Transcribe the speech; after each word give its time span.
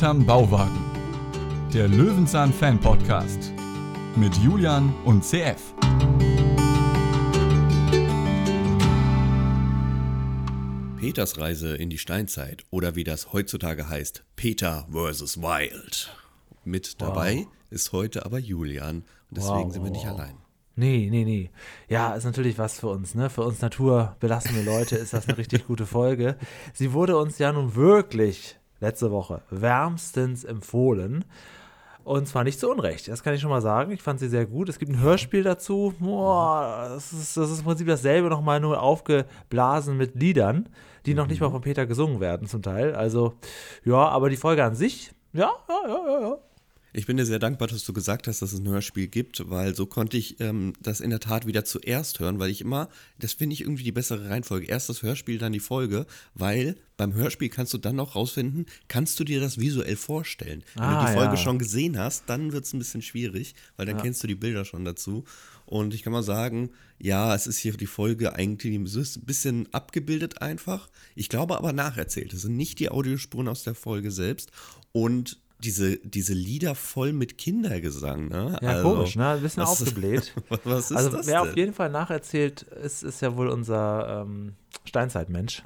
Hinterm 0.00 0.24
Bauwagen. 0.24 0.80
Der 1.74 1.86
Löwenzahn 1.86 2.54
Fan 2.54 2.80
Podcast 2.80 3.52
mit 4.16 4.34
Julian 4.36 4.94
und 5.04 5.22
CF. 5.22 5.74
Peters 10.98 11.36
Reise 11.36 11.76
in 11.76 11.90
die 11.90 11.98
Steinzeit 11.98 12.64
oder 12.70 12.94
wie 12.94 13.04
das 13.04 13.34
heutzutage 13.34 13.90
heißt, 13.90 14.24
Peter 14.36 14.88
vs. 14.90 15.36
Wild. 15.42 16.16
Mit 16.64 17.02
dabei 17.02 17.46
ist 17.68 17.92
heute 17.92 18.24
aber 18.24 18.38
Julian 18.38 19.04
und 19.28 19.36
deswegen 19.36 19.66
Wow, 19.66 19.72
sind 19.74 19.84
wir 19.84 19.90
nicht 19.90 20.06
wow. 20.06 20.18
allein. 20.18 20.36
Nee, 20.76 21.08
nee, 21.10 21.24
nee. 21.24 21.50
Ja, 21.90 22.14
ist 22.14 22.24
natürlich 22.24 22.56
was 22.56 22.80
für 22.80 22.88
uns, 22.88 23.14
ne? 23.14 23.28
Für 23.28 23.42
uns 23.42 23.60
naturbelassene 23.60 24.62
Leute 24.62 24.96
ist 24.96 25.12
das 25.12 25.28
eine 25.28 25.36
richtig 25.36 25.66
gute 25.66 25.84
Folge. 25.84 26.36
Sie 26.72 26.94
wurde 26.94 27.18
uns 27.18 27.36
ja 27.36 27.52
nun 27.52 27.74
wirklich 27.74 28.56
letzte 28.80 29.10
Woche 29.10 29.42
wärmstens 29.50 30.44
empfohlen. 30.44 31.24
Und 32.02 32.26
zwar 32.26 32.44
nicht 32.44 32.58
zu 32.58 32.70
Unrecht, 32.70 33.08
das 33.08 33.22
kann 33.22 33.34
ich 33.34 33.40
schon 33.40 33.50
mal 33.50 33.60
sagen. 33.60 33.92
Ich 33.92 34.02
fand 34.02 34.18
sie 34.18 34.28
sehr 34.28 34.46
gut. 34.46 34.68
Es 34.68 34.78
gibt 34.78 34.90
ein 34.90 35.00
Hörspiel 35.00 35.42
dazu. 35.42 35.94
Boah, 36.00 36.88
das, 36.88 37.12
ist, 37.12 37.36
das 37.36 37.50
ist 37.50 37.58
im 37.58 37.64
Prinzip 37.66 37.86
dasselbe 37.86 38.28
nochmal 38.28 38.58
nur 38.58 38.82
aufgeblasen 38.82 39.96
mit 39.96 40.14
Liedern, 40.14 40.68
die 41.06 41.14
noch 41.14 41.26
nicht 41.26 41.40
mal 41.40 41.50
von 41.50 41.60
Peter 41.60 41.86
gesungen 41.86 42.18
werden 42.20 42.48
zum 42.48 42.62
Teil. 42.62 42.94
Also, 42.94 43.34
ja, 43.84 44.08
aber 44.08 44.30
die 44.30 44.36
Folge 44.36 44.64
an 44.64 44.74
sich, 44.74 45.12
ja, 45.32 45.50
ja, 45.68 45.88
ja, 45.88 46.08
ja, 46.08 46.20
ja. 46.20 46.38
Ich 46.92 47.06
bin 47.06 47.16
dir 47.16 47.24
sehr 47.26 47.38
dankbar, 47.38 47.68
dass 47.68 47.84
du 47.84 47.92
gesagt 47.92 48.26
hast, 48.26 48.42
dass 48.42 48.52
es 48.52 48.58
ein 48.58 48.66
Hörspiel 48.68 49.06
gibt, 49.06 49.48
weil 49.48 49.74
so 49.76 49.86
konnte 49.86 50.16
ich 50.16 50.40
ähm, 50.40 50.72
das 50.82 51.00
in 51.00 51.10
der 51.10 51.20
Tat 51.20 51.46
wieder 51.46 51.64
zuerst 51.64 52.18
hören, 52.18 52.38
weil 52.40 52.50
ich 52.50 52.60
immer, 52.60 52.88
das 53.18 53.32
finde 53.34 53.54
ich 53.54 53.60
irgendwie 53.60 53.84
die 53.84 53.92
bessere 53.92 54.28
Reihenfolge. 54.28 54.66
Erst 54.66 54.88
das 54.88 55.02
Hörspiel, 55.02 55.38
dann 55.38 55.52
die 55.52 55.60
Folge, 55.60 56.06
weil 56.34 56.76
beim 56.96 57.14
Hörspiel 57.14 57.48
kannst 57.48 57.72
du 57.74 57.78
dann 57.78 57.96
noch 57.96 58.16
rausfinden, 58.16 58.66
kannst 58.88 59.18
du 59.20 59.24
dir 59.24 59.40
das 59.40 59.58
visuell 59.58 59.96
vorstellen. 59.96 60.64
Wenn 60.74 60.82
Ah, 60.84 61.00
du 61.00 61.06
die 61.06 61.12
Folge 61.12 61.34
ja. 61.34 61.36
schon 61.40 61.58
gesehen 61.58 61.96
hast, 61.98 62.24
dann 62.26 62.52
wird 62.52 62.64
es 62.64 62.72
ein 62.72 62.78
bisschen 62.78 63.02
schwierig, 63.02 63.54
weil 63.76 63.86
dann 63.86 63.96
Ja. 63.96 64.02
kennst 64.02 64.22
du 64.22 64.26
die 64.26 64.34
Bilder 64.34 64.64
schon 64.64 64.84
dazu. 64.84 65.24
Und 65.66 65.94
ich 65.94 66.02
kann 66.02 66.12
mal 66.12 66.24
sagen, 66.24 66.70
ja, 66.98 67.32
es 67.34 67.46
ist 67.46 67.58
hier 67.58 67.72
die 67.76 67.86
Folge 67.86 68.34
eigentlich 68.34 68.74
ein 68.74 69.24
bisschen 69.24 69.72
abgebildet 69.72 70.42
einfach. 70.42 70.88
Ich 71.14 71.28
glaube 71.28 71.56
aber 71.56 71.72
nacherzählt. 71.72 72.32
Es 72.32 72.42
sind 72.42 72.56
nicht 72.56 72.80
die 72.80 72.90
Audiospuren 72.90 73.46
aus 73.46 73.62
der 73.62 73.76
Folge 73.76 74.10
selbst. 74.10 74.50
Und 74.90 75.38
diese, 75.60 75.96
diese 75.98 76.32
Lieder 76.34 76.74
voll 76.74 77.12
mit 77.12 77.38
Kindergesang, 77.38 78.28
ne? 78.28 78.58
Ja, 78.62 78.82
komisch, 78.82 79.16
ne? 79.16 79.28
Ein 79.30 79.42
bisschen 79.42 79.62
was- 79.62 79.82
aufgebläht. 79.82 80.34
Was 80.64 80.90
ist 80.90 80.96
also 80.96 81.10
das 81.10 81.26
wer 81.26 81.40
denn? 81.42 81.50
auf 81.50 81.56
jeden 81.56 81.72
Fall 81.74 81.90
nacherzählt 81.90 82.62
ist, 82.62 83.02
ist 83.02 83.20
ja 83.22 83.36
wohl 83.36 83.48
unser 83.48 84.22
ähm, 84.22 84.54
Steinzeitmensch. 84.84 85.62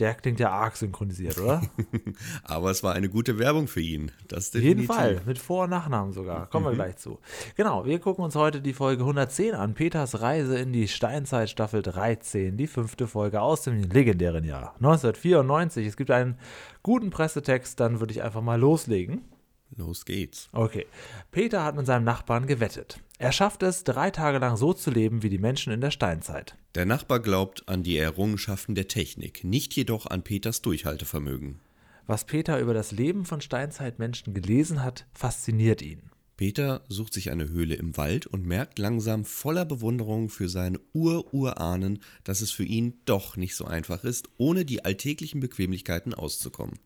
Der 0.00 0.14
klingt 0.14 0.40
ja 0.40 0.50
arg 0.50 0.76
synchronisiert, 0.76 1.38
oder? 1.38 1.62
Aber 2.42 2.70
es 2.72 2.82
war 2.82 2.94
eine 2.94 3.08
gute 3.08 3.38
Werbung 3.38 3.68
für 3.68 3.80
ihn. 3.80 4.10
Das 4.26 4.48
Auf 4.48 4.54
jeden 4.54 4.80
definitiv. 4.82 4.96
Fall, 4.96 5.20
mit 5.24 5.38
Vor- 5.38 5.64
und 5.64 5.70
Nachnamen 5.70 6.12
sogar. 6.12 6.48
Kommen 6.50 6.66
wir 6.66 6.72
gleich 6.72 6.96
zu. 6.96 7.20
Genau, 7.56 7.84
wir 7.84 8.00
gucken 8.00 8.24
uns 8.24 8.34
heute 8.34 8.60
die 8.60 8.72
Folge 8.72 9.02
110 9.02 9.54
an. 9.54 9.74
Peters 9.74 10.20
Reise 10.20 10.58
in 10.58 10.72
die 10.72 10.88
Steinzeit 10.88 11.48
Staffel 11.48 11.82
13, 11.82 12.56
die 12.56 12.66
fünfte 12.66 13.06
Folge 13.06 13.40
aus 13.40 13.62
dem 13.62 13.84
legendären 13.84 14.44
Jahr 14.44 14.74
1994. 14.76 15.86
Es 15.86 15.96
gibt 15.96 16.10
einen 16.10 16.38
guten 16.82 17.10
Pressetext, 17.10 17.78
dann 17.78 18.00
würde 18.00 18.12
ich 18.12 18.22
einfach 18.22 18.42
mal 18.42 18.58
loslegen. 18.58 19.22
Los 19.76 20.04
geht's. 20.04 20.48
Okay. 20.52 20.86
Peter 21.30 21.64
hat 21.64 21.76
mit 21.76 21.86
seinem 21.86 22.04
Nachbarn 22.04 22.46
gewettet. 22.46 23.00
Er 23.18 23.32
schafft 23.32 23.62
es, 23.62 23.84
drei 23.84 24.10
Tage 24.10 24.38
lang 24.38 24.56
so 24.56 24.72
zu 24.72 24.90
leben 24.90 25.22
wie 25.22 25.30
die 25.30 25.38
Menschen 25.38 25.72
in 25.72 25.80
der 25.80 25.90
Steinzeit. 25.90 26.56
Der 26.74 26.86
Nachbar 26.86 27.20
glaubt 27.20 27.68
an 27.68 27.82
die 27.82 27.96
Errungenschaften 27.96 28.74
der 28.74 28.88
Technik, 28.88 29.44
nicht 29.44 29.74
jedoch 29.74 30.06
an 30.06 30.22
Peters 30.22 30.62
Durchhaltevermögen. 30.62 31.60
Was 32.06 32.24
Peter 32.24 32.60
über 32.60 32.74
das 32.74 32.92
Leben 32.92 33.24
von 33.24 33.40
Steinzeitmenschen 33.40 34.34
gelesen 34.34 34.82
hat, 34.82 35.06
fasziniert 35.12 35.80
ihn. 35.80 36.10
Peter 36.36 36.82
sucht 36.88 37.14
sich 37.14 37.30
eine 37.30 37.48
Höhle 37.48 37.76
im 37.76 37.96
Wald 37.96 38.26
und 38.26 38.44
merkt 38.44 38.80
langsam 38.80 39.24
voller 39.24 39.64
Bewunderung 39.64 40.28
für 40.28 40.48
seine 40.48 40.80
Ur-Urahnen, 40.92 42.00
dass 42.24 42.40
es 42.40 42.50
für 42.50 42.64
ihn 42.64 42.98
doch 43.04 43.36
nicht 43.36 43.54
so 43.54 43.64
einfach 43.64 44.02
ist, 44.02 44.28
ohne 44.36 44.64
die 44.64 44.84
alltäglichen 44.84 45.40
Bequemlichkeiten 45.40 46.12
auszukommen. 46.12 46.78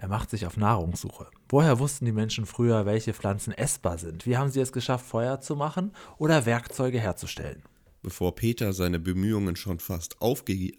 Er 0.00 0.06
macht 0.06 0.30
sich 0.30 0.46
auf 0.46 0.56
Nahrungssuche. 0.56 1.26
Woher 1.48 1.80
wussten 1.80 2.04
die 2.04 2.12
Menschen 2.12 2.46
früher, 2.46 2.86
welche 2.86 3.12
Pflanzen 3.12 3.52
essbar 3.52 3.98
sind? 3.98 4.26
Wie 4.26 4.36
haben 4.36 4.50
sie 4.50 4.60
es 4.60 4.72
geschafft, 4.72 5.04
Feuer 5.04 5.40
zu 5.40 5.56
machen 5.56 5.90
oder 6.18 6.46
Werkzeuge 6.46 7.00
herzustellen? 7.00 7.64
Bevor 8.00 8.36
Peter 8.36 8.72
seine 8.72 9.00
Bemühungen 9.00 9.56
schon 9.56 9.80
fast, 9.80 10.16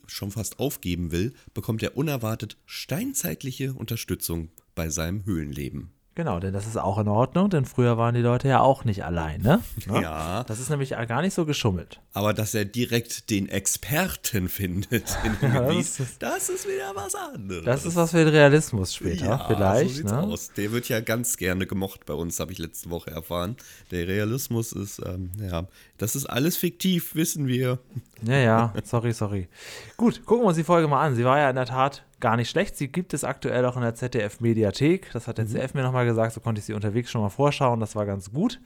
schon 0.08 0.32
fast 0.32 0.60
aufgeben 0.60 1.12
will, 1.12 1.34
bekommt 1.54 1.84
er 1.84 1.98
unerwartet 1.98 2.58
steinzeitliche 2.66 3.74
Unterstützung 3.74 4.52
bei 4.74 4.90
seinem 4.90 5.26
Höhlenleben. 5.26 5.92
Genau, 6.20 6.42
denn 6.42 6.52
das 6.52 6.68
ist 6.68 6.76
auch 6.76 6.98
in 6.98 7.08
Ordnung, 7.08 7.50
denn 7.50 7.64
früher 7.64 7.98
waren 7.98 8.14
die 8.14 8.20
Leute 8.20 8.50
ja 8.50 8.60
auch 8.60 8.84
nicht 8.84 9.06
allein, 9.06 9.42
ne? 9.42 9.62
Ja. 10.02 10.44
Das 10.44 10.60
ist 10.60 10.70
nämlich 10.70 10.90
gar 10.90 11.22
nicht 11.22 11.34
so 11.34 11.46
geschummelt. 11.46 12.02
Aber 12.12 12.34
dass 12.34 12.54
er 12.54 12.66
direkt 12.66 13.30
den 13.30 13.48
Experten 13.48 14.50
findet 14.50 15.18
in 15.24 15.40
dem 15.40 15.54
Ja, 15.54 15.62
Gebiet, 15.62 15.80
das 15.80 16.00
ist- 16.02 16.22
das 16.22 16.50
ist 16.50 16.68
wieder 16.68 16.92
was 16.94 17.16
anderes. 17.16 17.64
Das 17.64 17.86
ist 17.86 17.96
was 17.96 18.12
für 18.12 18.18
den 18.26 18.28
Realismus 18.34 18.94
später, 18.96 19.26
ja, 19.28 19.46
vielleicht. 19.48 19.92
so 19.92 19.96
sieht's 19.96 20.12
ne? 20.12 20.20
aus. 20.24 20.52
Der 20.58 20.74
wird 20.74 20.90
ja 20.90 21.00
ganz 21.00 21.38
gerne 21.38 21.66
gemocht 21.66 22.06
bei 22.06 22.14
uns, 22.16 22.38
habe 22.42 22.52
ich 22.52 22.58
letzte 22.58 22.90
Woche 22.90 23.12
erfahren. 23.12 23.56
Der 23.92 24.06
Realismus 24.06 24.74
ist, 24.74 25.00
ähm, 25.06 25.32
ja, 25.40 25.68
das 25.98 26.18
ist 26.18 26.26
alles 26.26 26.58
fiktiv, 26.58 27.16
wissen 27.16 27.48
wir. 27.48 27.80
Ja, 28.24 28.36
ja, 28.40 28.74
sorry, 28.84 29.14
sorry. 29.14 29.48
Gut, 29.96 30.26
gucken 30.26 30.44
wir 30.44 30.48
uns 30.50 30.58
die 30.58 30.66
Folge 30.66 30.90
mal 30.90 31.02
an. 31.02 31.16
Sie 31.16 31.24
war 31.24 31.38
ja 31.38 31.50
in 31.50 31.56
der 31.56 31.66
Tat 31.66 32.04
gar 32.20 32.36
nicht 32.36 32.50
schlecht. 32.50 32.76
Sie 32.78 32.92
gibt 32.92 33.14
es 33.14 33.24
aktuell 33.24 33.66
auch 33.66 33.76
in 33.76 33.82
der 33.82 33.96
ZDF-Mediathek. 33.96 35.12
Das 35.14 35.28
hat 35.28 35.38
der 35.38 35.48
ZDF 35.48 35.74
mir 35.74 35.84
nochmal 35.84 36.06
gesagt, 36.06 36.34
so 36.34 36.40
konnte 36.40 36.60
ich 36.60 36.66
sie 36.66 36.74
unterwegs 36.74 37.12
schon 37.12 37.22
mal 37.22 37.30
vorschauen. 37.30 37.80
Das 37.80 37.96
war 37.96 38.06
ganz 38.06 38.32
gut. 38.32 38.60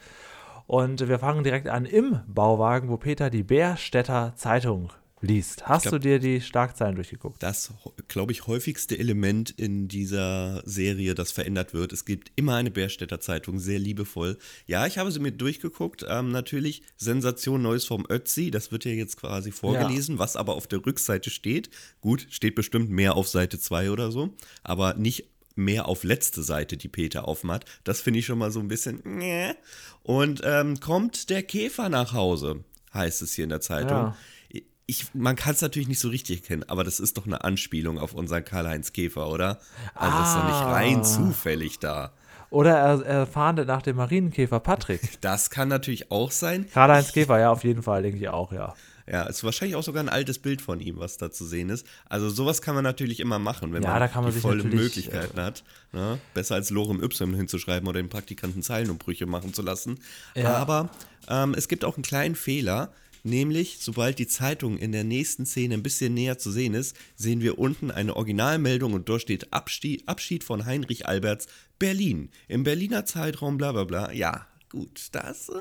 Und 0.66 1.08
wir 1.08 1.20
fangen 1.20 1.44
direkt 1.44 1.68
an 1.68 1.86
im 1.86 2.22
Bauwagen, 2.28 2.90
wo 2.90 2.98
Peter 2.98 3.30
die 3.30 3.44
Bärstädter 3.44 4.34
Zeitung 4.36 4.92
liest. 5.24 5.66
Hast 5.66 5.84
glaub- 5.84 5.94
du 5.94 6.00
dir 6.00 6.20
die 6.20 6.42
Schlagzeilen 6.42 6.96
durchgeguckt? 6.96 7.42
Das, 7.42 7.74
glaube 8.08 8.32
ich, 8.32 8.48
häufigste 8.48 8.98
Element 8.98 9.50
in 9.52 9.88
dieser 9.88 10.62
Serie, 10.66 11.16
das 11.16 11.32
verändert 11.32 11.74
wird. 11.74 11.94
Es 11.94 12.06
gibt 12.06 12.32
immer 12.36 12.56
eine 12.56 12.72
Bärstädter 12.72 13.20
Zeitung, 13.20 13.60
sehr 13.60 13.80
liebevoll. 13.80 14.38
Ja, 14.68 14.86
ich 14.86 14.98
habe 14.98 15.12
sie 15.12 15.20
mir 15.20 15.32
durchgeguckt. 15.32 16.06
Ähm, 16.08 16.32
natürlich 16.32 16.84
Sensation 16.98 17.62
Neues 17.62 17.86
vom 17.86 18.06
Ötzi. 18.10 18.52
Das 18.52 18.72
wird 18.72 18.86
ja 18.86 18.92
jetzt 18.92 19.18
quasi 19.18 19.52
vorgelesen, 19.52 20.20
was 20.20 20.36
aber 20.36 20.56
auf 20.56 20.68
der 20.68 20.86
Rückseite 20.86 21.30
steht. 21.30 21.70
Gut, 22.02 22.28
steht 22.30 22.56
bestimmt 22.56 22.90
mehr 22.90 23.16
auf 23.16 23.28
Seite 23.28 23.60
2 23.60 23.92
oder 23.92 24.12
so, 24.12 24.36
aber 24.64 24.94
nicht 24.96 25.30
mehr 25.56 25.88
auf 25.88 26.04
letzte 26.04 26.44
Seite, 26.44 26.78
die 26.78 26.88
Peter 26.88 27.28
aufmacht. 27.28 27.66
Das 27.84 28.02
finde 28.02 28.20
ich 28.20 28.26
schon 28.26 28.40
mal 28.40 28.52
so 28.52 28.60
ein 28.60 28.68
bisschen. 28.68 29.02
Und 30.02 30.42
ähm, 30.44 30.80
kommt 30.80 31.30
der 31.30 31.44
Käfer 31.44 31.90
nach 31.90 32.14
Hause, 32.14 32.64
heißt 32.94 33.22
es 33.22 33.34
hier 33.34 33.44
in 33.44 33.50
der 33.50 33.62
Zeitung. 33.62 33.98
Ja. 33.98 34.18
Ich, 34.94 35.08
man 35.16 35.36
kann 35.36 35.54
es 35.56 35.62
natürlich 35.62 35.88
nicht 35.88 36.00
so 36.00 36.10
richtig 36.10 36.42
erkennen, 36.42 36.64
aber 36.68 36.84
das 36.84 37.00
ist 37.00 37.18
doch 37.18 37.26
eine 37.26 37.44
Anspielung 37.44 37.98
auf 37.98 38.14
unseren 38.14 38.46
Karl-Heinz 38.46 38.94
Käfer, 38.94 39.28
oder? 39.28 39.60
Also 39.96 40.18
das 40.20 40.28
ist 40.30 40.36
doch 40.36 40.44
nicht 40.46 40.54
Ah. 40.54 40.72
rein 40.72 41.04
zufällig 41.04 41.80
da. 41.80 42.12
Oder 42.52 42.78
er, 42.78 43.02
er 43.04 43.26
fahndet 43.26 43.68
nach 43.68 43.82
dem 43.82 43.96
Marienkäfer 43.96 44.60
Patrick. 44.60 45.02
Das 45.22 45.50
kann 45.50 45.68
natürlich 45.68 46.12
auch 46.12 46.30
sein. 46.30 46.68
Karl-Heinz 46.72 47.12
Käfer, 47.12 47.40
ja, 47.40 47.50
auf 47.50 47.64
jeden 47.64 47.82
Fall, 47.82 48.04
denke 48.04 48.20
ich 48.20 48.30
auch, 48.30 48.52
ja. 48.54 48.76
Ja, 49.12 49.24
ist 49.24 49.44
wahrscheinlich 49.44 49.76
auch 49.76 49.84
sogar 49.84 50.02
ein 50.04 50.08
altes 50.10 50.38
Bild 50.40 50.62
von 50.62 50.80
ihm, 50.80 50.98
was 51.00 51.18
da 51.18 51.32
zu 51.32 51.44
sehen 51.46 51.70
ist. 51.70 51.86
Also 52.08 52.30
sowas 52.30 52.62
kann 52.62 52.76
man 52.76 52.84
natürlich 52.86 53.20
immer 53.20 53.40
machen, 53.40 53.74
wenn 53.74 53.82
Ja, 53.82 53.98
man, 54.00 54.10
man 54.14 54.26
die 54.28 54.32
sich 54.34 54.42
volle 54.44 54.64
Möglichkeiten 54.64 55.42
hat. 55.42 55.64
Ne? 55.92 56.20
Besser 56.36 56.56
als 56.56 56.70
Lorem 56.70 57.02
Y 57.04 57.34
hinzuschreiben 57.34 57.90
oder 57.90 58.00
den 58.02 58.08
Praktikanten 58.10 58.62
Zeilenumbrüche 58.62 59.26
machen 59.26 59.54
zu 59.54 59.62
lassen. 59.64 60.00
Ja. 60.36 60.54
Aber 60.56 60.90
ähm, 61.28 61.54
es 61.58 61.68
gibt 61.68 61.84
auch 61.84 61.96
einen 61.98 62.04
kleinen 62.04 62.36
Fehler. 62.36 62.94
Nämlich, 63.24 63.78
sobald 63.80 64.20
die 64.20 64.28
Zeitung 64.28 64.78
in 64.78 64.92
der 64.92 65.06
nächsten 65.06 65.46
Szene 65.46 65.76
ein 65.76 65.84
bisschen 65.84 66.14
näher 66.14 66.38
zu 66.38 66.52
sehen 66.52 66.74
ist, 66.74 66.96
sehen 67.16 67.42
wir 67.42 67.58
unten 67.58 67.90
eine 67.90 68.18
Originalmeldung 68.18 68.94
und 68.94 69.08
dort 69.08 69.22
steht 69.22 69.54
Abschied, 69.54 70.08
Abschied 70.08 70.44
von 70.44 70.66
Heinrich 70.66 71.08
Alberts 71.08 71.48
Berlin. 71.80 72.30
Im 72.50 72.64
Berliner 72.64 73.06
Zeitraum, 73.06 73.58
bla 73.58 73.72
bla 73.72 73.86
bla. 73.86 74.12
Ja, 74.12 74.46
gut, 74.70 75.08
das. 75.14 75.48
Äh, 75.48 75.54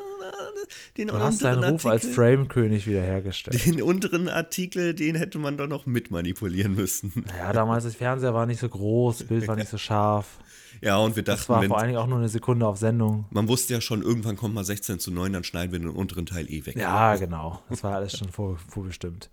den 0.96 1.08
Du 1.08 1.14
hast 1.14 1.42
deinen 1.42 1.62
Ruf 1.62 1.86
als 1.86 2.06
Frame-König 2.06 2.88
wiederhergestellt. 2.88 3.64
den 3.64 3.80
unteren 3.80 4.28
Artikel, 4.28 4.94
den 4.94 5.14
hätte 5.14 5.38
man 5.38 5.56
doch 5.56 5.68
noch 5.68 5.86
mitmanipulieren 5.86 6.74
müssen. 6.74 7.24
Ja, 7.38 7.52
damals 7.52 7.84
das 7.84 7.94
Fernseher 7.94 8.34
war 8.34 8.46
nicht 8.46 8.60
so 8.60 8.68
groß, 8.68 9.18
das 9.18 9.28
Bild 9.28 9.46
war 9.46 9.54
nicht 9.54 9.70
so 9.70 9.78
scharf. 9.78 10.38
Ja, 10.82 10.96
und 10.98 11.14
wir 11.14 11.22
Das 11.22 11.40
dachten, 11.40 11.52
war 11.52 11.62
wenn, 11.62 11.68
vor 11.68 11.78
allen 11.78 11.86
Dingen 11.88 11.98
auch 12.00 12.08
nur 12.08 12.18
eine 12.18 12.28
Sekunde 12.28 12.66
auf 12.66 12.76
Sendung. 12.76 13.24
man 13.30 13.46
wusste 13.46 13.72
ja 13.72 13.80
schon, 13.80 14.02
irgendwann 14.02 14.36
kommt 14.36 14.52
mal 14.54 14.64
16 14.64 14.98
zu 14.98 15.12
9, 15.12 15.32
dann 15.32 15.44
schneiden 15.44 15.70
wir 15.70 15.78
den 15.78 15.88
unteren 15.88 16.26
Teil 16.26 16.50
eh 16.50 16.66
weg. 16.66 16.76
Ja, 16.76 17.14
genau. 17.14 17.62
Das 17.70 17.84
war 17.84 17.94
alles 17.94 18.18
schon 18.18 18.28
vor, 18.30 18.58
vorbestimmt. 18.68 19.30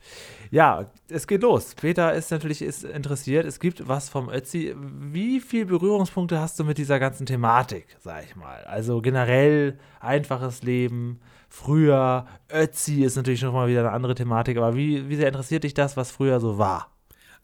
Ja, 0.52 0.86
es 1.10 1.26
geht 1.26 1.42
los. 1.42 1.74
Peter 1.74 2.14
ist 2.14 2.30
natürlich 2.30 2.62
ist 2.62 2.84
interessiert. 2.84 3.46
Es 3.48 3.60
gibt 3.60 3.88
was 3.88 4.10
vom 4.10 4.30
Ötzi. 4.30 4.76
Wie 4.78 5.40
viele 5.40 5.66
Berührungspunkte 5.66 6.40
hast 6.40 6.60
du 6.60 6.64
mit 6.64 6.78
dieser 6.78 7.00
ganzen 7.00 7.26
Thematik, 7.26 7.98
sag 8.00 8.26
ich 8.26 8.36
mal? 8.36 8.64
Also 8.66 9.02
generell 9.02 9.80
einfaches 10.00 10.62
Leben, 10.62 11.20
früher, 11.50 12.28
Ötzi 12.54 13.04
ist 13.04 13.16
natürlich 13.16 13.42
noch 13.42 13.54
mal 13.54 13.68
wieder 13.68 13.80
eine 13.80 13.92
andere 13.92 14.14
Thematik, 14.14 14.58
aber 14.58 14.76
wie, 14.76 15.10
wie 15.10 15.16
sehr 15.16 15.28
interessiert 15.28 15.64
dich 15.64 15.74
das, 15.74 15.98
was 15.98 16.12
früher 16.12 16.40
so 16.40 16.60
war? 16.60 16.92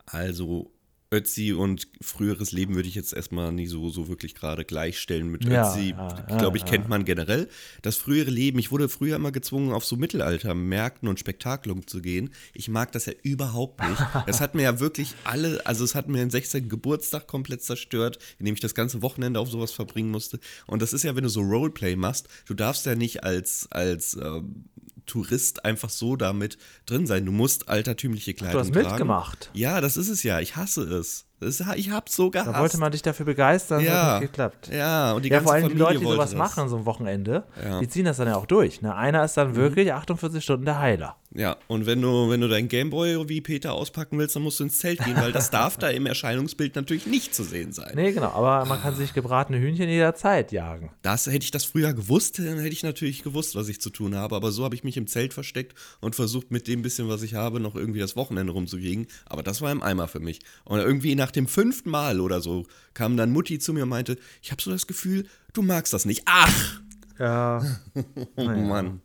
Also 0.06 0.70
Ötzi 1.12 1.54
und 1.54 1.88
früheres 2.02 2.52
Leben 2.52 2.76
würde 2.76 2.90
ich 2.90 2.96
jetzt 2.96 3.14
erstmal 3.14 3.52
nie 3.52 3.68
so, 3.68 3.90
so 3.90 4.08
wirklich 4.08 4.34
gerade 4.36 4.66
gleichstellen 4.66 5.30
mit 5.30 5.46
Ja, 5.46 5.70
Ötzi. 5.72 5.92
ja, 5.92 6.38
glaube 6.38 6.58
ich, 6.58 6.64
ja, 6.64 6.70
kennt 6.70 6.90
man 6.90 7.06
generell. 7.06 7.48
Das 7.84 7.96
frühere 7.98 8.32
Leben, 8.32 8.58
ich 8.60 8.72
wurde 8.72 8.90
früher 8.90 9.16
immer 9.16 9.32
gezwungen, 9.32 9.72
auf 9.72 9.86
so 9.86 9.96
Mittelaltermärkten 9.98 11.08
und 11.08 11.20
Spektakelungen 11.20 11.86
zu 11.88 12.02
gehen. 12.02 12.32
Ich 12.54 12.68
mag 12.70 12.92
das 12.92 13.06
ja 13.06 13.14
überhaupt 13.24 13.82
nicht. 13.88 14.02
Das 14.26 14.42
hat 14.42 14.56
mir 14.56 14.64
ja 14.64 14.80
wirklich 14.80 15.14
alle, 15.24 15.66
also 15.66 15.84
es 15.84 15.94
hat 15.94 16.08
mir 16.10 16.18
den 16.18 16.30
16. 16.32 16.68
Geburtstag 16.68 17.28
komplett 17.28 17.62
zerstört, 17.62 18.18
indem 18.40 18.56
ich 18.56 18.60
das 18.62 18.74
ganze 18.76 19.02
Wochenende 19.02 19.40
auf 19.40 19.50
sowas 19.50 19.72
verbringen 19.72 20.10
musste. 20.10 20.40
Und 20.66 20.82
das 20.82 20.94
ist 20.94 21.04
ja, 21.04 21.16
wenn 21.16 21.24
du 21.24 21.30
so 21.30 21.42
Roleplay 21.42 21.96
machst, 21.96 22.28
du 22.48 22.54
darfst 22.54 22.86
ja 22.86 22.96
nicht 22.96 23.24
als, 23.24 23.68
als 23.72 24.18
ähm, 24.22 24.66
Tourist 25.06 25.66
einfach 25.66 25.90
so 25.90 26.16
damit 26.16 26.58
drin 26.86 27.06
sein. 27.08 27.26
Du 27.26 27.32
musst 27.32 27.70
altertümliche 27.70 28.34
Kleidung 28.34 28.62
hast 28.62 28.74
tragen. 28.74 28.88
mitgemacht. 28.90 29.50
Ja, 29.54 29.82
das 29.82 29.98
ist 29.98 30.10
es 30.10 30.24
ja. 30.24 30.40
Ich 30.40 30.56
hasse 30.56 30.82
es. 30.84 31.26
Das, 31.42 31.62
ich 31.76 31.92
hab's 31.92 32.16
so 32.16 32.32
gehasst. 32.32 32.50
Da 32.50 32.60
wollte 32.60 32.78
man 32.78 32.92
dich 32.92 33.02
dafür 33.02 33.26
begeistern, 33.26 33.84
ja, 33.84 34.14
hat 34.14 34.22
nicht 34.22 34.32
geklappt. 34.32 34.70
Ja, 34.74 35.12
und 35.12 35.24
die 35.26 35.30
Ja, 35.30 35.36
ganze 35.36 35.44
vor 35.46 35.54
allem 35.54 35.64
die 35.64 35.70
Familie 35.76 35.86
Leute, 35.86 36.00
die 36.00 36.06
sowas 36.06 36.30
das. 36.32 36.38
machen, 36.38 36.70
so 36.70 36.78
ein 36.78 36.86
Wochenende, 36.86 37.44
Ja. 37.62 37.76
Mhm. 37.76 37.80
die 37.82 37.90
ziehen 37.90 38.06
das 38.06 38.18
dann 38.18 38.28
ja 38.28 38.36
auch 38.36 38.46
durch. 38.46 38.82
Ne? 38.82 38.96
Einer 38.96 39.24
ist 39.26 39.36
dann 39.36 39.56
wirklich 39.56 39.92
48 39.94 40.42
Stunden 40.44 40.66
der 40.66 40.80
Heiler. 40.80 41.18
Ja, 41.38 41.58
und 41.68 41.86
wenn 41.86 42.02
du, 42.02 42.30
wenn 42.30 42.40
du 42.40 42.48
dein 42.48 42.70
Gameboy 42.70 43.28
wie 43.28 43.42
Peter 43.42 43.74
auspacken 43.74 44.18
willst, 44.18 44.38
dann 44.38 44.44
musst 44.44 44.62
du 44.62 44.64
ins 44.64 44.80
Zelt 44.80 45.04
gehen, 45.04 45.18
weil 45.18 45.34
das 45.34 45.50
darf 45.50 45.78
da 45.78 45.90
im 45.90 46.06
Erscheinungsbild 46.06 46.76
natürlich 46.76 47.08
nicht 47.08 47.36
zu 47.36 47.44
sehen 47.44 47.74
sein. 47.74 47.92
Nee, 47.94 48.14
genau, 48.14 48.30
aber 48.30 48.66
man 48.66 48.82
kann 48.82 48.96
sich 48.96 49.14
gebratene 49.14 49.60
Hühnchen 49.60 49.90
jederzeit 49.90 50.54
jagen. 50.54 50.92
Das 51.02 51.26
hätte 51.28 51.44
ich 51.44 51.52
das 51.52 51.66
früher 51.66 51.94
gewusst, 51.94 52.40
dann 52.40 52.60
hätte 52.60 52.70
ich 52.70 52.84
natürlich 52.84 53.22
gewusst, 53.22 53.54
was 53.56 53.68
ich 53.68 53.82
zu 53.82 53.90
tun 53.90 54.16
habe. 54.16 54.34
Aber 54.34 54.52
so 54.52 54.64
habe 54.64 54.76
ich 54.76 54.86
mich 54.86 54.96
im 54.96 55.08
Zelt 55.08 55.34
versteckt 55.34 55.78
und 56.00 56.16
versucht, 56.16 56.52
mit 56.52 56.70
dem 56.70 56.82
bisschen, 56.82 57.10
was 57.10 57.22
ich 57.22 57.34
habe, 57.34 57.60
noch 57.60 57.76
irgendwie 57.76 58.00
das 58.00 58.16
Wochenende 58.16 58.54
rumzukriegen. 58.54 59.08
Aber 59.26 59.44
das 59.44 59.62
war 59.62 59.74
im 59.74 59.84
Eimer 59.84 60.08
für 60.08 60.22
mich. 60.22 60.40
Und 60.64 60.80
irgendwie 60.80 61.16
nach 61.16 61.32
dem 61.32 61.48
fünften 61.48 61.90
Mal 61.90 62.22
oder 62.22 62.40
so 62.40 62.66
kam 62.94 63.18
dann 63.18 63.32
Mutti 63.32 63.60
zu 63.60 63.74
mir 63.74 63.84
und 63.84 63.90
meinte, 63.90 64.18
ich 64.42 64.52
habe 64.52 64.62
so 64.62 64.72
das 64.72 64.88
Gefühl, 64.88 65.26
du 65.52 65.64
magst 65.64 65.92
das 65.92 66.06
nicht. 66.06 66.24
Ach, 66.26 66.80
Ja. 67.20 67.62
oh 68.36 68.44
Mann. 68.46 69.02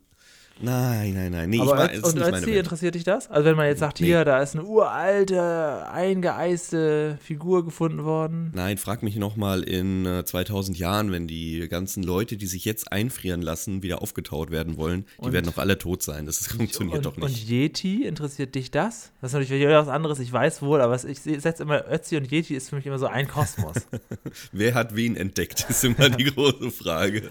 Nein, 0.62 1.14
nein, 1.14 1.32
nein. 1.32 1.50
Nee, 1.50 1.60
Aber 1.60 1.70
war, 1.72 1.90
ist 1.92 2.04
und 2.04 2.18
Ötzi, 2.20 2.46
Welt. 2.46 2.56
interessiert 2.58 2.94
dich 2.94 3.04
das? 3.04 3.30
Also 3.30 3.44
wenn 3.46 3.56
man 3.56 3.66
jetzt 3.66 3.78
sagt, 3.80 4.00
Nee. 4.00 4.06
hier, 4.08 4.24
da 4.24 4.40
ist 4.42 4.54
eine 4.54 4.64
uralte, 4.64 5.86
eingeeiste 5.90 7.18
Figur 7.22 7.64
gefunden 7.64 8.04
worden. 8.04 8.50
Nein, 8.54 8.76
frag 8.78 9.02
mich 9.02 9.16
nochmal 9.16 9.62
in 9.62 10.04
äh, 10.06 10.24
2000 10.24 10.78
Jahren, 10.78 11.12
wenn 11.12 11.26
die 11.26 11.66
ganzen 11.68 12.02
Leute, 12.02 12.36
die 12.36 12.46
sich 12.46 12.64
jetzt 12.64 12.92
einfrieren 12.92 13.42
lassen, 13.42 13.82
wieder 13.82 14.02
aufgetaut 14.02 14.50
werden 14.50 14.76
wollen, 14.76 15.04
die 15.18 15.26
Und- 15.26 15.32
werden 15.32 15.46
doch 15.46 15.58
alle 15.58 15.78
tot 15.78 16.02
sein. 16.02 16.26
Das 16.26 16.46
funktioniert 16.46 16.98
und, 16.98 17.06
doch 17.06 17.16
Und 17.16 17.30
nicht. 17.30 17.48
Yeti, 17.48 18.04
interessiert 18.04 18.54
dich 18.54 18.70
das? 18.70 19.12
Das 19.20 19.30
ist 19.32 19.38
natürlich 19.38 19.66
was 19.66 19.88
anderes, 19.88 20.18
ich 20.18 20.32
weiß 20.32 20.62
wohl, 20.62 20.80
aber 20.80 20.94
ich 21.04 21.20
setze 21.20 21.62
immer 21.62 21.84
Ötzi 21.90 22.16
und 22.16 22.30
Yeti 22.30 22.54
ist 22.54 22.70
für 22.70 22.76
mich 22.76 22.86
immer 22.86 22.98
so 22.98 23.06
ein 23.06 23.28
Kosmos. 23.28 23.74
Wer 24.52 24.74
hat 24.74 24.94
wen 24.94 25.16
entdeckt, 25.16 25.66
ist 25.68 25.84
immer 25.84 26.08
die 26.10 26.24
große 26.34 26.70
Frage. 26.70 27.30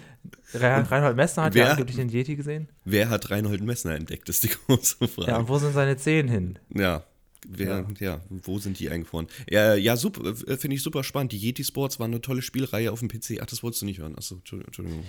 Re- 0.52 0.84
Reinhold 0.90 1.16
Messner 1.16 1.44
hat 1.44 1.54
ja 1.54 1.64
wer- 1.64 1.70
angeblich 1.72 1.96
den 1.96 2.08
Yeti 2.08 2.34
gesehen. 2.36 2.68
Wer 2.84 3.08
hat 3.08 3.19
Reinhold 3.28 3.62
Messner 3.62 3.96
entdeckt, 3.96 4.28
ist 4.28 4.44
die 4.44 4.48
große 4.66 4.96
Ja, 5.00 5.06
Frage. 5.08 5.36
und 5.38 5.48
wo 5.48 5.58
sind 5.58 5.74
seine 5.74 5.96
Zehen 5.96 6.28
hin? 6.28 6.58
Ja. 6.72 7.02
Wer, 7.48 7.86
ja. 7.98 8.20
wo 8.28 8.58
sind 8.58 8.78
die 8.78 8.90
eingefroren? 8.90 9.26
Ja, 9.48 9.74
ja 9.74 9.96
super, 9.96 10.26
äh, 10.46 10.56
finde 10.58 10.76
ich 10.76 10.82
super 10.82 11.02
spannend. 11.02 11.32
Die 11.32 11.38
Yeti 11.38 11.64
Sports 11.64 11.98
waren 11.98 12.10
eine 12.12 12.20
tolle 12.20 12.42
Spielreihe 12.42 12.92
auf 12.92 13.00
dem 13.00 13.08
PC. 13.08 13.40
Ach, 13.42 13.46
das 13.46 13.62
wolltest 13.62 13.80
du 13.82 13.86
nicht 13.86 13.98
hören. 13.98 14.14
Achso, 14.16 14.36
Entschuldigung. 14.36 14.68
Entschuldigung. 14.68 15.04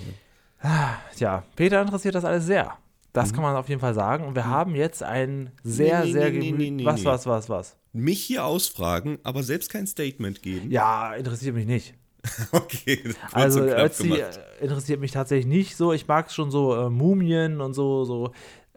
Tja, 1.15 1.43
Peter 1.55 1.81
interessiert 1.81 2.15
das 2.15 2.25
alles 2.25 2.45
sehr. 2.45 2.77
Das 3.13 3.33
kann 3.33 3.43
man 3.43 3.55
auf 3.57 3.67
jeden 3.67 3.81
Fall 3.81 3.93
sagen. 3.93 4.25
Und 4.25 4.35
wir 4.35 4.45
haben 4.45 4.75
jetzt 4.75 5.03
ein 5.03 5.51
sehr, 5.63 5.99
Mhm. 5.99 6.05
Nee, 6.05 6.11
sehr 6.13 6.31
nee, 6.31 6.51
gemüt. 6.51 6.73
nee, 6.73 6.85
was, 6.85 6.99
nee. 7.01 7.05
was, 7.05 7.25
was, 7.25 7.49
was? 7.49 7.75
Mich 7.93 8.21
hier 8.21 8.45
ausfragen, 8.45 9.17
aber 9.23 9.43
selbst 9.43 9.69
kein 9.69 9.85
Statement 9.85 10.41
geben. 10.41 10.71
Ja, 10.71 11.13
interessiert 11.15 11.55
mich 11.55 11.65
nicht. 11.65 11.93
Okay, 12.51 13.13
Also 13.31 13.61
Ötzi 13.61 14.23
interessiert 14.59 14.99
mich 14.99 15.11
tatsächlich 15.11 15.47
nicht 15.47 15.75
so. 15.75 15.91
Ich 15.93 16.07
mag 16.07 16.31
schon 16.31 16.51
so 16.51 16.75
äh, 16.75 16.89
Mumien 16.89 17.61
und 17.61 17.73
so, 17.73 18.05
so 18.05 18.31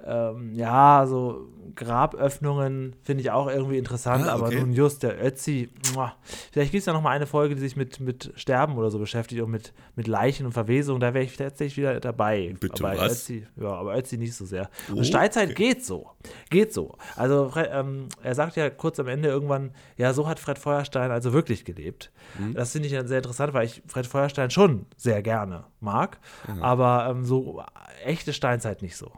ähm, 0.06 0.55
ja, 0.55 1.05
so 1.06 1.49
Graböffnungen 1.75 2.95
finde 3.03 3.23
ich 3.23 3.31
auch 3.31 3.49
irgendwie 3.49 3.79
interessant, 3.79 4.27
Ah, 4.27 4.35
aber 4.35 4.47
okay. 4.47 4.61
nun 4.61 4.73
just 4.73 5.03
der 5.03 5.23
Ötzi, 5.25 5.71
muah. 5.95 6.15
vielleicht 6.53 6.73
gibt 6.73 6.81
es 6.81 6.87
ja 6.87 6.93
noch 6.93 7.03
mal 7.03 7.11
eine 7.11 7.27
Folge, 7.27 7.55
die 7.55 7.61
sich 7.61 7.77
mit, 7.77 8.01
mit 8.01 8.33
Sterben 8.37 8.77
oder 8.77 8.91
so 8.91 8.99
beschäftigt 8.99 9.43
und 9.43 9.51
mit, 9.51 9.73
mit 9.97 10.06
Leichen 10.06 10.47
und 10.47 10.53
Verwesung, 10.53 11.01
da 11.01 11.15
wäre 11.15 11.25
ich 11.25 11.37
tatsächlich 11.37 11.77
wieder 11.79 11.99
dabei. 12.01 12.55
Bitte 12.61 12.85
aber 12.85 12.99
was? 12.99 13.12
Ötzi, 13.12 13.47
ja, 13.56 13.69
aber 13.69 13.97
Ötzi 13.97 14.19
nicht 14.19 14.35
so 14.35 14.45
sehr. 14.45 14.71
Oh, 14.93 14.99
und 14.99 15.05
Steinzeit 15.05 15.51
okay. 15.51 15.55
geht 15.55 15.85
so, 15.85 16.11
geht 16.50 16.73
so. 16.73 16.97
Also 17.17 17.50
ähm, 17.57 18.09
er 18.23 18.35
sagt 18.35 18.57
ja 18.57 18.71
kurz 18.71 19.00
am 19.00 19.09
Ende 19.09 19.29
irgendwann, 19.29 19.73
ja, 19.97 20.12
so 20.12 20.29
hat 20.29 20.39
Fred 20.39 20.59
Feuerstein 20.59 21.11
also 21.11 21.33
wirklich 21.33 21.65
gelebt. 21.65 22.12
Mhm. 22.39 22.55
Das 22.55 22.73
finde 22.73 22.89
ich 22.89 22.95
dann 22.95 23.09
sehr 23.09 23.19
interessant, 23.19 23.55
weil 23.55 23.67
ich 23.67 23.83
Fred 23.87 24.07
Feuerstein 24.07 24.50
schon 24.50 24.87
sehr 24.97 25.23
gerne 25.23 25.65
mag, 25.81 26.19
aber 26.61 27.09
ähm, 27.11 27.25
so 27.25 27.62
echte 28.05 28.33
Steinzeit 28.33 28.83
nicht 28.83 28.97
so. 28.97 29.11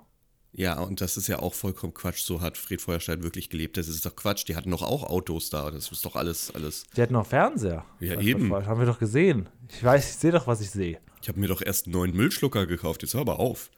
Ja, 0.59 0.81
und 0.81 1.03
das 1.03 1.19
ist 1.19 1.27
ja 1.29 1.39
auch 1.41 1.53
vollkommen 1.53 1.93
Quatsch. 1.93 2.23
So 2.23 2.41
hat 2.41 2.57
Fred 2.57 2.81
Feuerstein 2.81 3.23
wirklich 3.23 3.51
gelebt. 3.51 3.77
Das 3.77 3.89
ist 3.89 4.07
doch 4.07 4.17
Quatsch. 4.17 4.49
Die 4.49 4.57
hatten 4.57 4.71
doch 4.71 4.81
auch 4.81 5.03
Autos 5.05 5.51
da. 5.51 5.71
Das 5.71 5.93
ist 5.93 6.03
doch 6.07 6.17
alles, 6.17 6.51
alles. 6.55 6.85
Die 6.97 7.03
hatten 7.03 7.13
noch 7.13 7.27
Fernseher. 7.27 7.85
Ja, 8.01 8.19
eben. 8.19 8.51
Haben 8.55 8.81
wir 8.81 8.87
doch 8.87 8.99
gesehen. 8.99 9.51
Ich 9.69 9.85
weiß, 9.85 10.09
ich 10.09 10.17
sehe 10.17 10.33
doch, 10.33 10.47
was 10.47 10.63
ich 10.63 10.71
sehe. 10.71 10.99
Ich 11.21 11.29
habe 11.29 11.39
mir 11.39 11.49
doch 11.49 11.61
erst 11.61 11.87
einen 11.87 11.93
neuen 11.93 12.17
Müllschlucker 12.17 12.67
gekauft. 12.67 13.03
Jetzt 13.03 13.13
hör 13.13 13.21
aber 13.21 13.39
auf. 13.39 13.71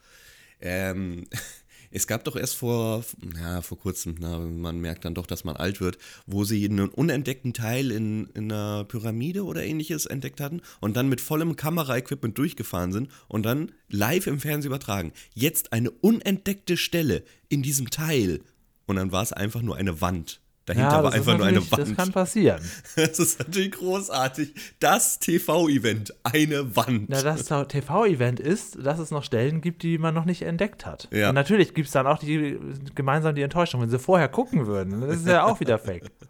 Ähm, 0.60 1.26
es 1.90 2.06
gab 2.06 2.24
doch 2.24 2.36
erst 2.36 2.56
vor, 2.56 3.04
ja, 3.40 3.62
vor 3.62 3.78
kurzem, 3.78 4.16
na, 4.18 4.38
man 4.38 4.80
merkt 4.80 5.04
dann 5.04 5.14
doch, 5.14 5.26
dass 5.26 5.44
man 5.44 5.56
alt 5.56 5.80
wird, 5.80 5.98
wo 6.26 6.44
sie 6.44 6.64
einen 6.64 6.88
unentdeckten 6.88 7.54
Teil 7.54 7.90
in, 7.90 8.26
in 8.34 8.52
einer 8.52 8.84
Pyramide 8.84 9.44
oder 9.44 9.64
ähnliches 9.64 10.06
entdeckt 10.06 10.40
hatten 10.40 10.60
und 10.80 10.96
dann 10.96 11.08
mit 11.08 11.20
vollem 11.20 11.56
Kameraequipment 11.56 12.36
durchgefahren 12.36 12.92
sind 12.92 13.10
und 13.28 13.44
dann 13.44 13.72
live 13.88 14.26
im 14.26 14.40
Fernsehen 14.40 14.70
übertragen. 14.70 15.12
Jetzt 15.34 15.72
eine 15.72 15.90
unentdeckte 15.90 16.76
Stelle 16.76 17.24
in 17.48 17.62
diesem 17.62 17.90
Teil. 17.90 18.40
Und 18.86 18.96
dann 18.96 19.12
war 19.12 19.22
es 19.22 19.32
einfach 19.32 19.60
nur 19.60 19.76
eine 19.76 20.00
Wand. 20.00 20.40
Dahinter 20.68 20.90
ja, 20.98 21.02
war 21.02 21.12
einfach 21.14 21.38
nur 21.38 21.46
eine 21.46 21.60
natürlich- 21.60 21.70
Das 21.70 21.88
Wand. 21.88 21.96
kann 21.96 22.12
passieren. 22.12 22.60
Das 22.96 23.18
ist 23.18 23.38
natürlich 23.38 23.70
großartig. 23.72 24.52
Das 24.80 25.18
TV-Event, 25.18 26.14
eine 26.24 26.76
Wand. 26.76 27.08
Na, 27.08 27.22
das 27.22 27.46
TV-Event 27.46 28.38
ist, 28.38 28.76
dass 28.84 28.98
es 28.98 29.10
noch 29.10 29.24
Stellen 29.24 29.62
gibt, 29.62 29.82
die 29.82 29.96
man 29.96 30.14
noch 30.14 30.26
nicht 30.26 30.42
entdeckt 30.42 30.84
hat. 30.84 31.08
Ja. 31.10 31.30
Und 31.30 31.36
natürlich 31.36 31.72
gibt 31.72 31.86
es 31.86 31.92
dann 31.92 32.06
auch 32.06 32.18
die, 32.18 32.58
gemeinsam 32.94 33.34
die 33.34 33.42
Enttäuschung, 33.42 33.80
wenn 33.80 33.88
sie 33.88 33.98
vorher 33.98 34.28
gucken 34.28 34.66
würden. 34.66 35.00
Das 35.00 35.16
ist 35.16 35.26
ja 35.26 35.44
auch 35.44 35.58
wieder 35.60 35.78
fake. 35.78 36.04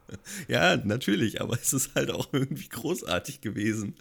Ja, 0.49 0.79
natürlich, 0.79 1.43
aber 1.43 1.59
es 1.61 1.75
ist 1.75 1.95
halt 1.95 2.11
auch 2.11 2.29
irgendwie 2.33 2.67
großartig 2.69 3.43
gewesen. 3.43 3.95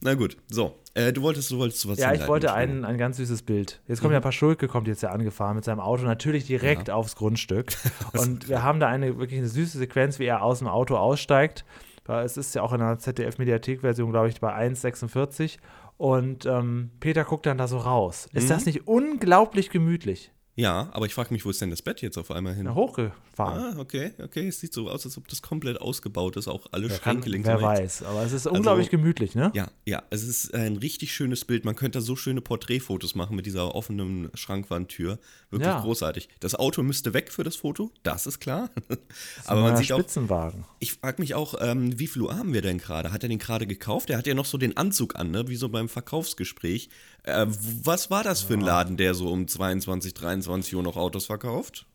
Na 0.00 0.14
gut, 0.14 0.36
so. 0.48 0.76
Äh, 0.94 1.12
du 1.12 1.20
wolltest, 1.22 1.50
du 1.50 1.58
wolltest 1.58 1.86
was 1.88 1.98
Ja, 1.98 2.12
ich 2.14 2.26
wollte 2.26 2.52
ein, 2.54 2.84
ein 2.84 2.96
ganz 2.96 3.18
süßes 3.18 3.42
Bild. 3.42 3.80
Jetzt 3.86 4.00
kommt 4.00 4.14
ja 4.14 4.20
Paschulke, 4.20 4.66
kommt 4.66 4.88
jetzt 4.88 5.02
ja 5.02 5.10
angefahren 5.10 5.56
mit 5.56 5.64
seinem 5.64 5.80
Auto, 5.80 6.04
natürlich 6.04 6.46
direkt 6.46 6.88
aufs 6.90 7.16
Grundstück. 7.16 7.72
Und 8.18 8.48
wir 8.48 8.62
haben 8.62 8.80
da 8.80 8.86
eine 8.88 9.18
wirklich 9.18 9.38
eine 9.38 9.48
süße 9.48 9.76
Sequenz, 9.78 10.18
wie 10.18 10.24
er 10.24 10.42
aus 10.42 10.60
dem 10.60 10.68
Auto 10.68 10.96
aussteigt. 10.96 11.64
Es 12.08 12.36
ist 12.36 12.54
ja 12.54 12.62
auch 12.62 12.72
in 12.72 12.78
der 12.78 12.98
ZDF-Mediathek-Version, 12.98 14.10
glaube 14.12 14.28
ich, 14.28 14.40
bei 14.40 14.54
1,46. 14.54 15.58
Und 15.98 16.46
ähm, 16.46 16.90
Peter 17.00 17.24
guckt 17.24 17.46
dann 17.46 17.58
da 17.58 17.66
so 17.68 17.78
raus. 17.78 18.28
Ist 18.32 18.44
Mhm. 18.44 18.48
das 18.48 18.66
nicht 18.66 18.86
unglaublich 18.86 19.70
gemütlich? 19.70 20.30
Ja, 20.58 20.88
aber 20.92 21.04
ich 21.04 21.12
frage 21.12 21.34
mich, 21.34 21.44
wo 21.44 21.50
ist 21.50 21.60
denn 21.60 21.68
das 21.68 21.82
Bett 21.82 22.00
jetzt 22.00 22.16
auf 22.16 22.30
einmal 22.30 22.54
hin? 22.54 22.64
Na, 22.64 22.74
hochgefahren. 22.74 23.76
Ah, 23.76 23.78
okay, 23.78 24.12
okay. 24.22 24.48
Es 24.48 24.58
sieht 24.58 24.72
so 24.72 24.88
aus, 24.88 25.04
als 25.04 25.18
ob 25.18 25.28
das 25.28 25.42
komplett 25.42 25.78
ausgebaut 25.82 26.36
ist, 26.38 26.48
auch 26.48 26.66
alle 26.72 26.88
Kann, 26.88 26.96
Schränke 26.96 27.28
links 27.28 27.46
wer 27.46 27.60
weiß, 27.60 28.02
aber 28.04 28.22
es 28.22 28.32
ist 28.32 28.46
unglaublich 28.46 28.88
gemütlich, 28.88 29.34
ne? 29.34 29.50
Ja, 29.54 29.68
ja, 29.84 30.02
es 30.08 30.22
ist 30.22 30.54
ein 30.54 30.76
richtig 30.78 31.12
schönes 31.14 31.44
Bild. 31.44 31.66
Man 31.66 31.76
könnte 31.76 31.98
da 31.98 32.02
so 32.02 32.16
schöne 32.16 32.40
Porträtfotos 32.40 33.14
machen 33.14 33.36
mit 33.36 33.44
dieser 33.44 33.74
offenen 33.74 34.30
Schrankwandtür. 34.32 35.18
Wirklich 35.50 35.66
Ja. 35.68 35.80
großartig. 35.82 36.30
Das 36.40 36.54
Auto 36.54 36.82
müsste 36.82 37.12
weg 37.12 37.30
für 37.30 37.44
das 37.44 37.56
Foto, 37.56 37.90
das 38.02 38.26
ist 38.26 38.40
klar. 38.40 38.70
Das 38.88 38.98
Aber 39.46 39.60
man 39.60 39.76
sieht 39.76 39.92
auch, 39.92 39.98
Spitzenwagen. 39.98 40.64
ich 40.80 40.94
frage 40.94 41.20
mich 41.20 41.34
auch, 41.34 41.54
ähm, 41.60 41.98
wie 41.98 42.06
viel 42.06 42.22
Uhr 42.22 42.36
haben 42.36 42.54
wir 42.54 42.62
denn 42.62 42.78
gerade? 42.78 43.12
Hat 43.12 43.22
er 43.22 43.28
den 43.28 43.38
gerade 43.38 43.66
gekauft? 43.66 44.08
Er 44.08 44.16
hat 44.16 44.26
ja 44.26 44.32
noch 44.34 44.46
so 44.46 44.56
den 44.56 44.74
Anzug 44.78 45.16
an, 45.16 45.30
ne? 45.30 45.48
wie 45.48 45.56
so 45.56 45.68
beim 45.68 45.90
Verkaufsgespräch. 45.90 46.88
Äh, 47.26 47.46
was 47.82 48.10
war 48.10 48.22
das 48.24 48.42
für 48.42 48.54
ein 48.54 48.60
Laden, 48.60 48.96
der 48.96 49.14
so 49.14 49.28
um 49.30 49.46
22, 49.46 50.14
23 50.14 50.74
Uhr 50.74 50.82
noch 50.82 50.96
Autos 50.96 51.26
verkauft? 51.26 51.86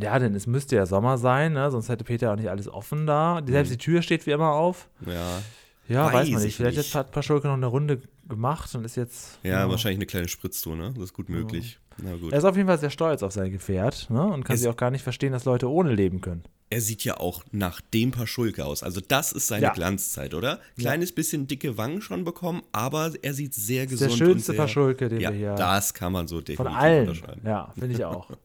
Ja, 0.00 0.18
denn 0.18 0.34
es 0.34 0.46
müsste 0.46 0.76
ja 0.76 0.86
Sommer 0.86 1.18
sein, 1.18 1.52
ne? 1.52 1.70
sonst 1.70 1.88
hätte 1.88 2.04
Peter 2.04 2.32
auch 2.32 2.36
nicht 2.36 2.48
alles 2.50 2.68
offen 2.68 3.06
da. 3.06 3.42
Selbst 3.46 3.72
die 3.72 3.78
Tür 3.78 4.02
steht 4.02 4.26
wie 4.26 4.30
immer 4.30 4.52
auf. 4.52 4.88
Ja, 5.06 5.40
Ja, 5.88 6.06
weiß, 6.06 6.14
Weiß 6.14 6.28
man 6.30 6.38
ich 6.40 6.44
nicht. 6.46 6.56
Vielleicht 6.56 6.76
nicht. 6.78 6.94
hat 6.94 7.10
Paschulke 7.10 7.48
noch 7.48 7.54
eine 7.54 7.66
Runde 7.66 8.00
gemacht 8.28 8.72
und 8.76 8.84
ist 8.84 8.96
jetzt. 8.96 9.38
ja, 9.42 9.68
wahrscheinlich 9.68 9.98
eine 9.98 10.06
kleine 10.06 10.28
Spritztour, 10.28 10.76
ne? 10.76 10.92
Das 10.94 11.04
ist 11.04 11.12
gut 11.14 11.28
möglich. 11.28 11.78
Na 12.02 12.14
gut. 12.16 12.32
Er 12.32 12.38
ist 12.38 12.44
auf 12.44 12.56
jeden 12.56 12.68
Fall 12.68 12.78
sehr 12.78 12.90
stolz 12.90 13.22
auf 13.24 13.32
sein 13.32 13.50
Gefährt 13.50 14.08
ne? 14.08 14.22
und 14.22 14.44
kann 14.44 14.54
Es- 14.54 14.60
sich 14.62 14.70
auch 14.70 14.76
gar 14.76 14.90
nicht 14.92 15.02
verstehen, 15.02 15.32
dass 15.32 15.44
Leute 15.44 15.68
ohne 15.68 15.92
leben 15.92 16.20
können. 16.20 16.44
Er 16.70 16.80
sieht 16.80 17.02
ja 17.04 17.18
auch 17.18 17.42
nach 17.50 17.80
dem 17.80 18.12
Paschulke 18.12 18.64
aus. 18.64 18.82
Also 18.82 19.00
das 19.06 19.32
ist 19.32 19.48
seine 19.48 19.64
Ja. 19.66 19.72
Glanzzeit, 19.72 20.34
oder? 20.34 20.60
Kleines 20.78 21.12
bisschen 21.12 21.46
dicke 21.48 21.76
Wangen 21.76 22.00
schon 22.00 22.24
bekommen, 22.24 22.62
aber 22.72 23.12
er 23.22 23.34
sieht 23.34 23.54
sehr 23.54 23.86
der 23.86 23.86
gesund 23.88 24.12
schönste 24.12 24.32
und 24.32 24.40
sehr, 24.40 24.54
Paschulke, 24.56 25.08
den 25.08 25.20
ja, 25.20 25.30
wir 25.32 25.36
hier- 25.38 25.54
das 25.56 25.92
kann 25.94 26.12
man 26.12 26.28
so 26.28 26.36
Von 26.36 26.44
definitiv 26.44 26.76
allen. 26.76 27.08
unterschreiben. 27.08 27.40
Ja, 27.44 27.72
finde 27.78 27.94
ich 27.96 28.04
auch. 28.04 28.30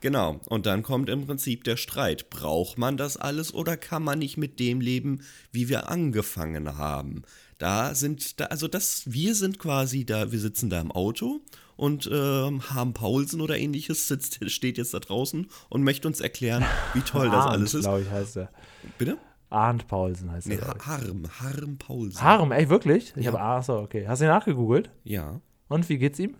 Genau, 0.00 0.40
und 0.46 0.66
dann 0.66 0.82
kommt 0.82 1.08
im 1.08 1.26
Prinzip 1.26 1.62
der 1.62 1.76
Streit. 1.76 2.28
Braucht 2.28 2.76
man 2.76 2.96
das 2.96 3.16
alles 3.16 3.54
oder 3.54 3.76
kann 3.76 4.02
man 4.02 4.18
nicht 4.18 4.36
mit 4.36 4.58
dem 4.58 4.80
leben, 4.80 5.20
wie 5.52 5.68
wir 5.68 5.88
angefangen 5.90 6.76
haben? 6.76 7.22
Da 7.58 7.94
sind, 7.94 8.40
da, 8.40 8.46
also 8.46 8.66
das, 8.66 9.02
wir 9.06 9.36
sind 9.36 9.60
quasi 9.60 10.04
da, 10.04 10.32
wir 10.32 10.40
sitzen 10.40 10.70
da 10.70 10.80
im 10.80 10.90
Auto 10.90 11.40
und 11.82 12.08
ähm, 12.12 12.62
Harm 12.70 12.92
Paulsen 12.94 13.40
oder 13.40 13.58
ähnliches 13.58 14.06
sitzt, 14.08 14.38
steht 14.50 14.78
jetzt 14.78 14.94
da 14.94 15.00
draußen 15.00 15.48
und 15.68 15.82
möchte 15.82 16.06
uns 16.08 16.20
erklären, 16.20 16.64
wie 16.94 17.00
toll 17.00 17.26
das 17.26 17.44
Arndt, 17.44 17.52
alles 17.52 17.74
ist. 17.74 17.82
glaube 17.82 18.02
ich, 18.02 18.10
heißt 18.10 18.36
er. 18.36 18.50
Bitte? 18.98 19.18
Arndt 19.50 19.86
Paulsen 19.88 20.30
heißt 20.30 20.46
Nee, 20.46 20.54
er. 20.56 20.76
Harm, 20.86 21.24
Harm 21.40 21.76
Paulsen. 21.78 22.22
Harem, 22.22 22.52
ey, 22.52 22.68
wirklich? 22.70 23.12
Ich 23.16 23.24
Ja. 23.26 23.32
habe, 23.32 23.40
ach 23.42 23.62
so, 23.64 23.74
okay. 23.78 24.06
Hast 24.06 24.20
du 24.20 24.24
ihn 24.26 24.28
nachgegoogelt? 24.30 24.90
Ja. 25.04 25.40
Und 25.68 25.88
wie 25.88 25.98
geht's 25.98 26.18
ihm? 26.18 26.36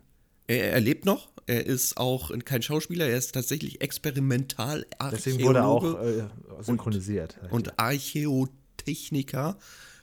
Er, 0.46 0.72
er 0.72 0.80
lebt 0.80 1.04
noch. 1.04 1.28
Er 1.46 1.66
ist 1.66 1.96
auch 1.96 2.30
kein 2.44 2.62
Schauspieler, 2.62 3.06
er 3.08 3.18
ist 3.18 3.32
tatsächlich 3.32 3.80
experimental 3.80 4.86
Deswegen 5.10 5.42
wurde 5.42 5.58
er 5.58 5.66
auch 5.66 5.82
Archäologe 5.84 6.30
äh, 6.60 6.62
synchronisiert. 6.62 7.38
und 7.50 7.78
Archäotechniker. 7.80 9.58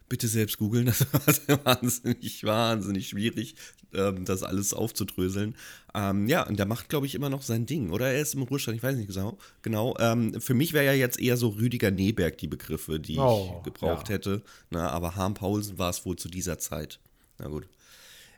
Bitte 0.10 0.28
selbst 0.28 0.58
googeln, 0.58 0.88
das 0.88 1.06
war 1.48 1.66
wahnsinnig, 1.66 2.44
wahnsinnig 2.44 3.10
schwierig, 3.10 3.56
ähm, 3.94 4.26
das 4.26 4.44
alles 4.44 4.74
aufzudröseln. 4.74 5.56
Ähm, 5.94 6.28
ja, 6.28 6.46
und 6.48 6.58
der 6.60 6.66
macht, 6.66 6.90
glaube 6.90 7.06
ich, 7.06 7.16
immer 7.16 7.30
noch 7.30 7.42
sein 7.42 7.66
Ding. 7.66 7.90
Oder 7.92 8.12
er 8.12 8.22
ist 8.22 8.36
im 8.36 8.44
Ruhestand, 8.44 8.78
ich 8.78 8.84
weiß 8.84 8.96
nicht 8.96 9.08
genau. 9.08 9.38
genau 9.62 9.96
ähm, 10.00 10.40
für 10.40 10.54
mich 10.54 10.74
wäre 10.74 10.86
ja 10.86 10.94
jetzt 10.94 11.20
eher 11.20 11.38
so 11.38 11.50
Rüdiger 11.50 11.92
Neberg 11.92 12.38
die 12.38 12.48
Begriffe, 12.48 13.00
die 13.00 13.18
Oh, 13.18 13.56
ich 13.58 13.64
gebraucht 13.64 14.10
ja. 14.10 14.16
hätte. 14.16 14.42
Na, 14.70 14.90
aber 14.90 15.16
Harm 15.16 15.34
Paulsen 15.34 15.78
war 15.78 15.90
es 15.90 16.06
wohl 16.06 16.16
zu 16.16 16.30
dieser 16.30 16.60
Zeit. 16.60 17.00
Na 17.40 17.48
gut. 17.48 17.68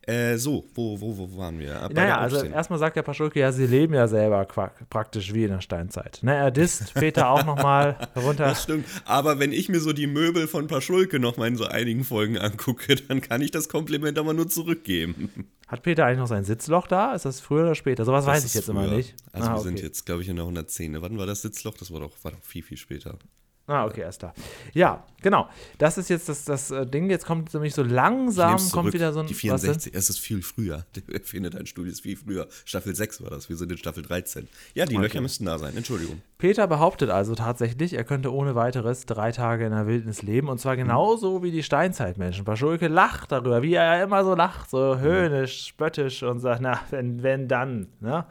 Äh, 0.04 0.38
so, 0.38 0.66
wo, 0.74 1.00
wo, 1.00 1.16
wo 1.16 1.38
waren 1.38 1.60
wir? 1.60 1.74
Bei 1.90 1.94
Naja, 1.94 2.18
also 2.18 2.44
erstmal 2.44 2.80
sagt 2.80 2.96
der 2.96 3.04
Paschulke, 3.04 3.40
ja, 3.40 3.52
sie 3.52 3.68
leben 3.68 3.94
ja 3.94 4.08
selber 4.08 4.46
praktisch 4.90 5.32
wie 5.34 5.44
in 5.44 5.52
der 5.52 5.62
Steinzeit. 5.62 6.20
Ne, 6.24 6.36
er 6.36 6.50
disst 6.50 6.94
Peter 6.96 7.30
auch 7.30 7.46
nochmal 7.46 8.10
runter. 8.16 8.46
Das 8.46 8.64
stimmt. 8.64 8.88
Aber 9.06 9.38
wenn 9.38 9.52
ich 9.52 9.70
mir 9.70 9.80
so 9.80 9.94
die 9.94 10.08
Möbel 10.08 10.48
von 10.48 10.66
Paschulke 10.66 11.20
noch 11.20 11.38
mal 11.38 11.48
in 11.48 11.56
so 11.56 11.66
einigen 11.66 12.04
Folgen 12.04 12.40
angucke, 12.40 12.96
dann 12.96 13.22
kann 13.22 13.42
ich 13.42 13.52
das 13.52 13.70
Kompliment 13.70 14.18
aber 14.18 14.34
nur 14.34 14.50
zurückgeben. 14.50 15.30
Hat 15.68 15.84
Peter 15.84 16.06
eigentlich 16.06 16.18
noch 16.20 16.28
sein 16.28 16.46
Sitzloch 16.46 16.88
da? 16.88 17.14
Ist 17.14 17.26
das 17.26 17.40
früher 17.40 17.64
oder 17.64 17.76
später? 17.76 18.04
Sowas 18.04 18.26
weiß 18.26 18.42
Das 18.42 18.44
ich 18.44 18.50
ist 18.50 18.56
jetzt 18.56 18.70
immer 18.70 18.88
früher. 18.88 18.98
nicht. 18.98 19.16
Also 19.32 19.48
ah, 19.48 19.52
wir 19.52 19.60
okay. 19.60 19.68
sind 19.68 19.82
jetzt, 19.82 20.06
glaube 20.08 20.24
ich, 20.24 20.30
in 20.30 20.36
der 20.36 20.46
110. 20.46 21.00
Wann 21.00 21.18
war 21.18 21.28
das 21.28 21.44
Sitzloch? 21.44 21.76
Das 21.78 21.94
war 21.94 22.00
doch, 22.00 22.12
war 22.24 22.32
doch 22.32 22.42
viel, 22.44 22.64
viel 22.64 22.78
später. 22.78 23.20
Ah, 23.68 23.86
okay, 23.86 24.02
erst 24.02 24.24
da. 24.24 24.34
Ja, 24.74 25.06
genau. 25.22 25.48
Das 25.78 25.98
ist 25.98 26.10
jetzt 26.10 26.28
das, 26.28 26.44
das 26.44 26.72
äh, 26.72 26.86
Ding. 26.86 27.10
Jetzt 27.10 27.26
kommt 27.26 27.54
nämlich 27.54 27.74
so 27.74 27.84
langsam, 27.84 28.58
kommt 28.58 28.62
zurück. 28.70 28.94
wieder 28.94 29.14
so 29.14 29.22
ein. 29.22 29.28
Die 29.28 29.34
was 29.34 29.62
denn? 29.62 29.80
64, 29.80 29.94
es 29.96 30.10
ist 30.10 30.20
viel 30.20 30.42
früher. 30.42 30.84
Der 30.96 31.22
findet 31.22 31.56
ein 31.56 31.66
Studio 31.68 31.92
ist 31.92 32.02
viel 32.02 32.18
früher. 32.18 32.48
Staffel 32.66 32.96
6 32.96 33.22
war 33.22 33.30
das. 33.30 33.48
Wir 33.50 33.56
sind 33.56 33.72
in 33.72 33.78
Staffel 33.78 34.04
13. 34.04 34.48
Ja, 34.74 34.86
die 34.86 34.96
Okay. 34.96 35.04
Löcher 35.04 35.22
müssten 35.22 35.46
da 35.46 35.58
sein. 35.58 35.78
Entschuldigung. 35.78 36.22
Peter 36.38 36.68
behauptet 36.68 37.12
also 37.12 37.36
tatsächlich, 37.36 37.94
er 37.94 38.04
könnte 38.04 38.34
ohne 38.34 38.56
weiteres 38.56 39.06
drei 39.06 39.32
Tage 39.32 39.66
in 39.66 39.72
der 39.72 39.86
Wildnis 39.88 40.24
leben 40.24 40.50
und 40.50 40.60
zwar 40.60 40.76
genauso 40.76 41.44
wie 41.44 41.52
die 41.52 41.64
Steinzeitmenschen. 41.64 42.44
Paschulke 42.46 42.88
lacht 42.88 43.32
darüber, 43.32 43.62
wie 43.62 43.76
er 43.76 44.04
immer 44.04 44.24
so 44.24 44.34
lacht, 44.34 44.70
so 44.72 44.98
höhnisch, 44.98 45.68
spöttisch 45.68 46.24
und 46.24 46.40
sagt, 46.40 46.62
na, 46.62 46.80
wenn, 46.90 47.22
wenn 47.22 47.48
dann. 47.48 47.88
Ne? 48.00 48.26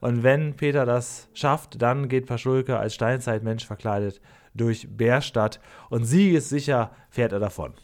Und 0.00 0.22
wenn 0.22 0.54
Peter 0.54 0.84
das 0.84 1.28
schafft, 1.32 1.80
dann 1.80 2.08
geht 2.08 2.26
Paschulke 2.26 2.78
als 2.78 2.94
Steinzeitmensch 2.94 3.64
verkleidet 3.66 4.20
durch 4.54 4.86
Bärstadt 4.90 5.60
und 5.90 6.04
siegessicher 6.04 6.94
fährt 7.10 7.32
er 7.32 7.40
davon. 7.40 7.74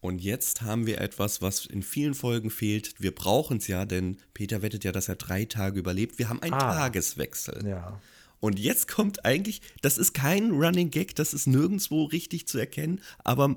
Und 0.00 0.22
jetzt 0.22 0.62
haben 0.62 0.86
wir 0.86 1.00
etwas, 1.00 1.42
was 1.42 1.66
in 1.66 1.82
vielen 1.82 2.14
Folgen 2.14 2.50
fehlt. 2.50 2.94
Wir 2.98 3.14
brauchen 3.14 3.58
es 3.58 3.66
ja, 3.68 3.84
denn 3.84 4.16
Peter 4.32 4.62
wettet 4.62 4.84
ja, 4.84 4.92
dass 4.92 5.08
er 5.10 5.16
drei 5.16 5.44
Tage 5.44 5.78
überlebt. 5.78 6.18
Wir 6.18 6.30
haben 6.30 6.40
einen 6.40 6.54
Ah. 6.54 6.58
Tageswechsel. 6.74 7.66
Ja. 7.68 8.00
Und 8.40 8.58
jetzt 8.58 8.88
kommt 8.88 9.26
eigentlich, 9.26 9.60
das 9.82 9.98
ist 9.98 10.14
kein 10.14 10.52
Running 10.52 10.90
Gag, 10.90 11.14
das 11.16 11.34
ist 11.34 11.46
nirgendwo 11.46 12.04
richtig 12.04 12.48
zu 12.48 12.56
erkennen, 12.56 13.02
aber 13.22 13.56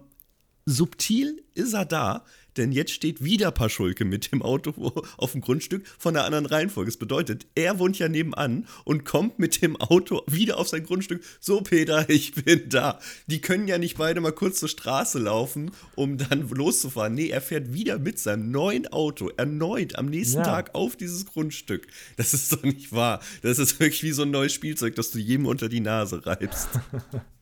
subtil 0.65 1.43
ist 1.55 1.73
er 1.73 1.85
da, 1.85 2.25
denn 2.57 2.71
jetzt 2.71 2.91
steht 2.91 3.23
wieder 3.23 3.51
Paschulke 3.51 4.05
mit 4.05 4.31
dem 4.31 4.41
Auto 4.41 4.73
auf 5.17 5.31
dem 5.31 5.41
Grundstück 5.41 5.85
von 5.97 6.15
einer 6.15 6.25
anderen 6.25 6.45
Reihenfolge. 6.45 6.89
Das 6.91 6.97
bedeutet, 6.97 7.47
er 7.55 7.79
wohnt 7.79 7.97
ja 7.99 8.09
nebenan 8.09 8.67
und 8.83 9.05
kommt 9.05 9.39
mit 9.39 9.61
dem 9.61 9.75
Auto 9.77 10.21
wieder 10.27 10.57
auf 10.57 10.67
sein 10.67 10.83
Grundstück. 10.83 11.23
So, 11.39 11.61
Peter, 11.61 12.09
ich 12.09 12.33
bin 12.33 12.69
da. 12.69 12.99
Die 13.27 13.41
können 13.41 13.67
ja 13.67 13.77
nicht 13.77 13.97
beide 13.97 14.21
mal 14.21 14.31
kurz 14.31 14.59
zur 14.59 14.69
Straße 14.69 15.19
laufen, 15.19 15.71
um 15.95 16.17
dann 16.17 16.47
loszufahren. 16.49 17.15
Nee, 17.15 17.29
er 17.29 17.41
fährt 17.41 17.73
wieder 17.73 17.99
mit 17.99 18.19
seinem 18.19 18.51
neuen 18.51 18.87
Auto 18.87 19.29
erneut 19.35 19.95
am 19.95 20.07
nächsten 20.07 20.39
Ja. 20.39 20.43
Tag 20.43 20.75
auf 20.75 20.95
dieses 20.95 21.25
Grundstück. 21.25 21.87
Das 22.17 22.33
ist 22.33 22.53
doch 22.53 22.63
nicht 22.63 22.91
wahr. 22.91 23.21
Das 23.41 23.59
ist 23.59 23.79
wirklich 23.79 24.03
wie 24.03 24.11
so 24.11 24.23
ein 24.23 24.31
neues 24.31 24.53
Spielzeug, 24.53 24.95
das 24.95 25.11
du 25.11 25.19
jedem 25.19 25.45
unter 25.45 25.69
die 25.69 25.79
Nase 25.79 26.25
reibst. 26.25 26.69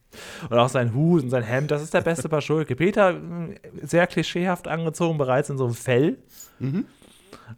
Und 0.50 0.58
auch 0.58 0.70
sein 0.70 0.94
Hut 0.94 1.24
und 1.24 1.30
sein 1.30 1.44
Hemd, 1.44 1.72
das 1.72 1.82
ist 1.82 1.94
der 1.94 2.02
beste 2.02 2.30
Paschulke. 2.30 2.76
Peter, 2.76 3.14
mh, 3.14 3.56
sehr 3.82 4.08
klischeehaft 4.08 4.68
angezogen, 4.68 5.18
bereits 5.18 5.50
in 5.50 5.58
so 5.58 5.66
einem 5.66 5.74
Fell. 5.74 6.18
Mhm. 6.60 6.86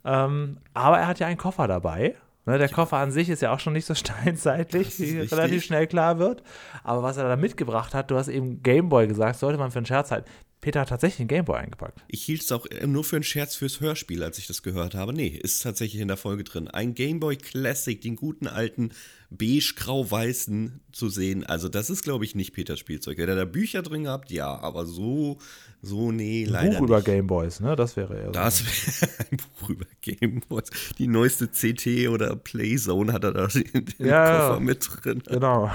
Ähm, 0.06 0.58
aber 0.74 1.00
er 1.00 1.08
hat 1.08 1.20
ja 1.20 1.28
einen 1.28 1.38
Koffer 1.38 1.68
dabei. 1.68 2.16
Ne, 2.46 2.58
der 2.58 2.68
Koffer 2.68 2.98
an 2.98 3.12
sich 3.12 3.30
ist 3.30 3.42
ja 3.42 3.54
auch 3.54 3.60
schon 3.60 3.74
nicht 3.74 3.86
so 3.86 3.96
steinzeitlich, 3.96 5.00
wie 5.00 5.20
richtig. 5.20 5.32
relativ 5.32 5.64
schnell 5.64 5.88
klar 5.88 6.20
wird. 6.20 6.44
Aber 6.84 7.02
was 7.02 7.18
er 7.18 7.28
da 7.28 7.38
mitgebracht 7.38 7.94
hat, 7.94 8.12
du 8.12 8.18
hast 8.18 8.28
eben 8.28 8.62
Gameboy 8.62 9.08
gesagt, 9.08 9.40
sollte 9.40 9.58
man 9.58 9.72
für 9.72 9.80
einen 9.80 9.86
Scherz 9.86 10.12
halten. 10.12 10.30
Peter 10.60 10.80
hat 10.80 10.90
tatsächlich 10.90 11.20
einen 11.20 11.28
Gameboy 11.28 11.58
eingepackt. 11.58 12.04
Ich 12.08 12.24
hielt 12.24 12.42
es 12.42 12.52
auch 12.54 12.66
äh, 12.66 12.88
nur 12.88 13.04
für 13.04 13.18
einen 13.18 13.24
Scherz 13.24 13.56
fürs 13.56 13.82
Hörspiel, 13.82 14.24
als 14.24 14.38
ich 14.38 14.48
das 14.48 14.64
gehört 14.64 14.96
habe. 14.96 15.14
Nee, 15.14 15.28
ist 15.28 15.62
tatsächlich 15.62 16.02
in 16.02 16.08
der 16.08 16.16
Folge 16.18 16.46
drin. 16.46 16.70
Ein 16.70 16.96
Game 16.96 17.20
Boy 17.20 17.36
Classic, 17.36 18.00
den 18.00 18.16
guten 18.16 18.48
alten 18.48 18.92
beige-grau-weißen 19.38 20.82
zu 20.92 21.10
sehen. 21.10 21.44
Also, 21.46 21.70
das 21.70 21.90
ist, 21.90 22.04
glaube 22.04 22.26
ich, 22.26 22.36
nicht 22.36 22.54
Peters 22.54 22.80
Spielzeug. 22.80 23.18
Hätte 23.18 23.32
er 23.32 23.36
da 23.38 23.46
Bücher 23.46 23.82
drin 23.82 24.04
gehabt? 24.04 24.32
Ja, 24.32 24.60
aber 24.60 24.86
so, 24.86 25.38
so, 25.82 26.12
nee, 26.12 26.46
Ein 26.46 26.52
leider 26.52 26.78
Buch 26.80 26.86
über 26.86 26.96
nicht. 26.98 27.06
Gameboys, 27.06 27.60
ne? 27.60 27.76
Das 27.76 27.98
wäre 27.98 28.24
ja. 28.24 28.32
Das 28.32 28.64
wäre 29.02 29.12
ein 29.32 29.38
Buch 29.60 29.70
über 29.70 29.86
Game 30.02 30.42
Boys. 30.48 30.70
Die 30.98 31.08
neueste 31.08 31.48
CT 31.48 32.08
oder 32.10 32.36
Playzone 32.36 33.12
hat 33.14 33.24
er 33.24 33.34
da 33.34 33.48
in 33.74 33.86
den 34.00 34.06
Ja, 34.08 34.48
Koffer 34.48 34.60
mit 34.60 34.88
drin. 35.04 35.24
Genau. 35.26 35.72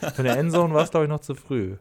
Für 0.00 0.18
eine 0.18 0.36
Endzone 0.36 0.74
war 0.74 0.84
es, 0.84 0.90
glaube 0.90 1.06
ich, 1.06 1.10
noch 1.10 1.20
zu 1.20 1.34
früh. 1.34 1.76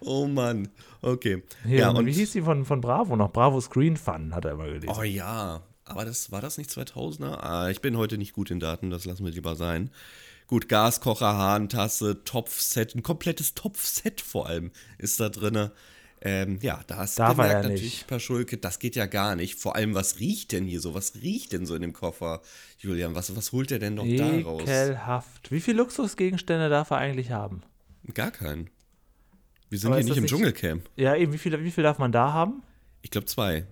Oh 0.00 0.26
Mann. 0.26 0.68
Okay. 1.02 1.42
Hier, 1.64 1.78
ja, 1.78 1.90
und 1.90 1.96
und 1.96 2.06
wie 2.06 2.12
hieß 2.12 2.32
die 2.32 2.42
von, 2.42 2.64
von 2.64 2.80
Bravo 2.80 3.14
noch? 3.16 3.30
Bravo 3.32 3.60
Screen 3.60 3.96
Fun, 3.96 4.34
hat 4.34 4.44
er 4.44 4.52
immer 4.52 4.64
gelesen. 4.66 4.90
Oh 4.98 5.02
ja, 5.02 5.62
aber 5.84 6.04
das 6.04 6.32
war 6.32 6.40
das 6.40 6.56
nicht 6.58 6.70
2000er? 6.70 7.38
Ah, 7.40 7.68
ich 7.70 7.80
bin 7.82 7.96
heute 7.96 8.16
nicht 8.16 8.32
gut 8.32 8.50
in 8.50 8.58
Daten, 8.60 8.90
das 8.90 9.04
lassen 9.04 9.24
wir 9.24 9.32
lieber 9.32 9.54
sein. 9.54 9.90
Gut, 10.46 10.68
Gaskocher, 10.68 11.36
Hahntasse, 11.36 12.22
Topfset, 12.24 12.94
ein 12.94 13.02
komplettes 13.02 13.54
Topfset 13.54 14.20
vor 14.20 14.46
allem 14.46 14.70
ist 14.98 15.18
da 15.20 15.28
drin. 15.30 15.70
Ähm, 16.20 16.58
ja, 16.62 16.80
da 16.86 16.96
hast 16.96 17.18
du 17.18 17.22
Darf 17.22 17.36
er 17.38 17.44
gemerkt 17.44 17.62
natürlich, 17.64 17.82
nicht. 17.82 18.06
Paschulke, 18.06 18.56
das 18.56 18.78
geht 18.78 18.96
ja 18.96 19.04
gar 19.06 19.36
nicht. 19.36 19.58
Vor 19.58 19.76
allem, 19.76 19.94
was 19.94 20.20
riecht 20.20 20.52
denn 20.52 20.64
hier 20.64 20.80
so? 20.80 20.94
Was 20.94 21.16
riecht 21.16 21.52
denn 21.52 21.66
so 21.66 21.74
in 21.74 21.82
dem 21.82 21.92
Koffer? 21.92 22.40
Julian, 22.78 23.14
was, 23.14 23.34
was 23.36 23.52
holt 23.52 23.70
er 23.72 23.78
denn 23.78 23.94
noch 23.94 24.06
da 24.06 24.30
raus? 24.48 24.62
Ekelhaft. 24.62 25.50
Wie 25.50 25.60
viele 25.60 25.78
Luxusgegenstände 25.78 26.68
darf 26.70 26.90
er 26.90 26.96
eigentlich 26.98 27.30
haben? 27.30 27.62
Gar 28.14 28.30
keinen. 28.30 28.70
Wir 29.68 29.78
sind 29.78 29.88
Aber 29.92 29.96
hier 29.98 30.04
nicht 30.06 30.16
im 30.16 30.22
nicht- 30.22 30.30
Dschungelcamp. 30.32 30.88
Ja, 30.96 31.14
eben, 31.16 31.32
wie 31.32 31.38
viel, 31.38 31.62
wie 31.62 31.70
viel 31.70 31.84
darf 31.84 31.98
man 31.98 32.12
da 32.12 32.32
haben? 32.32 32.62
Ich 33.02 33.10
glaube 33.10 33.26
zwei. 33.26 33.66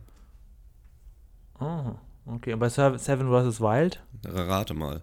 Oh, 1.58 1.92
okay. 2.26 2.52
Und 2.52 2.58
bei 2.58 2.68
Seven 2.68 2.98
Seven 2.98 3.28
vs. 3.28 3.60
Wild? 3.60 4.02
Rate 4.26 4.74
mal. 4.74 5.02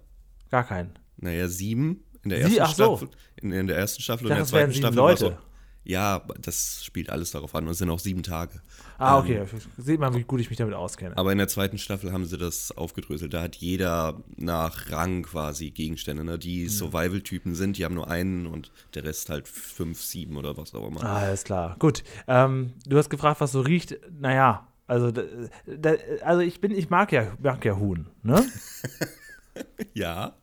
Gar 0.51 0.65
keinen. 0.65 0.98
Naja, 1.21 1.47
sieben 1.47 2.03
in 2.23 2.29
der 2.31 2.47
Sie- 2.47 2.57
ersten 2.57 2.81
ach 2.81 2.87
so. 2.87 2.97
Staffel. 2.97 3.09
In, 3.37 3.51
in 3.51 3.67
der 3.67 3.77
ersten 3.77 4.01
Staffel 4.01 4.25
Ich 4.25 4.31
und 4.31 4.37
in 4.37 4.43
dachte, 4.43 4.51
der 4.51 4.59
zweiten 4.61 4.73
Staffel 4.73 4.97
Leute. 4.97 5.37
Ja, 5.85 6.21
das 6.41 6.83
spielt 6.83 7.09
alles 7.09 7.31
darauf 7.31 7.55
an 7.55 7.63
und 7.65 7.71
es 7.71 7.77
sind 7.79 7.89
auch 7.89 7.99
sieben 7.99 8.21
Tage. 8.21 8.61
Ah, 8.99 9.17
Ähm, 9.19 9.23
okay. 9.23 9.43
Sieht 9.77 9.99
man, 9.99 10.13
wie 10.13 10.23
gut 10.23 10.39
ich 10.41 10.49
mich 10.49 10.57
damit 10.57 10.75
auskenne. 10.75 11.17
Aber 11.17 11.31
in 11.31 11.37
der 11.39 11.47
zweiten 11.47 11.77
Staffel 11.79 12.11
haben 12.11 12.25
sie 12.25 12.37
das 12.37 12.71
aufgedröselt. 12.77 13.33
Da 13.33 13.41
hat 13.41 13.55
jeder 13.55 14.21
nach 14.35 14.91
Rang 14.91 15.23
quasi 15.23 15.71
Gegenstände. 15.71 16.23
Ne? 16.25 16.37
Die 16.37 16.67
Survival-Typen 16.67 17.55
sind, 17.55 17.77
die 17.77 17.85
haben 17.85 17.95
nur 17.95 18.09
einen 18.09 18.45
und 18.45 18.71
der 18.93 19.05
Rest 19.05 19.29
halt 19.29 19.47
fünf, 19.47 20.01
sieben 20.01 20.35
oder 20.37 20.57
was 20.57 20.75
auch 20.75 20.85
immer. 20.85 21.01
Ah, 21.03 21.19
alles 21.19 21.45
klar. 21.45 21.75
Gut. 21.79 22.03
Ähm, 22.27 22.73
du 22.85 22.97
hast 22.97 23.09
gefragt, 23.09 23.39
was 23.41 23.53
so 23.53 23.61
riecht. 23.61 23.97
Naja, 24.19 24.67
also, 24.85 25.11
da, 25.11 25.93
also 26.23 26.41
ich 26.41 26.59
bin, 26.61 26.71
ich 26.71 26.89
mag 26.89 27.11
ja, 27.13 27.31
mag 27.41 27.63
ja 27.65 27.77
Huhn, 27.77 28.07
ne? 28.21 28.45
Ja, 29.93 30.35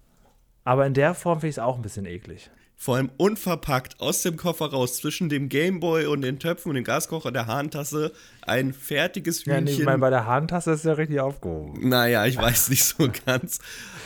Aber 0.66 0.84
in 0.86 0.92
der 0.92 1.14
Form 1.14 1.38
finde 1.40 1.48
ich 1.50 1.54
es 1.54 1.58
auch 1.60 1.76
ein 1.76 1.82
bisschen 1.82 2.04
eklig. 2.04 2.50
vor 2.78 2.96
allem 2.96 3.08
unverpackt 3.16 4.00
aus 4.00 4.20
dem 4.20 4.36
Koffer 4.36 4.66
raus, 4.66 4.98
zwischen 4.98 5.30
dem 5.30 5.48
Gameboy 5.48 6.04
und 6.06 6.20
den 6.20 6.38
Töpfen 6.38 6.68
und 6.68 6.74
dem 6.74 6.84
Gaskocher 6.84 7.32
der 7.32 7.46
Hahntasse, 7.46 8.12
ein 8.42 8.74
fertiges 8.74 9.46
Ja, 9.46 9.54
nee, 9.54 9.60
Hühnchen. 9.60 9.78
ich 9.80 9.84
meine, 9.86 9.96
bei 9.98 10.10
der 10.10 10.26
Handtasse 10.26 10.72
ist 10.72 10.84
ja 10.84 10.92
richtig 10.92 11.20
aufgehoben. 11.20 11.88
naja, 11.88 12.26
ich 12.26 12.36
weiß 12.36 12.68
nicht 12.68 12.84
so 12.84 13.08
ganz. 13.24 13.60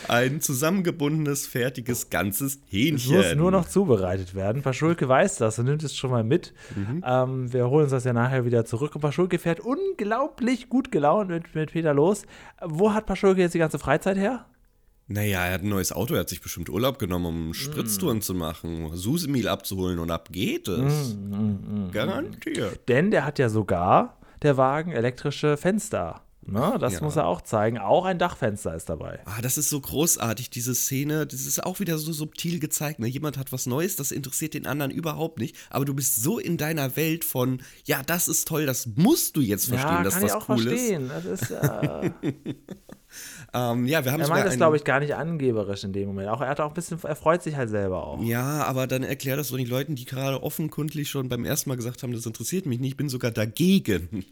Ein 0.07 0.39
zusammengebundenes, 0.39 1.47
fertiges, 1.47 2.09
ganzes 2.09 2.55
Es 2.55 2.59
Hähnchen. 2.71 3.17
muss 3.17 3.35
nur 3.35 3.51
noch 3.51 3.67
zubereitet 3.67 4.35
werden. 4.35 4.61
Paschulke 4.61 5.07
weiß 5.09 5.35
das 5.35 5.59
und 5.59 5.65
nimmt 5.65 5.83
es 5.83 5.95
schon 5.97 6.09
mal 6.11 6.23
mit. 6.23 6.53
Mhm. 6.75 7.03
Ähm, 7.05 7.51
wir 7.53 7.69
holen 7.69 7.83
uns 7.83 7.91
das 7.91 8.05
ja 8.05 8.13
nachher 8.13 8.45
wieder 8.45 8.63
zurück. 8.65 8.95
Und 8.95 9.01
Paschulke 9.01 9.37
fährt 9.37 9.59
unglaublich 9.59 10.69
gut 10.69 10.91
gelaunt 10.93 11.29
mit, 11.29 11.53
mit 11.55 11.71
Peter 11.73 11.93
los. 11.93 12.23
Wo 12.63 12.93
hat 12.93 13.05
Paschulke 13.05 13.41
jetzt 13.41 13.53
die 13.53 13.59
ganze 13.59 13.79
Freizeit 13.79 14.17
her? 14.17 14.45
Naja, 15.11 15.45
er 15.45 15.53
hat 15.53 15.61
ein 15.63 15.69
neues 15.69 15.91
Auto, 15.91 16.13
er 16.13 16.21
hat 16.21 16.29
sich 16.29 16.41
bestimmt 16.41 16.69
Urlaub 16.69 16.97
genommen, 16.99 17.25
um 17.25 17.53
Spritztouren 17.53 18.19
Mm. 18.19 18.21
zu 18.21 18.33
machen, 18.33 18.95
Susemil 18.95 19.47
abzuholen 19.47 19.99
und 19.99 20.09
ab 20.11 20.29
geht 20.31 20.67
es. 20.67 21.15
Mm, 21.15 21.91
Garantiert. 21.91 22.87
Denn 22.87 23.11
der 23.11 23.25
hat 23.25 23.37
ja 23.39 23.49
sogar, 23.49 24.17
der 24.41 24.57
Wagen, 24.57 24.91
elektrische 24.91 25.57
Fenster. 25.57 26.21
Ne? 26.43 26.77
Das 26.79 26.93
Ja. 26.93 27.01
muss 27.01 27.15
er 27.15 27.27
auch 27.27 27.41
zeigen. 27.41 27.77
Auch 27.77 28.03
ein 28.05 28.17
Dachfenster 28.17 28.75
ist 28.75 28.89
dabei. 28.89 29.19
Ah, 29.25 29.41
das 29.41 29.57
ist 29.59 29.69
so 29.69 29.79
großartig, 29.79 30.49
diese 30.49 30.73
Szene. 30.73 31.27
Das 31.27 31.41
ist 31.41 31.63
auch 31.63 31.79
wieder 31.79 31.97
so 31.99 32.11
subtil 32.13 32.59
gezeigt. 32.59 32.99
Ne? 32.99 33.07
Jemand 33.07 33.37
hat 33.37 33.51
was 33.51 33.67
Neues, 33.67 33.95
das 33.95 34.11
interessiert 34.11 34.55
den 34.55 34.65
anderen 34.65 34.91
überhaupt 34.91 35.37
nicht. 35.39 35.55
Aber 35.69 35.85
du 35.85 35.93
bist 35.93 36.15
so 36.21 36.39
in 36.39 36.57
deiner 36.57 36.95
Welt 36.95 37.23
von, 37.25 37.61
ja, 37.85 38.01
das 38.03 38.27
ist 38.27 38.47
toll, 38.47 38.65
das 38.65 38.87
musst 38.95 39.35
du 39.37 39.41
jetzt 39.41 39.67
verstehen, 39.67 39.91
ja, 39.91 40.03
dass 40.03 40.19
das 40.19 40.33
cool 40.49 40.57
verstehen. 40.63 41.09
Das 41.09 41.25
ist, 41.25 41.51
äh, 41.51 42.07
ist. 42.07 42.13
Ähm, 43.53 43.85
ja, 43.85 44.05
wir 44.05 44.13
haben 44.13 44.21
er 44.21 44.29
meint 44.29 44.47
einen- 44.47 44.55
glaube 44.55 44.77
ich, 44.77 44.85
gar 44.85 45.01
nicht 45.01 45.13
angeberisch 45.15 45.83
in 45.83 45.91
dem 45.91 46.07
Moment. 46.07 46.29
Auch 46.29 46.39
er 46.39 46.47
hat 46.47 46.61
auch 46.61 46.69
ein 46.69 46.73
bisschen, 46.73 46.97
er 47.03 47.17
freut 47.17 47.43
sich 47.43 47.57
halt 47.57 47.69
selber 47.69 48.07
auch. 48.07 48.23
Ja, 48.23 48.63
aber 48.63 48.87
dann 48.87 49.03
erklär 49.03 49.35
das 49.35 49.49
doch 49.49 49.57
den 49.57 49.67
Leuten, 49.67 49.95
die 49.95 50.05
gerade 50.05 50.41
offenkundig 50.41 51.09
schon 51.09 51.27
beim 51.27 51.43
ersten 51.43 51.69
Mal 51.69 51.75
gesagt 51.75 52.03
haben, 52.03 52.13
das 52.13 52.25
interessiert 52.25 52.65
mich 52.65 52.79
nicht, 52.79 52.91
ich 52.91 52.97
bin 52.97 53.09
sogar 53.09 53.31
dagegen. 53.31 54.23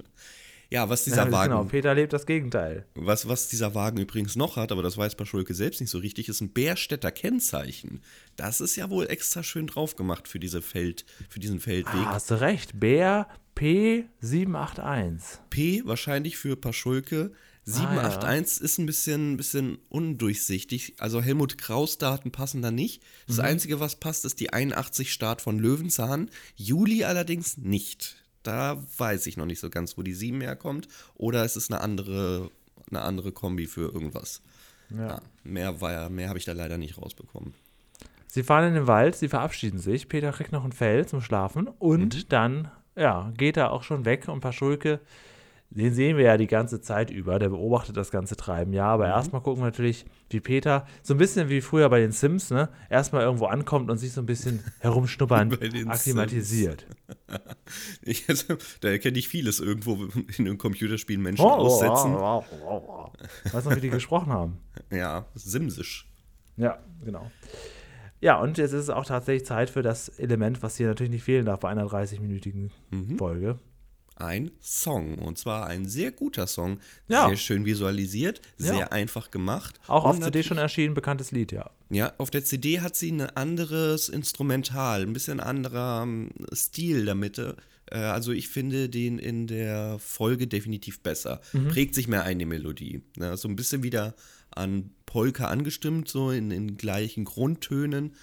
Ja, 0.71 0.87
was 0.87 1.03
dieser 1.03 1.25
Ja, 1.25 1.31
Wagen 1.31 1.51
Genau, 1.51 1.63
Peter 1.63 1.95
lebt 1.95 2.13
das 2.13 2.27
Gegenteil. 2.27 2.85
Was, 2.93 3.27
was 3.27 3.47
dieser 3.47 3.73
Wagen 3.73 3.97
übrigens 3.97 4.35
noch 4.35 4.55
hat, 4.55 4.71
aber 4.71 4.83
das 4.83 4.97
weiß 4.97 5.15
Paschulke 5.15 5.55
selbst 5.55 5.81
nicht 5.81 5.89
so 5.89 5.97
richtig, 5.97 6.29
ist 6.29 6.41
ein 6.41 6.51
Bärstädter 6.53 7.11
Kennzeichen. 7.11 8.01
Das 8.35 8.61
ist 8.61 8.75
ja 8.75 8.89
wohl 8.91 9.07
extra 9.07 9.41
schön 9.41 9.65
drauf 9.67 9.95
gemacht 9.95 10.27
für, 10.27 10.39
diese 10.39 10.61
Feld, 10.61 11.05
für 11.27 11.39
diesen 11.39 11.59
Feldweg. 11.59 11.95
Ah, 12.05 12.13
hast 12.13 12.29
du 12.29 12.39
recht. 12.39 12.79
Bär 12.79 13.27
P781. 13.55 15.39
P 15.49 15.81
wahrscheinlich 15.85 16.37
für 16.37 16.55
Paschulke. 16.55 17.31
Ah, 17.33 17.71
781 17.71 18.63
ist 18.63 18.77
ein 18.79 18.85
bisschen, 18.85 19.37
bisschen 19.37 19.77
undurchsichtig. 19.89 20.95
Also 20.97 21.21
Helmut 21.21 21.57
Kraus 21.57 21.97
Daten 21.97 22.31
passen 22.31 22.61
da 22.61 22.71
nicht. 22.71 23.01
Das 23.27 23.37
Mhm. 23.37 23.43
Einzige, 23.43 23.79
was 23.79 23.95
passt, 23.97 24.25
ist 24.25 24.39
die 24.39 24.53
81 24.53 25.11
Start 25.11 25.41
von 25.41 25.59
Löwenzahn. 25.59 26.29
Juli 26.55 27.03
allerdings 27.03 27.57
nicht. 27.57 28.15
Da 28.43 28.81
weiß 28.97 29.27
ich 29.27 29.37
noch 29.37 29.45
nicht 29.45 29.59
so 29.59 29.69
ganz, 29.69 29.97
wo 29.97 30.01
die 30.03 30.13
7 30.13 30.41
herkommt. 30.41 30.87
Oder 31.15 31.43
es 31.43 31.55
ist 31.55 31.71
eine 31.71 31.81
andere, 31.81 32.49
eine 32.89 33.01
andere 33.01 33.31
Kombi 33.31 33.67
für 33.67 33.91
irgendwas. 33.91 34.41
Ja, 34.97 35.21
mehr 35.43 35.81
war, 35.81 36.09
mehr 36.09 36.29
habe 36.29 36.39
ich 36.39 36.45
da 36.45 36.53
leider 36.53 36.77
nicht 36.77 36.97
rausbekommen. 36.97 37.53
Sie 38.27 38.43
fahren 38.43 38.69
in 38.69 38.73
den 38.75 38.87
Wald, 38.87 39.15
sie 39.15 39.27
verabschieden 39.27 39.79
sich. 39.79 40.07
Peter 40.07 40.31
kriegt 40.31 40.51
noch 40.51 40.63
ein 40.65 40.71
Fell 40.71 41.05
zum 41.07 41.21
Schlafen 41.21 41.67
und 41.67 42.15
Mhm. 42.15 42.29
dann, 42.29 42.71
ja, 42.95 43.31
geht 43.37 43.57
er 43.57 43.71
auch 43.71 43.83
schon 43.83 44.05
weg 44.05 44.27
und 44.27 44.39
Paschulke, 44.39 44.99
den 45.71 45.93
sehen 45.93 46.17
wir 46.17 46.25
ja 46.25 46.37
die 46.37 46.47
ganze 46.47 46.81
Zeit 46.81 47.11
über, 47.11 47.37
der 47.37 47.49
beobachtet 47.49 47.95
das 47.95 48.09
ganze 48.11 48.35
Treiben. 48.35 48.73
Ja, 48.73 48.85
Mhm. 48.87 48.89
aber 48.93 49.07
erstmal 49.07 49.41
gucken 49.41 49.61
wir 49.61 49.65
natürlich, 49.67 50.05
wie 50.31 50.39
Peter, 50.39 50.87
so 51.03 51.13
ein 51.13 51.17
bisschen 51.17 51.49
wie 51.49 51.61
früher 51.61 51.89
bei 51.89 51.99
den 51.99 52.11
Sims, 52.11 52.49
ne, 52.49 52.69
erstmal 52.89 53.21
irgendwo 53.23 53.45
ankommt 53.45 53.89
und 53.91 53.97
sich 53.99 54.11
so 54.11 54.21
ein 54.21 54.25
bisschen 54.25 54.63
herumschnuppern, 54.79 55.53
akklimatisiert. 55.87 56.85
Ich, 58.01 58.25
da 58.81 58.89
erkenne 58.89 59.17
ich 59.19 59.27
vieles 59.27 59.59
irgendwo 59.59 60.07
in 60.37 60.45
den 60.45 60.57
Computerspielen 60.57 61.21
Menschen 61.21 61.45
Oh, 61.45 61.49
aussetzen. 61.49 62.15
oh, 62.15 62.43
oh, 62.51 62.65
oh, 62.65 62.83
oh. 62.87 63.11
Weißt 63.53 63.65
du 63.65 63.69
noch, 63.69 63.77
wie 63.77 63.81
die 63.81 63.89
gesprochen 63.89 64.31
haben? 64.33 64.57
Ja, 64.91 65.25
simsisch. 65.35 66.09
Ja, 66.57 66.79
genau. 67.05 67.29
Ja, 68.21 68.39
und 68.41 68.57
jetzt 68.57 68.71
ist 68.73 68.81
es 68.83 68.89
auch 68.89 69.05
tatsächlich 69.05 69.45
Zeit 69.45 69.69
für 69.69 69.81
das 69.83 70.09
Element, 70.09 70.63
was 70.63 70.75
hier 70.77 70.87
natürlich 70.87 71.11
nicht 71.11 71.23
fehlen 71.23 71.45
darf 71.45 71.59
bei 71.59 71.69
einer 71.69 71.85
30-minütigen 71.85 72.71
Mhm. 72.89 73.17
Folge. 73.17 73.59
Ein 74.19 74.51
Song. 74.61 75.17
Und 75.17 75.37
zwar 75.37 75.67
ein 75.67 75.87
sehr 75.87 76.11
guter 76.11 76.45
Song. 76.45 76.79
Ja. 77.07 77.27
Sehr 77.27 77.37
schön 77.37 77.65
visualisiert, 77.65 78.41
Ja. 78.57 78.73
sehr 78.73 78.91
einfach 78.93 79.31
gemacht. 79.31 79.79
Auch 79.87 80.03
auf 80.05 80.19
CD 80.19 80.43
schon 80.43 80.57
erschienen, 80.57 80.93
bekanntes 80.93 81.31
Lied, 81.31 81.51
ja. 81.51 81.69
Ja, 81.89 82.13
auf 82.17 82.29
der 82.29 82.43
CD 82.43 82.81
hat 82.81 82.95
sie 82.95 83.11
ein 83.11 83.21
anderes 83.21 84.09
Instrumental, 84.09 85.01
ein 85.01 85.13
bisschen 85.13 85.39
anderer 85.39 86.03
ähm, 86.03 86.29
Stil 86.53 87.05
damit. 87.05 87.37
Äh, 87.39 87.53
also 87.95 88.31
ich 88.31 88.49
finde 88.49 88.89
den 88.89 89.17
in 89.19 89.47
der 89.47 89.97
Folge 89.99 90.47
definitiv 90.47 91.01
besser. 91.01 91.41
Mhm. 91.53 91.69
Prägt 91.69 91.95
sich 91.95 92.07
mehr 92.07 92.23
ein, 92.23 92.39
die 92.39 92.45
Melodie. 92.45 93.01
Ja, 93.17 93.37
so 93.37 93.47
ein 93.47 93.55
bisschen 93.55 93.83
wieder 93.83 94.15
an 94.51 94.91
Polka 95.05 95.47
angestimmt, 95.47 96.07
so 96.09 96.29
in, 96.31 96.51
in 96.51 96.77
gleichen 96.77 97.25
Grundtönen. 97.25 98.13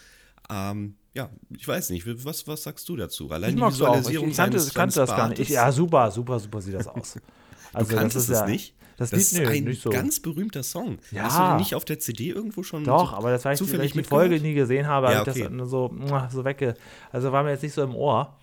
Ähm, 0.50 0.94
ja, 1.16 1.30
ich 1.56 1.66
weiß 1.66 1.90
nicht, 1.90 2.06
was, 2.24 2.46
was 2.46 2.62
sagst 2.62 2.88
du 2.88 2.96
dazu? 2.96 3.30
Allein 3.30 3.50
Ich 3.50 3.56
die 3.56 3.60
es 3.60 3.64
auch. 3.66 3.68
Ich, 3.70 3.80
Visualisierung 3.80 4.28
ich 4.28 4.36
kannte, 4.36 4.58
kannte 4.74 5.00
das 5.00 5.10
gar 5.10 5.28
nicht. 5.30 5.38
Ich, 5.40 5.48
ja, 5.48 5.72
super, 5.72 6.10
super, 6.10 6.38
super 6.38 6.60
sieht 6.60 6.74
das 6.74 6.86
aus. 6.88 7.18
Also, 7.72 7.90
du 7.90 7.96
kanntest 7.96 8.16
das 8.16 8.22
ist 8.24 8.30
es 8.30 8.38
ja, 8.40 8.46
nicht? 8.46 8.74
Das, 8.96 9.10
Das 9.10 9.32
Lied, 9.34 9.42
ist 9.42 9.50
ein 9.50 9.74
so. 9.74 9.90
ganz 9.90 10.20
berühmter 10.20 10.62
Song. 10.62 10.96
Ja. 11.10 11.24
Hast 11.24 11.38
du 11.38 11.42
den 11.42 11.56
nicht 11.56 11.74
auf 11.74 11.84
der 11.84 11.98
CD 11.98 12.28
irgendwo 12.30 12.62
schon 12.62 12.84
Doch, 12.84 13.10
so 13.10 13.16
aber 13.16 13.30
das 13.30 13.44
war 13.44 13.52
ich, 13.52 13.60
weil 13.60 13.66
zufällig 13.66 13.94
ich 13.94 14.02
die? 14.02 14.08
Folge 14.08 14.40
nie 14.40 14.54
gesehen 14.54 14.86
habe, 14.86 15.08
Ja, 15.08 15.18
habe 15.18 15.30
ich 15.30 15.44
okay. 15.44 15.54
das 15.58 15.68
so, 15.68 15.94
so 16.32 16.44
wegge. 16.46 16.74
Also 17.12 17.32
war 17.32 17.42
mir 17.42 17.50
jetzt 17.50 17.62
nicht 17.62 17.74
so 17.74 17.82
im 17.82 17.94
Ohr. 17.94 18.34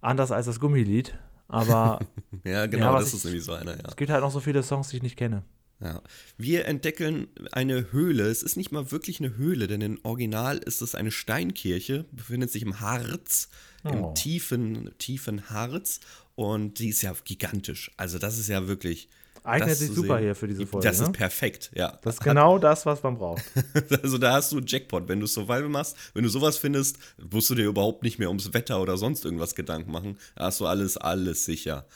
Anders 0.00 0.30
als 0.30 0.46
das 0.46 0.60
Gummilied. 0.60 1.18
Aber 1.48 1.98
Ja, 2.44 2.66
genau, 2.66 2.92
was 2.92 3.04
das 3.04 3.08
ich- 3.10 3.18
ist 3.18 3.24
nämlich 3.24 3.44
so 3.44 3.52
einer, 3.54 3.72
ja. 3.72 3.82
es 3.88 3.96
gibt 3.96 4.10
halt 4.12 4.22
noch 4.22 4.30
so 4.30 4.38
viele 4.40 4.62
Songs, 4.62 4.88
die 4.88 4.98
ich 4.98 5.02
nicht 5.02 5.16
kenne. 5.16 5.42
Ja. 5.80 6.00
Wir 6.38 6.64
entdecken 6.66 7.28
eine 7.52 7.92
Höhle. 7.92 8.24
Es 8.28 8.42
ist 8.42 8.56
nicht 8.56 8.72
mal 8.72 8.90
wirklich 8.92 9.20
eine 9.20 9.36
Höhle, 9.36 9.66
denn 9.66 9.80
im 9.82 10.00
Original 10.04 10.56
ist 10.58 10.80
es 10.80 10.94
eine 10.94 11.10
Steinkirche, 11.10 12.06
befindet 12.12 12.50
sich 12.50 12.62
im 12.62 12.80
Harz, 12.80 13.48
Oh. 13.84 13.88
im 13.90 14.14
tiefen, 14.14 14.90
tiefen 14.98 15.50
Harz. 15.50 16.00
Und 16.34 16.78
die 16.78 16.88
ist 16.88 17.02
ja 17.02 17.14
gigantisch. 17.24 17.90
Also, 17.96 18.18
das 18.18 18.38
ist 18.38 18.48
ja 18.48 18.66
wirklich. 18.68 19.08
Eignet 19.44 19.76
sich 19.76 19.90
super 19.92 20.16
sehen. 20.16 20.24
hier 20.24 20.34
für 20.34 20.48
diese 20.48 20.66
Folge. 20.66 20.88
Das 20.88 20.98
ne? 20.98 21.06
ist 21.06 21.12
perfekt, 21.12 21.70
ja. 21.74 21.98
Das 22.02 22.16
ist 22.16 22.20
genau 22.20 22.58
das, 22.58 22.84
was 22.84 23.02
man 23.04 23.16
braucht. 23.16 23.44
Also 24.02 24.18
da 24.18 24.32
hast 24.32 24.50
du 24.50 24.56
einen 24.56 24.66
Jackpot. 24.66 25.06
Wenn 25.08 25.20
du 25.20 25.26
Survival 25.26 25.68
machst, 25.68 25.96
wenn 26.14 26.24
du 26.24 26.28
sowas 26.28 26.58
findest, 26.58 26.98
musst 27.30 27.48
du 27.50 27.54
dir 27.54 27.66
überhaupt 27.66 28.02
nicht 28.02 28.18
mehr 28.18 28.26
ums 28.28 28.52
Wetter 28.54 28.82
oder 28.82 28.96
sonst 28.98 29.24
irgendwas 29.24 29.54
Gedanken 29.54 29.92
machen. 29.92 30.18
Da 30.34 30.46
hast 30.46 30.58
du 30.58 30.66
alles, 30.66 30.96
alles 30.96 31.44
sicher. 31.44 31.86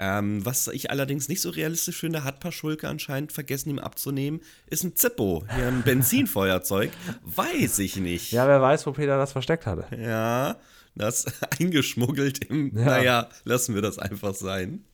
Ähm, 0.00 0.44
was 0.46 0.68
ich 0.68 0.90
allerdings 0.90 1.28
nicht 1.28 1.40
so 1.40 1.50
realistisch 1.50 1.98
finde, 1.98 2.22
hat 2.22 2.38
Paschulke 2.38 2.88
anscheinend 2.88 3.32
vergessen, 3.32 3.70
ihm 3.70 3.78
abzunehmen, 3.80 4.40
ist 4.66 4.84
ein 4.84 4.94
Zippo. 4.94 5.44
Hier 5.56 5.66
ein 5.66 5.82
Benzinfeuerzeug. 5.84 6.90
Weiß 7.24 7.80
ich 7.80 7.96
nicht. 7.96 8.30
Ja, 8.32 8.46
wer 8.46 8.62
weiß, 8.62 8.86
wo 8.86 8.92
Peter 8.92 9.16
das 9.18 9.32
versteckt 9.32 9.66
hatte. 9.66 9.86
Ja, 10.00 10.56
das 10.94 11.26
eingeschmuggelt 11.60 12.44
im, 12.44 12.76
Ja. 12.78 12.84
naja, 12.84 13.28
lassen 13.44 13.74
wir 13.74 13.82
das 13.82 13.98
einfach 13.98 14.34
sein. 14.34 14.84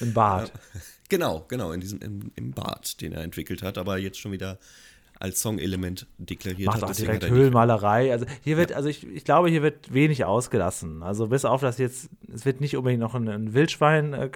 Im 0.00 0.12
Bad. 0.12 0.52
Genau, 1.08 1.44
genau, 1.48 1.72
in 1.72 1.80
diesem, 1.80 2.00
im, 2.00 2.30
im 2.36 2.52
Bart, 2.52 3.00
den 3.00 3.12
er 3.12 3.22
entwickelt 3.24 3.62
hat, 3.62 3.78
aber 3.78 3.98
jetzt 3.98 4.20
schon 4.20 4.30
wieder 4.32 4.58
als 5.20 5.40
Songelement 5.42 6.06
deklariert 6.18 6.66
Macht 6.66 6.82
hat. 6.82 6.90
auch 6.90 6.94
direkt 6.96 7.22
er 7.22 7.30
Höhlenmalerei. 7.30 8.10
Also 8.10 8.26
hier 8.42 8.56
wird, 8.56 8.72
also 8.72 8.88
ich, 8.88 9.06
ich 9.06 9.24
glaube, 9.24 9.48
hier 9.50 9.62
wird 9.62 9.92
wenig 9.94 10.24
ausgelassen. 10.24 11.02
Also 11.02 11.28
bis 11.28 11.44
auf 11.44 11.60
das 11.60 11.78
jetzt, 11.78 12.08
es 12.34 12.44
wird 12.44 12.60
nicht 12.60 12.76
unbedingt 12.76 13.00
noch 13.02 13.14
ein, 13.14 13.28
ein 13.28 13.54
Wildschwein 13.54 14.12
äh, 14.14 14.30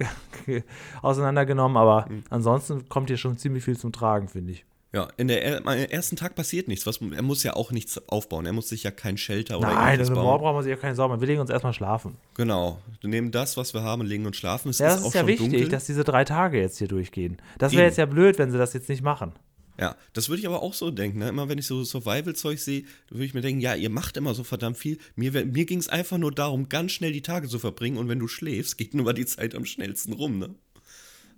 auseinandergenommen, 1.01 1.77
aber 1.77 2.05
Mhm. 2.09 2.23
ansonsten 2.29 2.87
kommt 2.89 3.09
hier 3.09 3.17
schon 3.17 3.37
ziemlich 3.37 3.63
viel 3.63 3.77
zum 3.77 3.91
Tragen, 3.91 4.27
finde 4.27 4.51
ich. 4.53 4.65
Ja, 4.93 5.09
in 5.17 5.27
der 5.27 5.43
er- 5.43 5.57
am 5.57 5.67
ersten 5.67 6.15
Tag 6.15 6.35
passiert 6.35 6.69
nichts. 6.69 6.85
Was, 6.85 7.01
er 7.01 7.21
muss 7.21 7.43
ja 7.43 7.53
auch 7.53 7.71
nichts 7.73 7.97
aufbauen. 8.07 8.45
Er 8.45 8.53
muss 8.53 8.69
sich 8.69 8.83
ja 8.83 8.91
kein 8.91 9.17
Shelter 9.17 9.57
oder 9.57 9.67
Nein, 9.67 9.75
irgendwas 9.77 9.99
also 9.99 10.13
bauen. 10.13 10.23
morgen 10.23 10.43
brauchen 10.43 10.55
wir 10.59 10.63
sich 10.63 10.69
ja 10.69 10.77
keine 10.77 10.95
Sorgen. 10.95 11.19
Wir 11.19 11.27
legen 11.27 11.41
uns 11.41 11.49
erstmal 11.49 11.73
schlafen. 11.73 12.15
Genau. 12.35 12.79
Wir 13.01 13.09
nehmen 13.09 13.31
das, 13.31 13.57
was 13.57 13.73
wir 13.73 13.83
haben, 13.83 14.03
legen 14.05 14.25
und 14.25 14.37
schlafen. 14.37 14.69
Es 14.69 14.77
Ja, 14.77 14.85
das 14.87 14.95
ist 14.97 15.01
ist, 15.01 15.07
auch 15.07 15.13
ja 15.15 15.27
wichtig, 15.27 15.49
dunkel. 15.51 15.67
dass 15.69 15.85
diese 15.85 16.05
drei 16.05 16.23
Tage 16.23 16.61
jetzt 16.61 16.77
hier 16.77 16.87
durchgehen. 16.87 17.37
Das 17.57 17.73
wäre 17.73 17.83
jetzt 17.83 17.97
ja 17.97 18.05
blöd, 18.05 18.37
wenn 18.39 18.51
sie 18.51 18.57
das 18.57 18.71
jetzt 18.71 18.87
nicht 18.87 19.01
machen. 19.01 19.33
Ja, 19.79 19.95
das 20.13 20.29
würde 20.29 20.39
ich 20.39 20.47
aber 20.47 20.61
auch 20.63 20.73
so 20.73 20.89
denken. 20.91 21.19
Ne? 21.19 21.27
Immer 21.29 21.49
wenn 21.49 21.57
ich 21.57 21.67
so 21.67 21.83
Survival-Zeug 21.83 22.59
sehe, 22.59 22.85
würde 23.09 23.25
ich 23.25 23.33
mir 23.33 23.41
denken, 23.41 23.59
ja, 23.59 23.75
ihr 23.75 23.89
macht 23.89 24.15
immer 24.15 24.33
so 24.33 24.43
verdammt 24.45 24.77
viel. 24.77 24.97
Mir, 25.15 25.31
mir 25.45 25.65
ging 25.65 25.79
es 25.79 25.89
einfach 25.89 26.17
nur 26.17 26.31
darum, 26.31 26.69
ganz 26.69 26.93
schnell 26.93 27.11
die 27.11 27.21
Tage 27.21 27.47
zu 27.49 27.59
verbringen. 27.59 27.97
Und 27.97 28.07
wenn 28.07 28.19
du 28.19 28.27
schläfst, 28.29 28.77
geht 28.77 28.93
nur 28.93 29.05
mal 29.05 29.13
die 29.13 29.25
Zeit 29.25 29.53
am 29.53 29.65
schnellsten 29.65 30.13
rum, 30.13 30.39
ne? 30.39 30.55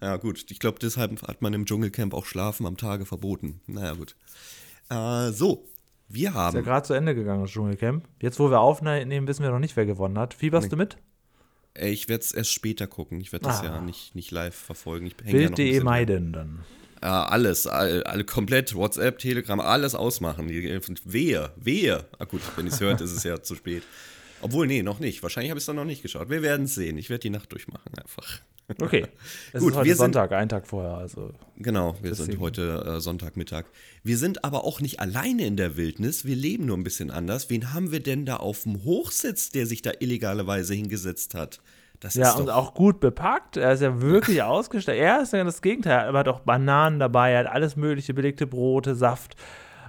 Ja, 0.01 0.17
gut. 0.17 0.45
Ich 0.51 0.59
glaube, 0.59 0.77
deshalb 0.79 1.21
hat 1.27 1.41
man 1.41 1.53
im 1.53 1.65
Dschungelcamp 1.65 2.13
auch 2.13 2.25
Schlafen 2.27 2.67
am 2.67 2.77
Tage 2.77 3.07
verboten. 3.07 3.61
Naja, 3.65 3.93
gut. 3.93 4.15
Äh, 4.89 5.31
so, 5.31 5.65
wir 6.07 6.29
Ist 6.29 6.35
ja 6.35 6.39
haben. 6.39 6.63
gerade 6.63 6.85
zu 6.85 6.93
Ende 6.93 7.15
gegangen, 7.15 7.41
das 7.41 7.49
Dschungelcamp. 7.51 8.07
Jetzt, 8.21 8.39
wo 8.39 8.51
wir 8.51 8.59
aufnehmen, 8.59 9.27
wissen 9.27 9.41
wir 9.43 9.49
noch 9.49 9.57
nicht, 9.59 9.75
wer 9.75 9.87
gewonnen 9.87 10.19
hat. 10.19 10.35
Fieberst 10.35 10.65
Nee. 10.65 10.69
du 10.69 10.75
mit? 10.77 10.97
Äh, 11.73 11.89
Ich 11.89 12.07
werde 12.07 12.23
es 12.23 12.31
erst 12.31 12.53
später 12.53 12.85
gucken. 12.85 13.19
Ich 13.19 13.31
werde 13.31 13.45
das 13.45 13.61
Ah. 13.61 13.65
ja 13.65 13.81
nicht, 13.81 14.13
nicht 14.13 14.29
live 14.29 14.53
verfolgen. 14.55 15.07
Ich 15.07 15.15
ja 15.25 15.31
Bild.de 15.31 15.75
dran. 15.77 15.83
meiden 15.85 16.31
dann. 16.33 16.59
Ja, 17.03 17.25
alles, 17.25 17.67
all, 17.67 18.03
all, 18.03 18.23
komplett, 18.23 18.73
WhatsApp, 18.75 19.19
Telegram, 19.19 19.59
alles 19.59 19.93
ausmachen. 19.95 20.47
Die, 20.47 20.79
wehe, 21.05 21.51
wehe. 21.55 22.05
Ah 22.17 22.25
gut, 22.25 22.41
wenn 22.55 22.65
ihr 22.65 22.71
es 22.71 22.79
hört, 22.79 23.01
ist 23.01 23.11
es 23.11 23.23
ja 23.23 23.41
zu 23.41 23.55
spät. 23.55 23.83
Obwohl, 24.41 24.67
nee, 24.67 24.83
noch 24.83 24.99
nicht. 24.99 25.21
Wahrscheinlich 25.23 25.49
habe 25.51 25.57
ich 25.57 25.63
es 25.63 25.65
dann 25.67 25.75
noch 25.77 25.85
nicht 25.85 26.01
geschaut. 26.01 26.29
Wir 26.29 26.41
werden 26.41 26.65
es 26.65 26.75
sehen. 26.75 26.97
Ich 26.97 27.09
werde 27.09 27.21
die 27.21 27.29
Nacht 27.29 27.51
durchmachen 27.51 27.91
einfach. 28.01 28.39
Okay. 28.81 29.05
Es 29.53 29.61
Gut, 29.61 29.71
ist 29.71 29.77
heute 29.77 29.85
wir 29.85 29.95
sind- 29.95 29.97
Sonntag, 30.13 30.31
einen 30.33 30.49
Tag 30.49 30.67
vorher. 30.67 30.95
Also. 30.97 31.33
Genau, 31.57 31.95
wir 32.01 32.13
sind 32.15 32.27
Deswegen. 32.27 32.41
heute 32.41 32.95
äh, 32.97 32.99
Sonntagmittag. 32.99 33.65
Wir 34.03 34.17
sind 34.17 34.43
aber 34.43 34.65
auch 34.65 34.81
nicht 34.81 34.99
alleine 34.99 35.45
in 35.45 35.55
der 35.55 35.77
Wildnis. 35.77 36.25
Wir 36.25 36.35
leben 36.35 36.65
nur 36.65 36.77
ein 36.77 36.83
bisschen 36.83 37.09
anders. 37.09 37.49
Wen 37.49 37.73
haben 37.73 37.91
wir 37.91 38.01
denn 38.01 38.25
da 38.25 38.35
auf 38.37 38.63
dem 38.63 38.83
Hochsitz, 38.83 39.51
der 39.51 39.65
sich 39.67 39.81
da 39.83 39.91
illegaleweise 39.99 40.73
hingesetzt 40.73 41.33
hat? 41.33 41.61
Das 41.99 42.13
Ja, 42.15 42.29
ist 42.31 42.39
und 42.39 42.49
auch 42.49 42.73
gut 42.73 42.99
bepackt. 42.99 43.57
Er 43.57 43.71
ist 43.71 43.81
ja 43.81 44.01
wirklich 44.01 44.43
ausgestellt. 44.43 44.99
Er 44.99 45.21
ist 45.21 45.33
ja 45.33 45.43
das 45.43 45.61
Gegenteil. 45.61 46.13
Er 46.13 46.19
hat 46.19 46.27
auch 46.27 46.41
Bananen 46.41 46.99
dabei, 46.99 47.31
er 47.31 47.39
hat 47.39 47.47
alles 47.47 47.75
mögliche, 47.75 48.13
belegte 48.13 48.45
Brote, 48.45 48.93
Saft. 48.95 49.35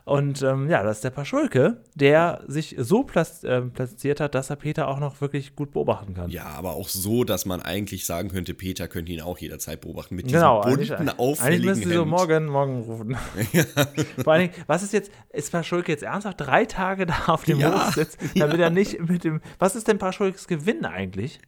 Und 0.06 0.40
ähm, 0.40 0.70
ja, 0.70 0.82
das 0.82 0.96
ist 0.98 1.04
der 1.04 1.10
Paschulke, 1.10 1.82
der 1.94 2.40
sich 2.46 2.74
so 2.78 3.02
platz, 3.02 3.42
ähm, 3.44 3.72
platziert 3.72 4.20
hat, 4.20 4.34
dass 4.34 4.48
er 4.48 4.56
Peter 4.56 4.88
auch 4.88 5.00
noch 5.00 5.20
wirklich 5.20 5.54
gut 5.54 5.72
beobachten 5.72 6.14
kann. 6.14 6.30
Ja, 6.30 6.46
aber 6.46 6.76
auch 6.76 6.88
so, 6.88 7.24
dass 7.24 7.44
man 7.44 7.60
eigentlich 7.60 8.06
sagen 8.06 8.30
könnte, 8.30 8.54
Peter 8.54 8.88
könnte 8.88 9.12
ihn 9.12 9.20
auch 9.20 9.36
jederzeit 9.36 9.82
beobachten 9.82 10.16
mit 10.16 10.28
Genau, 10.28 10.62
diesem 10.62 10.72
eigentlich, 10.72 10.88
bunten, 10.88 11.08
eigentlich 11.10 11.18
auffälligen 11.20 11.64
müssen 11.66 11.88
sie 11.90 11.94
so 11.94 12.06
morgen, 12.06 12.46
morgen 12.46 12.80
rufen. 12.84 13.16
Vor 14.24 14.32
allen 14.32 14.48
Dingen, 14.48 14.54
was 14.66 14.82
ist 14.82 14.94
jetzt, 14.94 15.10
ist 15.28 15.52
Paschulke 15.52 15.92
jetzt 15.92 16.04
ernsthaft 16.04 16.40
drei 16.40 16.64
Tage 16.64 17.04
da 17.04 17.26
auf 17.26 17.44
dem 17.44 17.58
Ja, 17.60 17.88
Hochsitz, 17.88 18.16
damit 18.34 18.60
er 18.60 18.70
nicht 18.70 19.06
mit 19.06 19.24
dem, 19.24 19.42
was 19.58 19.76
ist 19.76 19.88
denn 19.88 19.98
Paschulkes 19.98 20.48
Gewinn 20.48 20.86
eigentlich? 20.86 21.38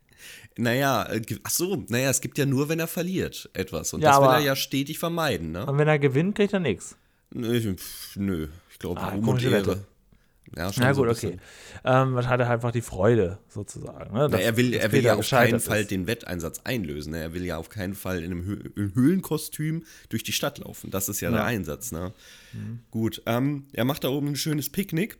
Naja, 0.56 1.04
äh, 1.10 1.22
ach 1.44 1.50
so, 1.50 1.84
naja, 1.88 2.10
es 2.10 2.20
gibt 2.20 2.36
ja 2.38 2.46
nur, 2.46 2.68
wenn 2.68 2.80
er 2.80 2.86
verliert, 2.88 3.48
etwas. 3.54 3.92
Und 3.94 4.00
Ja, 4.02 4.18
das 4.18 4.20
will 4.20 4.34
er 4.36 4.40
ja 4.40 4.56
stetig 4.56 4.98
vermeiden, 4.98 5.52
ne? 5.52 5.64
Und 5.66 5.78
wenn 5.78 5.88
er 5.88 5.98
gewinnt, 5.98 6.34
kriegt 6.34 6.52
er 6.52 6.60
nichts. 6.60 6.96
Nö, 7.32 7.76
nö. 8.16 8.48
ich 8.70 8.78
glaube, 8.78 9.00
Ah, 9.00 9.10
Ruhm 9.10 9.28
und 9.28 9.42
Ehre. 9.42 9.52
Wette. 9.52 9.84
Ja, 10.56 10.72
schon 10.72 10.82
Na 10.82 10.92
so 10.94 11.02
gut, 11.02 11.10
ein 11.10 11.14
okay. 11.30 11.36
Ähm, 11.84 12.10
man 12.10 12.28
hat 12.28 12.40
einfach 12.40 12.72
die 12.72 12.80
Freude 12.80 13.38
sozusagen. 13.48 14.12
Ne? 14.12 14.26
Na, 14.28 14.36
er 14.38 14.56
will, 14.56 14.74
er 14.74 14.90
will 14.90 15.04
ja 15.04 15.14
auf 15.14 15.30
keinen 15.30 15.60
Fall 15.60 15.82
ist. 15.82 15.92
den 15.92 16.08
Wetteinsatz 16.08 16.62
einlösen. 16.64 17.12
Ne? 17.12 17.18
Er 17.20 17.32
will 17.34 17.44
ja 17.44 17.56
auf 17.56 17.68
keinen 17.68 17.94
Fall 17.94 18.18
in 18.18 18.32
einem 18.32 18.44
Hö 18.44 18.56
in 18.74 18.92
Höhlenkostüm 18.96 19.84
durch 20.08 20.24
die 20.24 20.32
Stadt 20.32 20.58
laufen. 20.58 20.90
Das 20.90 21.08
ist 21.08 21.20
ja, 21.20 21.30
der 21.30 21.44
Einsatz. 21.44 21.92
Ne? 21.92 22.12
Gut, 22.90 23.22
ähm, 23.26 23.66
er 23.72 23.84
macht 23.84 24.02
da 24.02 24.08
oben 24.08 24.26
ein 24.28 24.36
schönes 24.36 24.70
Picknick. 24.70 25.18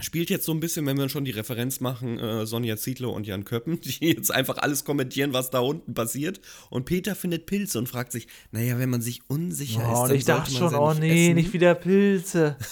Spielt 0.00 0.28
jetzt 0.28 0.44
so 0.44 0.52
ein 0.52 0.58
bisschen, 0.58 0.86
wenn 0.86 0.98
wir 0.98 1.08
schon 1.08 1.24
die 1.24 1.30
Referenz 1.30 1.78
machen, 1.78 2.18
äh, 2.18 2.46
Sonja 2.46 2.76
Zietlow 2.76 3.10
und 3.10 3.26
Jan 3.26 3.44
Köppen, 3.44 3.80
die 3.84 4.08
jetzt 4.08 4.32
einfach 4.32 4.58
alles 4.58 4.84
kommentieren, 4.84 5.32
was 5.32 5.50
da 5.50 5.60
unten 5.60 5.94
passiert. 5.94 6.40
Und 6.70 6.84
Peter 6.84 7.14
findet 7.14 7.46
Pilze 7.46 7.78
und 7.78 7.88
fragt 7.88 8.12
sich, 8.12 8.26
naja, 8.50 8.78
wenn 8.78 8.90
man 8.90 9.02
sich 9.02 9.22
unsicher 9.28 9.82
Oh, 9.86 9.92
ist, 9.92 10.00
und 10.00 10.08
dann 10.08 10.16
ich 10.16 10.24
dachte 10.24 10.50
schon, 10.50 10.74
oh 10.74 10.90
nicht 10.90 11.00
nee, 11.00 11.26
essen. 11.26 11.34
nicht 11.36 11.52
wieder 11.52 11.74
Pilze. 11.74 12.56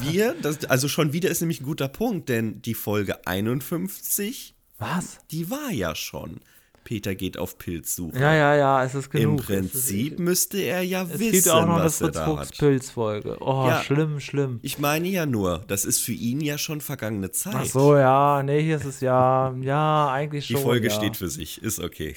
Wir, 0.00 0.34
das, 0.42 0.64
also 0.64 0.88
schon 0.88 1.12
wieder 1.12 1.30
ist 1.30 1.40
nämlich 1.40 1.60
ein 1.60 1.64
guter 1.66 1.88
Punkt, 1.88 2.28
denn 2.28 2.60
die 2.62 2.74
Folge 2.74 3.26
51, 3.26 4.54
Was? 4.78 5.20
die 5.30 5.50
war 5.50 5.70
ja 5.70 5.94
schon. 5.94 6.40
Peter 6.84 7.14
geht 7.14 7.38
auf 7.38 7.58
Pilzsuche. 7.58 8.18
Ja, 8.18 8.34
ja, 8.34 8.54
ja, 8.54 8.84
es 8.84 8.94
ist 8.94 9.06
Im 9.14 9.20
genug. 9.36 9.42
Prinzip 9.46 10.18
müsste 10.18 10.58
er 10.58 10.82
ja 10.82 11.02
Es, 11.02 11.10
ist, 11.10 11.18
wissen, 11.20 11.34
es 11.34 11.44
gibt 11.44 11.54
auch 11.54 11.66
noch 11.66 11.74
eine 11.76 11.84
was 11.84 11.98
Fritz 11.98 12.18
Fuchs. 12.18 12.50
Pilzfolge. 12.58 13.36
Oh, 13.40 13.66
Ja. 13.68 13.82
schlimm, 13.82 14.20
schlimm. 14.20 14.58
Ich 14.62 14.78
meine 14.78 15.08
ja 15.08 15.26
nur, 15.26 15.64
das 15.66 15.84
ist 15.84 16.00
für 16.00 16.12
ihn 16.12 16.40
ja 16.40 16.58
schon 16.58 16.80
vergangene 16.80 17.30
Zeit. 17.30 17.54
Ach 17.56 17.64
so, 17.64 17.96
ja, 17.96 18.42
nee, 18.44 18.62
hier 18.62 18.76
ist 18.76 18.84
es 18.84 19.00
ja, 19.00 19.54
ja, 19.60 20.10
eigentlich 20.12 20.46
Die 20.46 20.52
schon. 20.52 20.62
Folge 20.62 20.88
ja. 20.88 20.94
steht 20.94 21.16
für 21.16 21.28
sich, 21.28 21.62
ist 21.62 21.80
okay. 21.80 22.16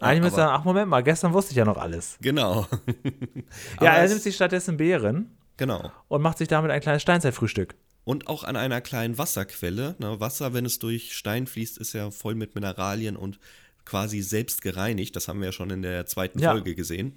Eigentlich 0.00 0.22
müsste 0.22 0.40
er 0.40 0.46
sagen, 0.46 0.56
ach 0.60 0.64
Moment 0.64 0.88
mal, 0.88 1.02
gestern 1.02 1.32
wusste 1.32 1.52
ich 1.52 1.56
ja 1.58 1.64
noch 1.64 1.76
alles. 1.78 2.16
genau. 2.20 2.66
Ja, 3.80 3.94
er 3.96 4.08
nimmt 4.08 4.22
sich 4.22 4.34
stattdessen 4.34 4.76
Beeren 4.76 5.30
Genau. 5.56 5.92
und 6.08 6.22
macht 6.22 6.38
sich 6.38 6.48
damit 6.48 6.70
ein 6.70 6.80
kleines 6.80 7.02
Steinzeitfrühstück. 7.02 7.74
Und 8.04 8.28
auch 8.28 8.44
an 8.44 8.56
einer 8.56 8.80
kleinen 8.80 9.18
Wasserquelle. 9.18 9.94
Ne? 9.98 10.18
Wasser, 10.20 10.54
wenn 10.54 10.64
es 10.64 10.78
durch 10.78 11.14
Stein 11.14 11.46
fließt, 11.46 11.76
ist 11.78 11.92
ja 11.92 12.10
voll 12.10 12.34
mit 12.34 12.54
Mineralien 12.54 13.14
und 13.16 13.38
quasi 13.90 14.22
selbst 14.22 14.62
gereinigt. 14.62 15.16
Das 15.16 15.26
haben 15.28 15.40
wir 15.40 15.46
ja 15.46 15.52
schon 15.52 15.70
in 15.70 15.82
der 15.82 16.06
zweiten 16.06 16.38
Ja. 16.38 16.52
Folge 16.52 16.74
gesehen. 16.76 17.12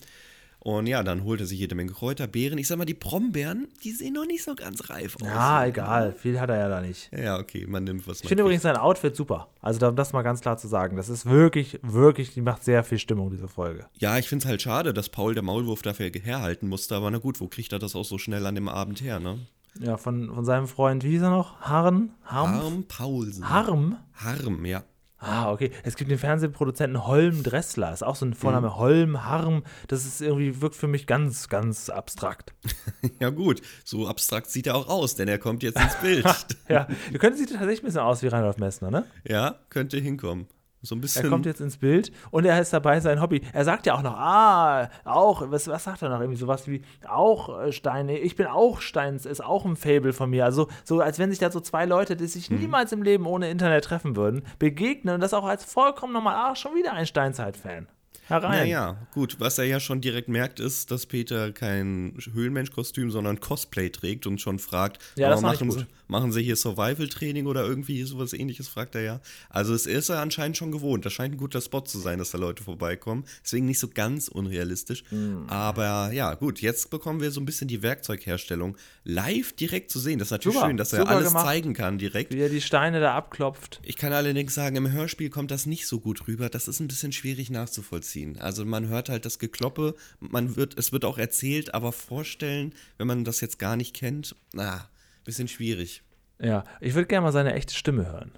Und 0.59 0.88
ja, 0.88 1.03
dann 1.03 1.25
holt 1.25 1.41
er 1.41 1.45
sich 1.45 1.59
jede 1.59 1.75
Menge 1.75 1.91
Kräuter, 1.91 2.25
Beeren. 2.25 2.57
Ich 2.57 2.69
sag 2.69 2.77
mal, 2.77 2.86
die 2.86 2.93
Brombeeren, 2.93 3.67
die 3.83 3.91
sehen 3.91 4.13
noch 4.13 4.25
nicht 4.25 4.43
so 4.45 4.55
ganz 4.55 4.89
reif 4.89 5.17
aus. 5.17 5.27
Ja, 5.27 5.65
egal, 5.65 6.13
viel 6.13 6.39
hat 6.39 6.49
er 6.49 6.57
ja 6.57 6.69
da 6.69 6.79
nicht. 6.79 7.09
Ja, 7.12 7.38
okay, 7.38 7.65
man 7.67 7.83
nimmt, 7.83 8.07
was 8.07 8.21
Ich 8.21 8.29
finde 8.29 8.43
übrigens 8.43 8.63
sein 8.63 8.77
Outfit 8.77 9.13
super. 9.13 9.49
Also 9.62 9.77
da- 9.81 9.91
das 9.91 10.13
mal 10.13 10.21
ganz 10.21 10.39
klar 10.39 10.57
zu 10.57 10.69
sagen. 10.69 10.95
Das 10.95 11.09
ist 11.09 11.25
wirklich, 11.25 11.79
wirklich, 11.83 12.33
die 12.33 12.39
macht 12.39 12.63
sehr 12.63 12.86
viel 12.86 12.97
Stimmung, 12.97 13.29
diese 13.29 13.49
Folge. 13.49 13.88
Ja, 13.99 14.17
ich 14.17 14.29
finde 14.29 14.43
es 14.43 14.49
halt 14.49 14.62
schade, 14.62 14.93
dass 14.93 15.09
Paul 15.09 15.33
der 15.33 15.43
Maulwurf 15.43 15.81
dafür 15.81 16.09
herhalten 16.09 16.69
musste, 16.69 16.95
aber 16.95 17.12
na 17.12 17.17
gut, 17.17 17.41
wo 17.41 17.47
kriegt 17.49 17.73
er 17.73 17.79
das 17.79 17.93
auch 17.93 18.05
so 18.05 18.17
schnell 18.17 18.45
an 18.45 18.55
dem 18.55 18.69
Abend 18.69 19.01
her, 19.01 19.19
ne? 19.19 19.39
Ja, 19.81 19.97
von, 19.97 20.33
von 20.33 20.45
seinem 20.45 20.67
Freund, 20.69 21.03
wie 21.03 21.09
hieß 21.09 21.23
er 21.23 21.31
noch? 21.31 21.59
Harm? 21.59 22.12
Harm? 22.23 22.51
Harm 22.53 22.83
Paulsen. 22.88 23.49
Harm? 23.49 23.97
Harm, 24.13 24.63
ja. 24.65 24.83
Ah, 25.23 25.51
okay. 25.51 25.71
Es 25.83 25.95
gibt 25.95 26.12
den 26.12 26.17
Fernsehproduzenten 26.17 27.07
Holm 27.07 27.43
Dressler. 27.43 27.93
Ist 27.93 28.03
auch 28.03 28.15
so 28.15 28.25
ein 28.25 28.33
Vorname. 28.33 28.67
Mhm. 28.67 28.75
Holm, 28.75 29.25
Harm. 29.25 29.63
Das 29.88 30.05
ist 30.05 30.21
irgendwie, 30.21 30.62
wirkt 30.62 30.75
für 30.75 30.88
mich 30.88 31.07
ganz, 31.07 31.49
ganz 31.49 31.89
abstrakt. 31.89 32.53
Ja 33.19 33.29
gut, 33.29 33.62
so 33.83 34.07
abstrakt 34.07 34.49
sieht 34.49 34.67
er 34.67 34.75
auch 34.75 34.88
aus, 34.88 35.15
denn 35.15 35.27
er 35.27 35.38
kommt 35.38 35.63
jetzt 35.63 35.79
ins 35.79 35.95
Bild. 35.95 36.25
Ja, 36.69 36.88
ihr 37.12 37.19
könnt 37.19 37.38
sieht 37.38 37.49
tatsächlich 37.49 37.81
ein 37.83 37.86
bisschen 37.86 38.01
aus 38.01 38.21
wie 38.23 38.27
Reinhold 38.27 38.59
Messner, 38.59 38.89
ne? 38.91 39.05
ja, 39.27 39.55
könnte 39.69 39.97
hinkommen. 39.97 40.47
So 40.85 40.95
ein 40.95 41.01
bisschen. 41.01 41.23
Er 41.23 41.29
kommt 41.29 41.45
jetzt 41.45 41.61
ins 41.61 41.77
Bild 41.77 42.11
und 42.29 42.45
er 42.45 42.59
ist 42.61 42.73
dabei, 42.73 42.99
sein 42.99 43.21
Hobby. 43.21 43.41
Er 43.53 43.63
sagt 43.63 43.85
ja 43.85 43.95
auch 43.95 44.01
noch, 44.03 44.17
ah, 44.17 44.89
auch, 45.05 45.49
was, 45.49 45.67
was 45.69 45.85
sagt 45.85 46.01
er 46.01 46.09
noch? 46.09 46.19
Irgendwie 46.19 46.37
sowas 46.39 46.67
wie, 46.67 46.81
auch 47.07 47.61
äh, 47.61 47.71
Steine, 47.71 48.17
ich 48.19 48.35
bin 48.35 48.47
auch 48.47 48.81
Steins, 48.81 49.25
ist 49.25 49.41
auch 49.43 49.65
ein 49.65 49.77
Fable 49.77 50.11
von 50.11 50.29
mir. 50.29 50.43
Also, 50.43 50.67
so 50.83 50.99
als 50.99 51.19
wenn 51.19 51.29
sich 51.29 51.39
da 51.39 51.49
so 51.51 51.61
zwei 51.61 51.85
Leute, 51.85 52.15
die 52.17 52.25
Mhm. 52.25 52.27
sich 52.27 52.51
niemals 52.51 52.91
im 52.91 53.01
Leben 53.01 53.25
ohne 53.25 53.49
Internet 53.49 53.85
treffen 53.85 54.15
würden, 54.17 54.43
begegnen 54.59 55.15
und 55.15 55.21
das 55.21 55.33
auch 55.33 55.45
als 55.45 55.63
vollkommen 55.63 56.11
normal, 56.13 56.35
ah, 56.35 56.55
schon 56.55 56.75
wieder 56.75 56.93
ein 56.93 57.05
Steinzeit-Fan. 57.05 57.87
Herein. 58.27 58.51
Naja, 58.51 58.95
gut, 59.13 59.39
was 59.41 59.57
er 59.57 59.65
ja 59.65 59.81
schon 59.81 59.99
direkt 59.99 60.29
merkt, 60.29 60.61
ist, 60.61 60.91
dass 60.91 61.05
Peter 61.05 61.51
kein 61.51 62.17
Höhlenmensch-Kostüm, 62.33 63.11
sondern 63.11 63.41
Cosplay 63.41 63.89
trägt 63.89 64.27
und 64.27 64.39
schon 64.39 64.59
fragt, 64.59 65.01
Ja, 65.17 65.29
das 65.29 65.41
machen, 65.41 65.87
machen 66.07 66.31
Sie 66.31 66.41
hier 66.41 66.55
Survival-Training 66.55 67.45
oder 67.45 67.65
irgendwie 67.65 68.03
sowas 68.03 68.33
ähnliches, 68.33 68.67
fragt 68.67 68.95
er 68.95 69.01
ja. 69.01 69.21
Also 69.49 69.73
es 69.73 69.85
ist 69.85 70.09
er 70.09 70.19
anscheinend 70.19 70.57
schon 70.57 70.71
gewohnt. 70.71 71.05
Das 71.05 71.13
scheint 71.13 71.35
ein 71.35 71.37
guter 71.37 71.61
Spot 71.61 71.81
zu 71.81 71.99
sein, 71.99 72.19
dass 72.19 72.31
da 72.31 72.37
Leute 72.37 72.63
vorbeikommen. 72.63 73.25
Deswegen 73.43 73.65
nicht 73.65 73.79
so 73.79 73.87
ganz 73.87 74.27
unrealistisch. 74.27 75.03
Mhm. 75.11 75.45
Aber 75.47 76.11
ja, 76.11 76.33
gut, 76.35 76.61
jetzt 76.61 76.89
bekommen 76.89 77.21
wir 77.21 77.31
so 77.31 77.41
ein 77.41 77.45
bisschen 77.45 77.67
die 77.67 77.81
Werkzeugherstellung 77.81 78.77
live 79.03 79.53
direkt 79.53 79.91
zu 79.91 79.99
sehen. 79.99 80.19
Das 80.19 80.27
ist 80.27 80.31
natürlich 80.31 80.55
Super, 80.55 80.67
schön, 80.67 80.77
dass 80.77 80.93
er 80.93 81.07
alles 81.07 81.29
gemacht. 81.29 81.45
zeigen 81.45 81.73
kann 81.73 81.97
direkt. 81.97 82.33
Wie 82.33 82.39
er 82.39 82.49
die 82.49 82.61
Steine 82.61 82.99
da 82.99 83.15
abklopft. 83.15 83.81
Ich 83.83 83.97
kann 83.97 84.13
allerdings 84.13 84.53
sagen, 84.53 84.75
im 84.75 84.91
Hörspiel 84.91 85.29
kommt 85.29 85.51
das 85.51 85.65
nicht 85.65 85.87
so 85.87 85.99
gut 85.99 86.27
rüber. 86.27 86.49
Das 86.49 86.67
ist 86.67 86.79
ein 86.79 86.87
bisschen 86.87 87.11
schwierig 87.11 87.49
nachzuvollziehen. 87.49 88.39
Also 88.39 88.65
man 88.65 88.87
hört 88.87 89.09
halt 89.09 89.25
das 89.25 89.39
Gekloppe, 89.39 89.95
man 90.19 90.55
wird, 90.55 90.77
es 90.77 90.91
wird 90.91 91.05
auch 91.05 91.17
erzählt, 91.17 91.73
aber 91.73 91.91
vorstellen, 91.91 92.73
wenn 92.97 93.07
man 93.07 93.23
das 93.23 93.41
jetzt 93.41 93.59
gar 93.59 93.75
nicht 93.75 93.95
kennt, 93.95 94.35
na, 94.53 94.87
bisschen 95.23 95.47
schwierig. 95.47 96.03
Ja, 96.39 96.63
ich 96.81 96.93
würde 96.93 97.07
gerne 97.07 97.25
mal 97.25 97.31
seine 97.31 97.53
echte 97.53 97.73
Stimme 97.73 98.05
hören. 98.05 98.31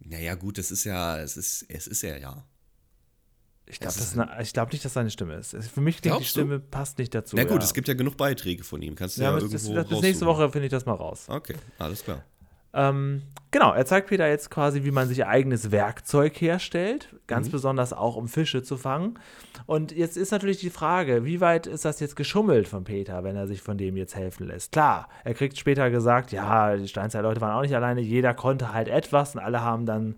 Naja, 0.00 0.34
gut, 0.34 0.58
es 0.58 0.70
ist 0.70 0.84
ja, 0.84 1.18
es 1.18 1.36
ist, 1.36 1.64
es 1.68 1.86
ist 1.86 2.02
er 2.02 2.18
ja. 2.18 2.44
Ich 3.66 3.78
glaube 3.78 3.94
glaub 4.52 4.72
nicht, 4.72 4.84
dass 4.84 4.92
seine 4.92 5.10
Stimme 5.10 5.34
ist. 5.36 5.50
Für 5.50 5.80
mich 5.80 6.02
klingt 6.02 6.04
die 6.04 6.08
Glaubst 6.08 6.36
du? 6.36 6.40
Stimme 6.40 6.58
passt 6.58 6.98
nicht 6.98 7.14
dazu. 7.14 7.36
Na 7.36 7.44
gut, 7.44 7.58
ja. 7.58 7.64
es 7.64 7.72
gibt 7.72 7.86
ja 7.88 7.94
genug 7.94 8.16
Beiträge 8.16 8.64
von 8.64 8.82
ihm. 8.82 8.96
Kannst 8.96 9.16
du 9.16 9.22
ja, 9.22 9.30
Ja, 9.30 9.34
bis, 9.36 9.44
irgendwo 9.44 9.74
bis, 9.74 9.88
bis 9.88 10.00
nächste. 10.02 10.26
Woche 10.26 10.50
finde 10.50 10.66
ich 10.66 10.70
das 10.70 10.84
mal 10.84 10.94
raus. 10.94 11.26
Okay, 11.28 11.54
alles 11.78 12.02
klar. 12.02 12.24
Ähm, 12.74 13.22
genau, 13.50 13.72
er 13.72 13.84
zeigt 13.84 14.08
Peter 14.08 14.26
jetzt 14.28 14.50
quasi, 14.50 14.84
wie 14.84 14.90
man 14.90 15.06
sich 15.08 15.26
eigenes 15.26 15.70
Werkzeug 15.70 16.40
herstellt, 16.40 17.14
ganz 17.26 17.48
Mhm. 17.48 17.52
besonders 17.52 17.92
auch 17.92 18.16
um 18.16 18.28
Fische 18.28 18.62
zu 18.62 18.76
fangen. 18.76 19.18
Und 19.66 19.92
jetzt 19.92 20.16
ist 20.16 20.32
natürlich 20.32 20.58
die 20.58 20.70
Frage, 20.70 21.24
wie 21.24 21.40
weit 21.40 21.66
ist 21.66 21.84
das 21.84 22.00
jetzt 22.00 22.16
geschummelt 22.16 22.66
von 22.66 22.84
Peter, 22.84 23.22
wenn 23.24 23.36
er 23.36 23.46
sich 23.46 23.60
von 23.62 23.76
dem 23.78 23.96
jetzt 23.96 24.16
helfen 24.16 24.46
lässt? 24.46 24.72
Klar, 24.72 25.08
er 25.24 25.34
kriegt 25.34 25.58
später 25.58 25.90
gesagt, 25.90 26.32
ja, 26.32 26.76
die 26.76 26.88
Steinzeitleute 26.88 27.40
waren 27.40 27.52
auch 27.56 27.62
nicht 27.62 27.74
alleine, 27.76 28.00
jeder 28.00 28.32
konnte 28.34 28.72
halt 28.72 28.88
etwas 28.88 29.34
und 29.34 29.40
alle 29.42 29.60
haben 29.60 29.84
dann 29.86 30.16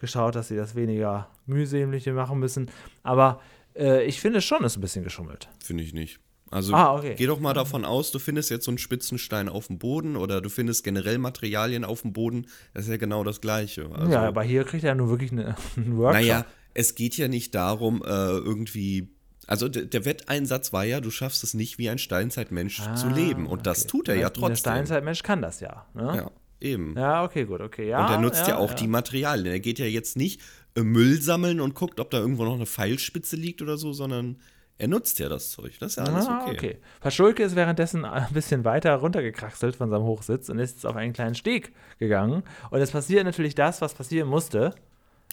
geschaut, 0.00 0.34
dass 0.34 0.48
sie 0.48 0.56
das 0.56 0.74
weniger 0.76 1.26
mühselige 1.46 2.12
machen 2.12 2.38
müssen. 2.38 2.70
Aber 3.02 3.40
äh, 3.76 4.04
ich 4.04 4.20
finde 4.20 4.40
schon, 4.40 4.64
ist 4.64 4.76
ein 4.76 4.80
bisschen 4.80 5.04
geschummelt. 5.04 5.48
Finde 5.58 5.82
ich 5.82 5.92
nicht. 5.92 6.20
Also 6.50 6.74
Ah, 6.74 6.96
okay. 6.96 7.14
geh 7.16 7.26
doch 7.26 7.38
mal 7.38 7.54
davon 7.54 7.84
aus, 7.84 8.10
du 8.10 8.18
findest 8.18 8.50
jetzt 8.50 8.64
so 8.64 8.72
einen 8.72 8.78
Spitzenstein 8.78 9.48
auf 9.48 9.68
dem 9.68 9.78
Boden 9.78 10.16
oder 10.16 10.40
du 10.40 10.48
findest 10.48 10.82
generell 10.82 11.18
Materialien 11.18 11.84
auf 11.84 12.02
dem 12.02 12.12
Boden. 12.12 12.46
Das 12.74 12.84
ist 12.84 12.90
ja 12.90 12.96
genau 12.96 13.22
das 13.22 13.40
Gleiche. 13.40 13.88
Also, 13.94 14.12
ja, 14.12 14.26
aber 14.26 14.42
hier 14.42 14.64
kriegt 14.64 14.82
er 14.82 14.94
nur 14.96 15.10
wirklich 15.10 15.30
eine, 15.32 15.54
einen 15.76 15.96
Workshop. 15.96 16.20
Naja, 16.20 16.44
es 16.74 16.94
geht 16.96 17.16
ja 17.16 17.28
nicht 17.28 17.54
darum, 17.54 18.02
äh, 18.04 18.06
irgendwie. 18.08 19.08
Also 19.46 19.68
der 19.68 20.04
Wetteinsatz 20.04 20.72
war 20.72 20.84
ja, 20.84 21.00
du 21.00 21.10
schaffst 21.10 21.42
es 21.42 21.54
nicht 21.54 21.76
wie 21.78 21.88
ein 21.88 21.98
Steinzeitmensch 21.98 22.82
zu 22.94 23.08
leben. 23.08 23.46
Und 23.46 23.66
das 23.66 23.78
Ah, 23.78 23.82
okay. 23.82 23.88
tut 23.90 24.08
er 24.08 24.14
ja 24.14 24.20
Der 24.28 24.32
trotzdem. 24.32 24.56
Steinzeitmensch 24.56 25.22
kann 25.24 25.42
das 25.42 25.58
ja. 25.60 25.86
Ne? 25.94 26.12
Ja, 26.16 26.30
eben. 26.60 26.94
Ja, 26.96 27.24
okay, 27.24 27.46
gut, 27.46 27.60
okay. 27.60 27.88
Ja, 27.88 28.04
und 28.06 28.12
er 28.12 28.20
nutzt 28.20 28.46
ja, 28.46 28.58
auch 28.58 28.70
ja. 28.70 28.76
die 28.76 28.86
Materialien. 28.86 29.46
Er 29.52 29.58
geht 29.58 29.80
ja 29.80 29.86
jetzt 29.86 30.16
nicht 30.16 30.40
äh, 30.76 30.82
Müll 30.82 31.20
sammeln 31.20 31.60
und 31.60 31.74
guckt, 31.74 31.98
ob 31.98 32.10
da 32.10 32.18
irgendwo 32.18 32.44
noch 32.44 32.54
eine 32.54 32.66
Pfeilspitze 32.66 33.34
liegt 33.34 33.60
oder 33.60 33.76
so, 33.76 33.92
sondern 33.92 34.36
Er 34.80 34.88
nutzt 34.88 35.18
ja 35.18 35.28
das 35.28 35.50
Zeug. 35.50 35.78
Das 35.78 35.92
ist 35.92 35.96
ja 35.96 36.04
alles 36.04 36.26
Ah, 36.26 36.44
okay. 36.46 36.56
okay. 36.56 36.78
Paschulke 37.00 37.42
ist 37.42 37.54
währenddessen 37.54 38.04
ein 38.06 38.32
bisschen 38.32 38.64
weiter 38.64 38.94
runtergekraxelt 38.94 39.76
von 39.76 39.90
seinem 39.90 40.04
Hochsitz 40.04 40.48
und 40.48 40.58
ist 40.58 40.86
auf 40.86 40.96
einen 40.96 41.12
kleinen 41.12 41.34
Steg 41.34 41.72
gegangen. 41.98 42.42
Und 42.70 42.80
es 42.80 42.90
passiert 42.90 43.24
natürlich 43.24 43.54
das, 43.54 43.82
was 43.82 43.92
passieren 43.92 44.28
musste. 44.28 44.74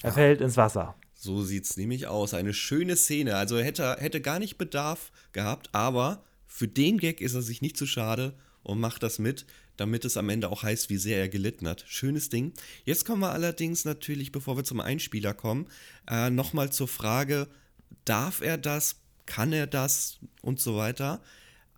Er 0.03 0.11
fällt 0.11 0.41
ins 0.41 0.57
Wasser. 0.57 0.95
So 1.13 1.41
sieht's 1.43 1.77
nämlich 1.77 2.07
aus. 2.07 2.33
Eine 2.33 2.53
schöne 2.53 2.97
Szene. 2.97 3.35
Also 3.37 3.55
er 3.55 3.63
hätte, 3.63 3.95
hätte 3.99 4.19
gar 4.21 4.39
nicht 4.39 4.57
Bedarf 4.57 5.11
gehabt, 5.31 5.69
aber 5.71 6.23
für 6.45 6.67
den 6.67 6.97
Gag 6.97 7.21
ist 7.21 7.33
er 7.33 7.41
sich 7.41 7.61
nicht 7.61 7.77
zu 7.77 7.85
schade 7.85 8.33
und 8.63 8.79
macht 8.81 9.01
das 9.01 9.17
mit, 9.17 9.45
damit 9.77 10.03
es 10.03 10.17
am 10.17 10.27
Ende 10.29 10.49
auch 10.49 10.63
heißt, 10.63 10.89
wie 10.89 10.97
sehr 10.97 11.19
er 11.19 11.29
gelitten 11.29 11.67
hat. 11.69 11.85
Schönes 11.87 12.27
Ding. 12.29 12.51
Jetzt 12.83 13.05
kommen 13.05 13.21
wir 13.21 13.31
allerdings 13.31 13.85
natürlich, 13.85 14.31
bevor 14.33 14.57
wir 14.57 14.63
zum 14.65 14.81
Einspieler 14.81 15.33
kommen, 15.33 15.67
äh, 16.09 16.29
nochmal 16.29 16.69
zur 16.71 16.87
Frage, 16.87 17.47
darf 18.05 18.41
er 18.41 18.57
das, 18.57 18.97
kann 19.27 19.53
er 19.53 19.67
das 19.67 20.17
und 20.41 20.59
so 20.59 20.75
weiter. 20.75 21.21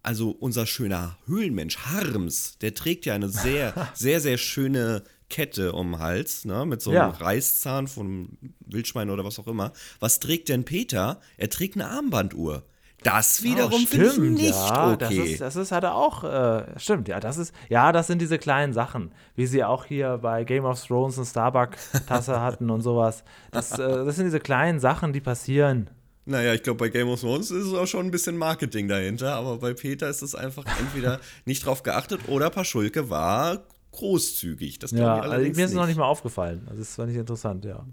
Also 0.02 0.30
unser 0.32 0.66
schöner 0.66 1.18
Höhlenmensch 1.26 1.78
Harms, 1.80 2.58
der 2.60 2.74
trägt 2.74 3.06
ja 3.06 3.16
eine 3.16 3.28
sehr, 3.28 3.74
sehr, 3.94 4.22
sehr 4.22 4.38
schöne 4.38 5.04
Kette 5.30 5.74
um 5.74 5.92
den 5.92 6.00
Hals, 6.00 6.46
ne, 6.46 6.66
mit 6.66 6.82
so 6.82 6.90
einem 6.92 7.00
Ja. 7.00 7.08
Reißzahn 7.10 7.88
von 7.88 8.38
Wildschwein 8.62 9.10
oder 9.10 9.26
was 9.26 9.38
auch 9.40 9.48
immer. 9.48 9.74
Was 10.00 10.20
trägt 10.20 10.50
denn 10.50 10.64
Peter? 10.64 11.20
Er 11.38 11.50
trägt 11.50 11.76
eine 11.76 11.88
Armbanduhr. 11.90 12.64
Das 13.04 13.44
wiederum 13.44 13.82
Oh, 13.84 13.88
finde 13.88 14.08
ich 14.08 14.18
nicht 14.18 14.50
ja, 14.50 14.96
Das 14.98 15.10
okay. 15.12 15.32
ist, 15.34 15.42
das 15.42 15.56
ist 15.56 15.72
hat 15.72 15.84
er 15.86 15.96
auch, 15.96 16.24
äh, 16.26 16.78
stimmt, 16.78 17.08
ja, 17.08 17.20
das 17.22 17.38
ist, 17.38 17.54
ja, 17.70 17.94
das 17.94 18.08
sind 18.08 18.22
diese 18.22 18.38
kleinen 18.38 18.74
Sachen, 18.74 19.14
wie 19.36 19.46
sie 19.46 19.64
auch 19.64 19.86
hier 19.86 20.18
bei 20.18 20.44
Game 20.44 20.66
of 20.66 20.84
Thrones 20.86 21.16
eine 21.18 21.26
Starbuck-Tasse 21.26 22.42
hatten 22.42 22.70
und 22.70 22.82
sowas. 22.82 23.24
Das, 23.52 23.72
äh, 23.78 23.78
das 24.06 24.16
sind 24.18 24.26
diese 24.26 24.40
kleinen 24.42 24.80
Sachen, 24.80 25.14
die 25.14 25.22
passieren. 25.22 25.90
Naja, 26.30 26.54
ich 26.54 26.62
glaube, 26.64 26.78
bei 26.78 26.90
Game 26.90 27.10
of 27.10 27.20
Thrones 27.22 27.50
ist 27.52 27.66
es 27.66 27.74
auch 27.74 27.88
schon 27.88 28.06
ein 28.06 28.12
bisschen 28.12 28.38
Marketing 28.38 28.88
dahinter, 28.88 29.34
aber 29.36 29.58
bei 29.58 29.74
Peter 29.74 30.08
ist 30.10 30.22
es 30.22 30.36
einfach 30.36 30.64
entweder 30.80 31.20
nicht 31.46 31.66
drauf 31.66 31.82
geachtet 31.84 32.22
oder 32.28 32.50
Paschulke 32.50 33.10
war 33.10 33.64
großzügig. 33.92 34.78
Das 34.80 34.92
Ja, 34.92 34.98
ich 35.18 35.22
also 35.24 35.32
allerdings 35.34 35.58
mir 35.58 35.64
ist 35.66 35.72
es 35.72 35.76
noch 35.76 35.82
nicht 35.84 35.90
nicht. 35.90 35.98
mal 35.98 36.06
aufgefallen. 36.06 36.62
Also 36.68 36.80
das 36.80 36.96
fand 36.96 37.12
ich 37.12 37.18
interessant, 37.18 37.66
ja. 37.66 37.86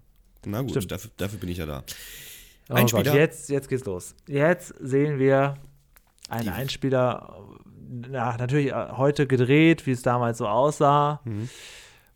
Na 0.44 0.60
gut, 0.62 0.90
dafür, 0.92 1.10
dafür 1.16 1.38
bin 1.38 1.48
ich 1.48 1.58
ja 1.58 1.66
da. 1.66 1.82
Oh 2.68 2.74
Einspieler. 2.74 3.04
Gott, 3.04 3.14
jetzt, 3.14 3.48
jetzt 3.48 3.68
geht's 3.68 3.84
los. 3.84 4.14
Jetzt 4.28 4.74
sehen 4.80 5.18
wir 5.18 5.56
einen 6.28 6.48
Einspieler, 6.50 7.38
na, 8.10 8.36
natürlich 8.36 8.68
äh, 8.72 8.88
heute 8.92 9.26
gedreht, 9.26 9.86
wie 9.86 9.92
es 9.92 10.02
damals 10.02 10.38
so 10.38 10.46
aussah. 10.46 11.20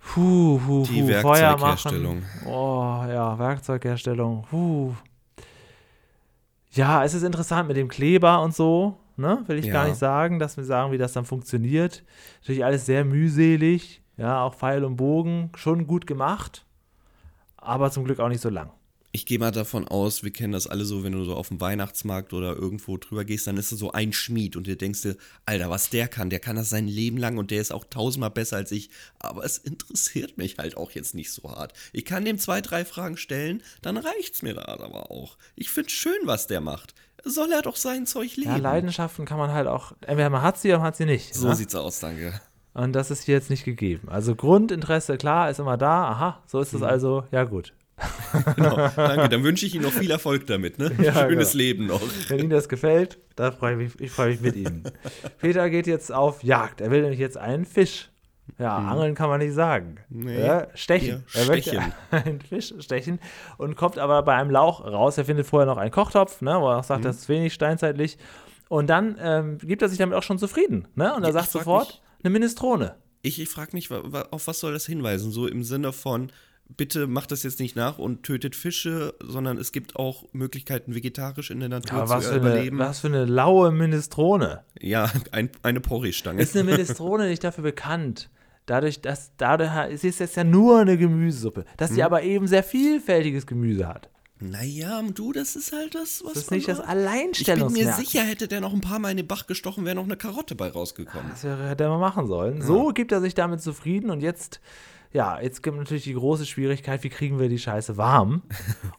Puh, 0.01 0.59
puh, 0.59 0.81
Mhm. 0.81 0.85
Die 0.85 1.03
puh, 1.03 1.21
Feuer 1.21 1.53
machen. 1.57 1.61
Werkzeugherstellung. 1.63 2.23
Oh, 2.47 3.05
ja, 3.09 3.39
Werkzeugherstellung. 3.39 4.47
Puh. 4.51 4.95
Ja, 6.73 7.05
es 7.05 7.15
ist 7.15 7.23
interessant 7.25 7.69
mit 7.69 7.77
dem 7.77 7.89
Kleber 7.89 8.43
und 8.43 8.55
so, 8.55 8.97
ne? 9.17 9.43
Will 9.47 9.59
ich 9.59 9.67
Ja. 9.67 9.73
gar 9.73 9.87
nicht 9.87 9.99
sagen, 9.99 10.39
dass 10.39 10.57
wir 10.57 10.65
sagen, 10.65 10.93
wie 10.93 10.99
das 10.99 11.13
dann 11.13 11.25
funktioniert. 11.25 12.05
Natürlich 12.41 12.65
alles 12.65 12.87
sehr 12.87 13.05
mühselig, 13.05 14.03
ja, 14.17 14.43
auch 14.43 14.55
Pfeil 14.55 14.85
und 14.85 14.97
Bogen, 14.97 15.51
schon 15.57 15.87
gut 15.87 16.07
gemacht, 16.07 16.65
aber 17.57 17.91
zum 17.91 18.05
Glück 18.05 18.21
auch 18.21 18.29
nicht 18.29 18.41
so 18.41 18.51
lang. 18.51 18.71
Ich 19.13 19.27
gehe 19.27 19.41
mal 19.41 19.51
davon 19.51 19.89
aus, 19.89 20.23
wir 20.23 20.33
kennen 20.33 20.53
das 20.53 20.69
alle 20.69 20.85
so, 20.85 21.03
wenn 21.03 21.13
du 21.13 21.25
so 21.25 21.35
auf 21.35 21.49
dem 21.49 21.61
Weihnachtsmarkt 21.61 22.33
oder 22.33 22.55
irgendwo 22.55 22.97
drüber 22.97 23.25
gehst, 23.25 23.49
dann 23.49 23.57
ist 23.57 23.73
da 23.73 23.77
so 23.77 23.91
ein 23.91 24.13
Schmied 24.13 24.55
und 24.55 24.69
du 24.69 24.77
denkst 24.77 25.03
dir, 25.03 25.17
Alter, 25.47 25.69
was 25.69 25.91
der 25.91 26.07
kann, 26.07 26.31
der 26.31 26.39
kann 26.39 26.55
das 26.55 26.71
sein 26.71 26.87
Leben 26.87 27.17
lang 27.17 27.37
und 27.37 27.51
der 27.51 27.61
ist 27.61 27.73
auch 27.73 27.85
tausendmal 27.85 28.31
besser 28.31 28.57
als 28.59 28.71
ich. 28.71 28.89
Aber 29.19 29.45
es 29.45 29.59
interessiert 29.59 30.39
mich 30.39 30.59
halt 30.59 30.77
auch 30.77 30.93
jetzt 30.93 31.15
nicht 31.17 31.33
so 31.33 31.51
hart. 31.51 31.73
Ich 31.93 32.05
kann 32.05 32.25
dem 32.25 32.39
zwei, 32.39 32.61
drei 32.61 32.85
Fragen 32.85 33.17
stellen, 33.17 33.63
dann 33.83 33.97
reicht's 33.97 34.43
mir 34.43 34.55
da 34.55 34.67
aber 34.67 35.11
auch. 35.11 35.37
Ich 35.57 35.71
find's 35.71 35.93
schön, 35.93 36.21
was 36.25 36.47
der 36.47 36.61
macht. 36.61 36.95
Soll 37.25 37.51
er 37.51 37.63
doch 37.63 37.77
sein 37.77 38.07
Zeug 38.07 38.37
leben. 38.37 38.51
Ja, 38.51 38.57
Leidenschaften 38.59 39.25
kann 39.25 39.39
man 39.39 39.51
halt 39.53 39.67
auch, 39.67 39.93
entweder 40.03 40.31
man 40.31 40.43
hat 40.43 40.59
sie 40.59 40.69
oder 40.69 40.79
man 40.79 40.87
hat 40.87 40.97
sie 40.97 41.05
nicht. 41.07 41.35
so 41.35 41.49
ne? 41.49 41.57
sieht's 41.57 41.75
aus, 41.75 41.99
danke. 41.99 42.41
Und 42.75 42.93
das 42.93 43.11
ist 43.11 43.25
hier 43.25 43.35
jetzt 43.35 43.51
nicht 43.51 43.65
gegeben. 43.65 44.09
Also 44.09 44.37
Grundinteresse, 44.37 45.17
klar, 45.17 45.51
ist 45.51 45.59
immer 45.59 45.77
da. 45.77 46.05
Aha, 46.11 46.43
so 46.47 46.59
Mhm. 46.59 46.63
ist 46.63 46.73
es 46.75 46.83
also. 46.83 47.25
Ja, 47.33 47.43
gut. 47.43 47.73
Genau, 48.57 48.77
danke. 48.97 49.29
Dann 49.29 49.43
wünsche 49.45 49.67
ich 49.67 49.75
Ihnen 49.75 49.85
noch 49.85 49.93
viel 49.93 50.11
Erfolg 50.11 50.47
damit, 50.47 50.79
ne? 50.79 50.91
Ja, 51.03 51.13
Schönes 51.29 51.53
genau. 51.53 51.59
Leben 51.63 51.87
noch. 51.87 52.01
Wenn 52.29 52.39
Ihnen 52.41 52.51
das 52.51 52.69
gefällt, 52.69 53.19
da 53.37 53.51
freue 53.53 53.73
ich 53.73 53.79
mich, 53.95 54.01
ich 54.01 54.11
freue 54.11 54.31
mich 54.31 54.41
mit 54.41 54.57
Ihnen. 54.57 54.85
Peter 55.41 55.69
geht 55.69 55.87
jetzt 55.87 56.13
auf 56.13 56.43
Jagd. 56.45 56.81
Er 56.81 56.91
will 56.91 57.03
nämlich 57.03 57.19
jetzt 57.21 57.37
einen 57.37 57.65
Fisch. 57.65 58.09
Ja, 58.59 58.77
angeln 58.77 59.15
kann 59.15 59.29
man 59.29 59.39
nicht 59.41 59.55
sagen. 59.55 59.99
Nee. 60.09 60.45
Ja, 60.45 60.67
stechen. 60.75 61.25
Ja, 61.35 61.41
er 61.41 61.47
möchte 61.47 61.71
stechen. 61.71 61.93
einen 62.11 62.41
Fisch 62.41 62.75
stechen 62.81 63.21
und 63.59 63.77
kommt 63.77 63.97
aber 63.99 64.23
bei 64.23 64.35
einem 64.35 64.51
Lauch 64.51 64.85
raus. 64.85 65.19
Er 65.19 65.25
findet 65.25 65.47
vorher 65.47 65.67
noch 65.67 65.77
einen 65.79 65.93
Kochtopf, 65.93 66.41
ne, 66.43 66.57
wo 66.61 66.69
er 66.69 66.79
auch 66.79 66.85
sagt, 66.85 67.05
das 67.05 67.17
ist 67.19 67.29
wenig 67.29 67.55
steinzeitlich. 67.55 68.19
Und 68.69 68.89
dann 68.89 69.17
ähm, 69.21 69.59
gibt 69.59 69.83
er 69.83 69.89
sich 69.89 69.99
damit 69.99 70.17
auch 70.17 70.23
schon 70.23 70.39
zufrieden. 70.39 70.89
Ne? 70.95 71.15
Und 71.15 71.25
er 71.25 71.33
sagt 71.33 71.51
sofort, 71.51 71.89
mich- 71.89 72.03
eine 72.25 72.31
Minestrone. 72.31 72.97
Ich, 73.23 73.41
ich 73.41 73.49
frage 73.49 73.71
mich, 73.73 73.91
auf 73.91 74.47
was 74.47 74.61
soll 74.61 74.73
das 74.73 74.87
hinweisen? 74.87 75.31
So 75.31 75.47
im 75.47 75.63
Sinne 75.63 75.93
von, 75.93 76.33
bitte 76.77 77.07
macht 77.07 77.31
das 77.33 77.43
jetzt 77.43 77.61
nicht 77.61 77.77
nach 77.77 77.99
und 77.99 78.23
tötet 78.23 78.55
Fische, 78.57 79.15
sondern 79.23 79.59
es 79.59 79.73
gibt 79.73 79.97
auch 79.97 80.25
Möglichkeiten, 80.33 80.95
vegetarisch 80.95 81.51
in 81.51 81.61
der 81.61 81.69
Natur 81.69 81.99
Aber 81.99 82.07
zu 82.07 82.15
was 82.15 82.25
für, 82.27 82.31
eine, 82.33 82.41
überleben. 82.41 82.79
was 82.79 83.01
für 83.01 83.09
eine 83.09 83.25
laue 83.25 83.71
Minestrone. 83.73 84.65
Ja, 84.81 85.11
ein, 85.33 85.51
eine 85.63 85.81
Porree-Stange. 85.81 86.41
Ist 86.43 86.57
eine 86.57 86.65
Minestrone 86.71 87.29
nicht 87.29 87.45
dafür 87.45 87.63
bekannt, 87.65 88.31
dadurch, 88.67 89.01
dass 89.01 89.33
dadurch 89.37 89.71
es 89.93 90.05
ist 90.05 90.21
jetzt 90.21 90.37
ja 90.37 90.45
nur 90.45 90.81
eine 90.81 90.97
Gemüsesuppe, 90.97 91.65
dass 91.77 91.91
Hm. 91.91 91.95
sie 91.97 92.03
aber 92.03 92.23
eben 92.23 92.47
sehr 92.47 92.63
vielfältiges 92.63 93.47
Gemüse 93.47 93.89
hat. 93.89 94.09
Naja, 94.43 95.03
du, 95.15 95.33
das 95.33 95.55
ist 95.55 95.73
halt 95.73 95.95
das, 95.95 96.23
was 96.25 96.33
Das 96.33 96.43
ist 96.45 96.51
nicht 96.51 96.67
das 96.67 96.79
sagt. 96.79 96.89
Ich 96.89 96.95
bin 96.95 97.03
mir 97.05 97.11
Alleinstellungsmerkmal. 97.11 97.95
sicher, 98.01 98.23
hätte 98.23 98.49
der 98.49 98.63
noch 98.63 98.73
ein 98.73 98.81
paar 98.81 98.99
Mal 98.99 99.11
in 99.11 99.19
den 99.19 99.27
Bach 99.27 99.47
gestochen, 99.47 99.85
wäre 99.85 99.97
noch 99.97 100.05
eine 100.05 100.17
Karotte 100.17 100.55
bei 100.55 100.71
rausgekommen. 100.71 101.29
Das 101.31 101.43
hätte 101.45 101.85
er 101.85 101.91
mal 101.91 101.99
machen 101.99 102.27
sollen. 102.27 102.63
So 102.63 102.89
gibt 102.89 103.13
er 103.13 103.21
sich 103.21 103.35
damit 103.35 103.61
zufrieden 103.61 104.09
und 104.09 104.23
jetzt, 104.23 104.63
ja, 105.13 105.41
jetzt 105.41 105.63
gibt 105.63 105.77
natürlich 105.77 106.05
die 106.05 106.15
große 106.15 106.47
Schwierigkeit, 106.47 107.03
wie 107.03 107.09
kriegen 107.09 107.39
wir 107.41 107.49
die 107.49 107.59
Scheiße 107.59 107.97
warm? 107.97 108.43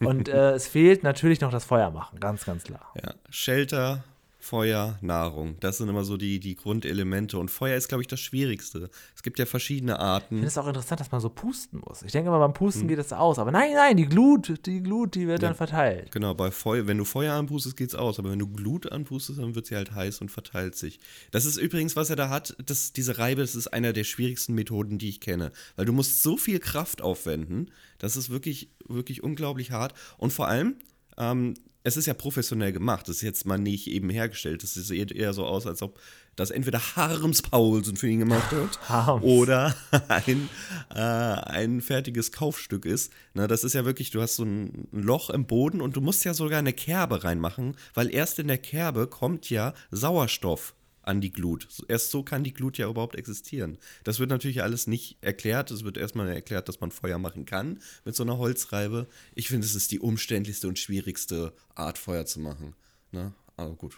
Und 0.00 0.28
äh, 0.28 0.52
es 0.52 0.68
fehlt 0.68 1.02
natürlich 1.02 1.40
noch 1.40 1.50
das 1.50 1.64
Feuer 1.64 1.90
machen, 1.90 2.20
ganz, 2.20 2.44
ganz 2.44 2.64
klar. 2.64 2.92
Ja, 3.02 3.14
Shelter, 3.30 4.04
Feuer, 4.44 4.98
Nahrung. 5.02 5.56
Das 5.60 5.78
sind 5.78 5.88
immer 5.88 6.02
so 6.02 6.16
die, 6.16 6.40
die 6.40 6.56
Grundelemente. 6.56 7.38
Und 7.38 7.48
Feuer 7.48 7.76
ist, 7.76 7.86
glaube 7.88 8.02
ich, 8.02 8.08
das 8.08 8.18
Schwierigste. 8.18 8.90
Es 9.14 9.22
gibt 9.22 9.38
ja 9.38 9.46
verschiedene 9.46 9.92
Ich 9.92 9.98
Arten. 10.00 10.34
finde 10.34 10.48
es 10.48 10.58
auch 10.58 10.66
interessant, 10.66 11.00
dass 11.00 11.12
man 11.12 11.20
so 11.20 11.28
pusten 11.28 11.80
muss. 11.86 12.02
Ich 12.02 12.10
denke 12.10 12.28
immer, 12.28 12.40
beim 12.40 12.48
Hm. 12.50 12.54
Pusten 12.54 12.88
geht 12.88 12.98
es 12.98 13.12
aus. 13.12 13.38
Aber 13.38 13.52
nein, 13.52 13.70
nein, 13.74 13.96
die 13.96 14.06
Glut, 14.06 14.66
die 14.66 14.82
Glut, 14.82 15.14
die 15.14 15.28
wird 15.28 15.44
dann 15.44 15.54
verteilt. 15.54 16.10
Genau, 16.10 16.34
bei 16.34 16.50
Feuer, 16.50 16.88
wenn 16.88 16.98
du 16.98 17.04
Feuer 17.04 17.34
anpustest, 17.34 17.76
geht's 17.76 17.94
aus, 17.94 18.18
aber 18.18 18.30
wenn 18.32 18.40
du 18.40 18.48
Glut 18.48 18.90
anpustest, 18.90 19.38
dann 19.38 19.54
wird 19.54 19.66
sie 19.66 19.76
halt 19.76 19.92
heiß 19.94 20.20
und 20.20 20.30
verteilt 20.30 20.74
sich. 20.74 20.98
Das 21.30 21.44
ist 21.44 21.56
übrigens, 21.56 21.94
was 21.94 22.10
er 22.10 22.16
da 22.16 22.28
hat, 22.28 22.56
das, 22.66 22.92
diese 22.92 23.18
Reibe, 23.18 23.42
das 23.42 23.54
ist 23.54 23.68
einer 23.68 23.92
der 23.92 24.02
schwierigsten 24.04 24.54
Methoden, 24.54 24.98
die 24.98 25.08
ich 25.08 25.20
kenne. 25.20 25.52
Weil 25.76 25.86
du 25.86 25.92
musst 25.92 26.20
so 26.24 26.36
viel 26.36 26.58
Kraft 26.58 27.00
aufwenden, 27.00 27.70
das 27.98 28.16
ist 28.16 28.28
wirklich, 28.30 28.70
wirklich 28.88 29.22
unglaublich 29.22 29.70
hart. 29.70 29.94
Und 30.18 30.32
vor 30.32 30.48
allem, 30.48 30.74
ähm, 31.16 31.54
es 31.84 31.96
ist 31.96 32.06
ja 32.06 32.14
professionell 32.14 32.72
gemacht, 32.72 33.08
das 33.08 33.16
ist 33.16 33.22
jetzt 33.22 33.46
mal 33.46 33.58
nicht 33.58 33.88
eben 33.88 34.10
hergestellt. 34.10 34.62
Das 34.62 34.74
sieht 34.74 35.12
eher 35.12 35.32
so 35.32 35.44
aus, 35.44 35.66
als 35.66 35.82
ob 35.82 35.98
das 36.36 36.50
entweder 36.50 36.80
Harms 36.96 37.42
Paulsen 37.42 37.96
für 37.96 38.08
ihn 38.08 38.20
gemacht 38.20 38.52
wird 38.52 38.78
Harms. 38.88 39.24
oder 39.24 39.74
ein, 40.08 40.48
äh, 40.94 40.98
ein 40.98 41.80
fertiges 41.80 42.32
Kaufstück 42.32 42.84
ist. 42.86 43.12
Na, 43.34 43.46
das 43.46 43.64
ist 43.64 43.74
ja 43.74 43.84
wirklich, 43.84 44.10
du 44.10 44.22
hast 44.22 44.36
so 44.36 44.44
ein 44.44 44.88
Loch 44.92 45.30
im 45.30 45.46
Boden 45.46 45.80
und 45.80 45.96
du 45.96 46.00
musst 46.00 46.24
ja 46.24 46.34
sogar 46.34 46.58
eine 46.58 46.72
Kerbe 46.72 47.24
reinmachen, 47.24 47.76
weil 47.94 48.12
erst 48.14 48.38
in 48.38 48.48
der 48.48 48.58
Kerbe 48.58 49.06
kommt 49.06 49.50
ja 49.50 49.74
Sauerstoff 49.90 50.74
an 51.02 51.20
die 51.20 51.32
Glut. 51.32 51.68
Erst 51.88 52.10
so 52.10 52.22
kann 52.22 52.44
die 52.44 52.52
Glut 52.52 52.78
ja 52.78 52.88
überhaupt 52.88 53.16
existieren. 53.16 53.78
Das 54.04 54.18
wird 54.18 54.30
natürlich 54.30 54.62
alles 54.62 54.86
nicht 54.86 55.18
erklärt. 55.20 55.70
Es 55.70 55.84
wird 55.84 55.96
erstmal 55.96 56.28
erklärt, 56.28 56.68
dass 56.68 56.80
man 56.80 56.90
Feuer 56.90 57.18
machen 57.18 57.44
kann 57.44 57.80
mit 58.04 58.14
so 58.14 58.22
einer 58.22 58.38
Holzreibe. 58.38 59.08
Ich 59.34 59.48
finde, 59.48 59.66
es 59.66 59.74
ist 59.74 59.90
die 59.90 60.00
umständlichste 60.00 60.68
und 60.68 60.78
schwierigste 60.78 61.52
Art, 61.74 61.98
Feuer 61.98 62.24
zu 62.26 62.40
machen. 62.40 62.74
Na, 63.10 63.34
aber 63.56 63.74
gut. 63.74 63.96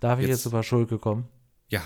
Darf 0.00 0.18
ich 0.18 0.26
Jetzt- 0.26 0.36
jetzt 0.38 0.42
zu 0.42 0.50
Paschulke 0.50 0.98
kommen? 0.98 1.28
Ja, 1.68 1.82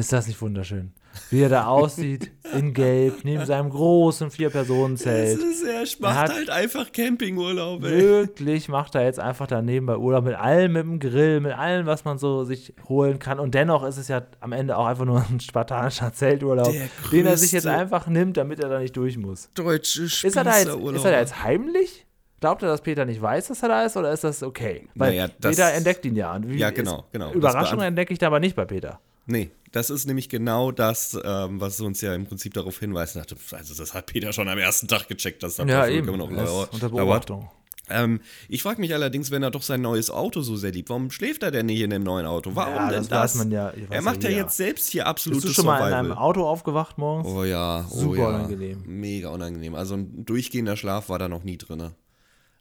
Ist 0.00 0.12
das 0.12 0.26
nicht 0.26 0.40
wunderschön? 0.40 0.92
Wie 1.30 1.42
er 1.42 1.48
da 1.48 1.66
aussieht, 1.66 2.30
in 2.56 2.72
Gelb, 2.72 3.24
neben 3.24 3.44
seinem 3.44 3.68
großen 3.70 4.28
es 4.28 4.36
Vier-Personen-Zelt. 4.36 5.38
ist, 5.40 5.62
er 5.64 5.82
macht 6.00 6.16
hat- 6.16 6.32
halt 6.32 6.50
einfach 6.50 6.90
Campingurlaub, 6.92 7.82
ey. 7.84 7.90
Wirklich 8.00 8.68
macht 8.68 8.94
er 8.94 9.04
jetzt 9.04 9.18
einfach 9.18 9.46
daneben 9.48 9.86
bei 9.86 9.96
Urlaub 9.96 10.24
mit 10.24 10.36
allem, 10.36 10.72
mit 10.72 10.82
dem 10.84 10.98
Grill, 11.00 11.40
mit 11.40 11.52
allem, 11.52 11.86
was 11.86 12.04
man 12.04 12.16
so 12.18 12.44
sich 12.44 12.72
holen 12.88 13.18
kann. 13.18 13.38
Und 13.40 13.54
dennoch 13.54 13.84
ist 13.84 13.96
es 13.98 14.08
ja 14.08 14.22
am 14.40 14.52
Ende 14.52 14.76
auch 14.78 14.86
einfach 14.86 15.04
nur 15.04 15.22
ein 15.28 15.40
spartanischer 15.40 16.12
Zelturlaub, 16.12 16.72
den 17.12 17.26
er 17.26 17.36
sich 17.36 17.52
jetzt 17.52 17.66
einfach 17.66 18.06
nimmt, 18.06 18.36
damit 18.36 18.60
er 18.60 18.68
da 18.68 18.78
nicht 18.78 18.96
durch 18.96 19.18
muss. 19.18 19.50
Deutsche 19.54 20.04
Ist 20.04 20.24
er 20.36 20.44
da 20.44 20.58
jetzt, 20.58 20.68
ist 20.74 21.04
er 21.04 21.10
da 21.12 21.18
jetzt 21.20 21.42
heimlich? 21.42 22.06
Glaubt 22.40 22.62
er, 22.62 22.68
dass 22.68 22.80
Peter 22.80 23.04
nicht 23.04 23.20
weiß, 23.20 23.48
dass 23.48 23.62
er 23.62 23.68
da 23.68 23.82
ist, 23.84 23.96
oder 23.98 24.12
ist 24.12 24.24
das 24.24 24.42
okay? 24.42 24.88
Weil 24.94 25.10
Naja, 25.10 25.28
das- 25.40 25.56
Peter 25.56 25.72
entdeckt 25.74 26.06
ihn 26.06 26.16
ja. 26.16 26.38
Wie 26.42 26.56
Ja, 26.56 26.70
genau, 26.70 27.04
genau. 27.12 27.32
Überraschung 27.32 27.80
entdecke 27.80 28.12
ich 28.14 28.18
da 28.18 28.28
aber 28.28 28.40
nicht 28.40 28.56
bei 28.56 28.64
Peter. 28.64 28.98
Nee, 29.30 29.50
das 29.72 29.90
ist 29.90 30.06
nämlich 30.06 30.28
genau 30.28 30.72
das, 30.72 31.16
ähm, 31.24 31.60
was 31.60 31.80
uns 31.80 32.00
ja 32.00 32.14
im 32.14 32.26
Prinzip 32.26 32.52
darauf 32.54 32.78
hinweist. 32.80 33.14
Dachte, 33.16 33.36
Also, 33.52 33.74
das 33.74 33.94
hat 33.94 34.06
Peter 34.06 34.32
schon 34.32 34.48
am 34.48 34.58
ersten 34.58 34.88
Tag 34.88 35.06
gecheckt, 35.08 35.42
dass 35.42 35.56
da 35.56 35.64
Ja, 35.64 35.86
eben. 35.86 36.08
immer 36.08 36.16
noch 36.16 36.30
Er 36.30 36.44
lauert. 36.44 36.72
unter. 36.72 36.88
Beobachtung. 36.88 37.48
Ähm, 37.92 38.20
ich 38.48 38.62
frage 38.62 38.80
mich 38.80 38.94
allerdings, 38.94 39.32
wenn 39.32 39.42
er 39.42 39.50
doch 39.50 39.62
sein 39.62 39.80
neues 39.82 40.10
Auto 40.10 40.42
so 40.42 40.56
sehr 40.56 40.70
liebt, 40.70 40.88
warum 40.90 41.10
schläft 41.10 41.42
er 41.42 41.50
denn 41.50 41.66
nicht 41.66 41.80
in 41.80 41.90
dem 41.90 42.04
neuen 42.04 42.24
Auto? 42.24 42.54
Warum 42.54 42.74
Ja, 42.74 42.88
denn 42.90 42.98
das 43.00 43.08
das? 43.08 43.34
man 43.36 43.50
ja- 43.50 43.70
er 43.70 43.94
ja 43.96 44.00
macht 44.00 44.22
ja, 44.22 44.30
jeder. 44.30 44.42
jetzt 44.42 44.56
selbst 44.56 44.90
hier 44.90 45.06
absolutes 45.08 45.44
Bist 45.44 45.58
du 45.58 45.62
schon 45.62 45.66
mal 45.66 45.88
in 45.88 45.94
einem 45.94 46.12
Auto 46.12 46.46
aufgewacht 46.48 46.98
morgens? 46.98 47.26
Oh 47.28 47.42
ja, 47.44 47.84
oh 47.90 47.98
Super 47.98 48.16
ja. 48.18 48.28
unangenehm. 48.28 48.82
Mega 48.86 49.30
unangenehm. 49.30 49.74
Also 49.74 49.94
ein 49.94 50.24
durchgehender 50.24 50.76
Schlaf 50.76 51.08
war 51.08 51.18
da 51.18 51.28
noch 51.28 51.42
nie 51.42 51.56
drin. 51.58 51.90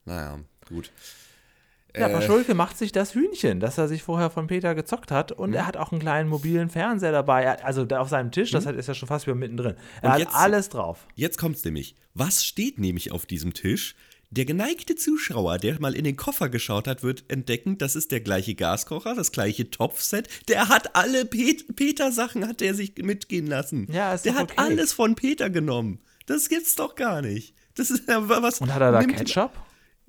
Naja, 0.06 0.40
gut. 0.68 0.92
Ja, 1.96 2.08
Äh, 2.08 2.14
Paschulke 2.14 2.54
macht 2.54 2.78
sich 2.78 2.92
das 2.92 3.16
Hühnchen, 3.16 3.60
das 3.60 3.78
er 3.78 3.88
sich 3.88 4.04
vorher 4.04 4.30
von 4.30 4.46
Peter 4.48 4.76
gezockt 4.76 5.12
hat. 5.12 5.32
Und 5.32 5.50
Mhm. 5.50 5.56
er 5.56 5.66
hat 5.68 5.76
auch 5.78 5.92
einen 5.92 6.00
kleinen 6.02 6.30
mobilen 6.30 6.70
Fernseher 6.70 7.12
dabei. 7.12 7.44
Er, 7.44 7.66
also 7.66 7.84
da 7.86 8.00
auf 8.00 8.10
seinem 8.10 8.32
Tisch, 8.32 8.52
das 8.52 8.66
hat, 8.66 8.76
ist 8.76 8.88
ja 8.88 8.94
schon 8.94 9.08
fast 9.08 9.26
wieder 9.26 9.36
mittendrin. 9.36 9.76
Er 9.76 9.76
Mhm. 9.76 10.06
Und 10.06 10.12
hat 10.12 10.20
jetzt- 10.20 10.36
alles 10.36 10.70
drauf. 10.70 11.08
Jetzt 11.16 11.38
kommt's 11.40 11.64
nämlich. 11.66 11.96
Was 12.14 12.46
steht 12.46 12.78
nämlich 12.80 13.12
auf 13.12 13.26
diesem 13.26 13.54
Tisch? 13.54 13.96
Der 14.32 14.46
geneigte 14.46 14.94
Zuschauer, 14.96 15.58
der 15.58 15.82
mal 15.82 15.96
in 15.96 16.04
den 16.04 16.16
Koffer 16.16 16.50
geschaut 16.50 16.88
hat, 16.88 17.02
wird 17.02 17.24
entdecken, 17.30 17.80
das 17.80 17.96
ist 17.96 18.12
der 18.12 18.20
gleiche 18.22 18.54
Gaskocher, 18.54 19.16
das 19.16 19.32
gleiche 19.32 19.72
Topfset. 19.72 20.28
Der 20.48 20.70
hat 20.70 20.96
alle 20.96 21.26
Pet 21.26 21.76
Peter-Sachen, 21.76 22.48
hat 22.48 22.62
der 22.62 22.76
sich 22.76 22.94
mitgehen 23.00 23.48
lassen. 23.48 23.88
Ja, 23.92 24.14
ist 24.14 24.26
der 24.26 24.36
hat 24.36 24.52
okay. 24.52 24.54
alles 24.58 24.94
von 24.94 25.16
Peter 25.16 25.50
genommen. 25.50 26.00
Das 26.28 26.48
gibt's 26.50 26.76
doch 26.76 26.94
gar 26.96 27.24
nicht. 27.24 27.56
Das 27.74 27.90
ist 27.90 28.04
was. 28.08 28.62
Und 28.62 28.72
hat 28.72 28.82
er 28.82 28.92
da 28.92 29.04
Ketchup? 29.04 29.52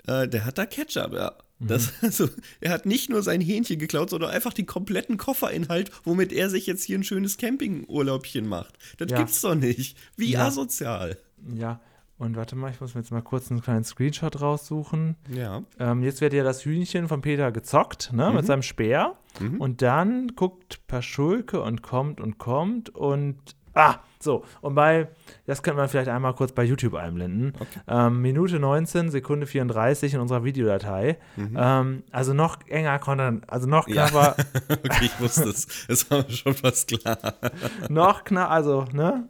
Äh, 0.05 0.27
der 0.27 0.45
hat 0.45 0.59
da 0.59 0.67
Ketchup, 0.67 1.13
ja. 1.13 1.31
Mhm. 1.61 1.67
Das, 1.67 1.93
also, 2.01 2.27
er 2.59 2.71
hat 2.71 2.85
nicht 2.85 3.09
nur 3.09 3.23
sein 3.23 3.39
Hähnchen 3.41 3.79
geklaut, 3.79 4.09
sondern 4.09 4.31
einfach 4.31 4.53
den 4.53 4.65
kompletten 4.65 5.17
Kofferinhalt, 5.17 5.91
womit 6.03 6.33
er 6.33 6.49
sich 6.49 6.67
jetzt 6.67 6.83
hier 6.83 6.97
ein 6.97 7.03
schönes 7.03 7.37
Campingurlaubchen 7.37 8.47
macht. 8.47 8.77
Das 8.97 9.09
Ja. 9.11 9.17
gibt's 9.17 9.41
doch 9.41 9.55
nicht. 9.55 9.97
Wie 10.17 10.31
Ja. 10.31 10.47
asozial. 10.47 11.17
Ja. 11.55 11.79
Und 12.17 12.35
warte 12.35 12.55
mal, 12.55 12.69
ich 12.69 12.79
muss 12.79 12.93
mir 12.93 13.01
jetzt 13.01 13.09
mal 13.11 13.21
kurz 13.23 13.49
einen 13.49 13.61
kleinen 13.63 13.83
Screenshot 13.83 14.41
raussuchen. 14.41 15.15
Ja. 15.33 15.63
Ähm, 15.79 16.03
jetzt 16.03 16.21
wird 16.21 16.33
ja 16.33 16.43
das 16.43 16.63
Hühnchen 16.63 17.07
von 17.07 17.21
Peter 17.21 17.51
gezockt, 17.51 18.13
ne, 18.13 18.29
Mhm. 18.29 18.35
mit 18.35 18.45
seinem 18.45 18.61
Speer. 18.61 19.15
Und 19.57 19.81
dann 19.81 20.27
guckt 20.35 20.85
Paschulke 20.87 21.61
und 21.63 21.81
kommt 21.81 22.21
und 22.21 22.37
kommt 22.37 22.89
und. 22.89 23.37
Ah, 23.73 23.95
so. 24.19 24.43
Und 24.61 24.75
bei, 24.75 25.07
das 25.45 25.63
könnte 25.63 25.77
man 25.77 25.87
vielleicht 25.89 26.09
einmal 26.09 26.33
kurz 26.35 26.51
bei 26.51 26.63
YouTube 26.63 26.93
einblenden. 26.95 27.53
Ähm, 27.87 28.21
Minute 28.21 28.59
19, 28.59 29.09
Sekunde 29.09 29.47
34 29.47 30.13
in 30.13 30.19
unserer 30.19 30.43
Videodatei. 30.43 31.17
Ähm, 31.37 32.03
also 32.11 32.33
noch 32.33 32.57
enger 32.67 32.99
konnte, 32.99 33.41
also 33.47 33.67
noch 33.67 33.87
Mhm. 33.87 33.93
Ja. 33.93 34.07
knapper, 34.09 34.35
Okay, 34.69 35.05
ich 35.05 35.19
wusste 35.19 35.49
es. 35.49 35.67
Es 35.87 36.11
war 36.11 36.29
schon 36.29 36.53
fast 36.53 36.87
klar. 36.87 37.17
noch 37.89 38.23
knapper, 38.23 38.51
also, 38.51 38.85
ne? 38.93 39.27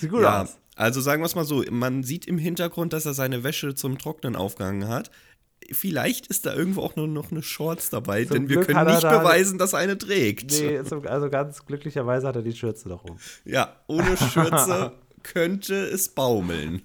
Sieht 0.00 0.10
gut 0.10 0.22
Ja, 0.22 0.42
aus. 0.42 0.58
also 0.76 1.00
sagen 1.00 1.22
wir 1.22 1.26
es 1.26 1.34
mal 1.34 1.44
so: 1.44 1.64
Man 1.70 2.02
sieht 2.02 2.26
im 2.26 2.36
Hintergrund, 2.38 2.92
dass 2.92 3.06
er 3.06 3.14
seine 3.14 3.42
Wäsche 3.42 3.74
zum 3.74 3.96
Trocknen 3.98 4.36
aufgehangen 4.36 4.86
hat. 4.88 5.10
Vielleicht 5.70 6.26
ist 6.26 6.46
da 6.46 6.54
irgendwo 6.54 6.82
auch 6.82 6.96
nur 6.96 7.06
noch 7.08 7.30
eine 7.30 7.42
Shorts 7.42 7.90
dabei, 7.90 8.24
Zum 8.24 8.34
denn 8.36 8.48
wir 8.48 8.60
können 8.64 8.86
nicht 8.86 9.04
da- 9.04 9.18
beweisen, 9.18 9.58
dass 9.58 9.72
er 9.72 9.80
eine 9.80 9.96
trägt. 9.98 10.50
Nee, 10.52 10.78
also 11.06 11.30
ganz 11.30 11.64
glücklicherweise 11.66 12.26
hat 12.28 12.36
er 12.36 12.42
die 12.42 12.52
Schürze 12.52 12.88
doch 12.88 13.04
um. 13.04 13.16
Ja, 13.44 13.74
ohne 13.86 14.16
Schürze 14.16 14.92
könnte 15.22 15.74
es 15.74 16.08
baumeln. 16.08 16.82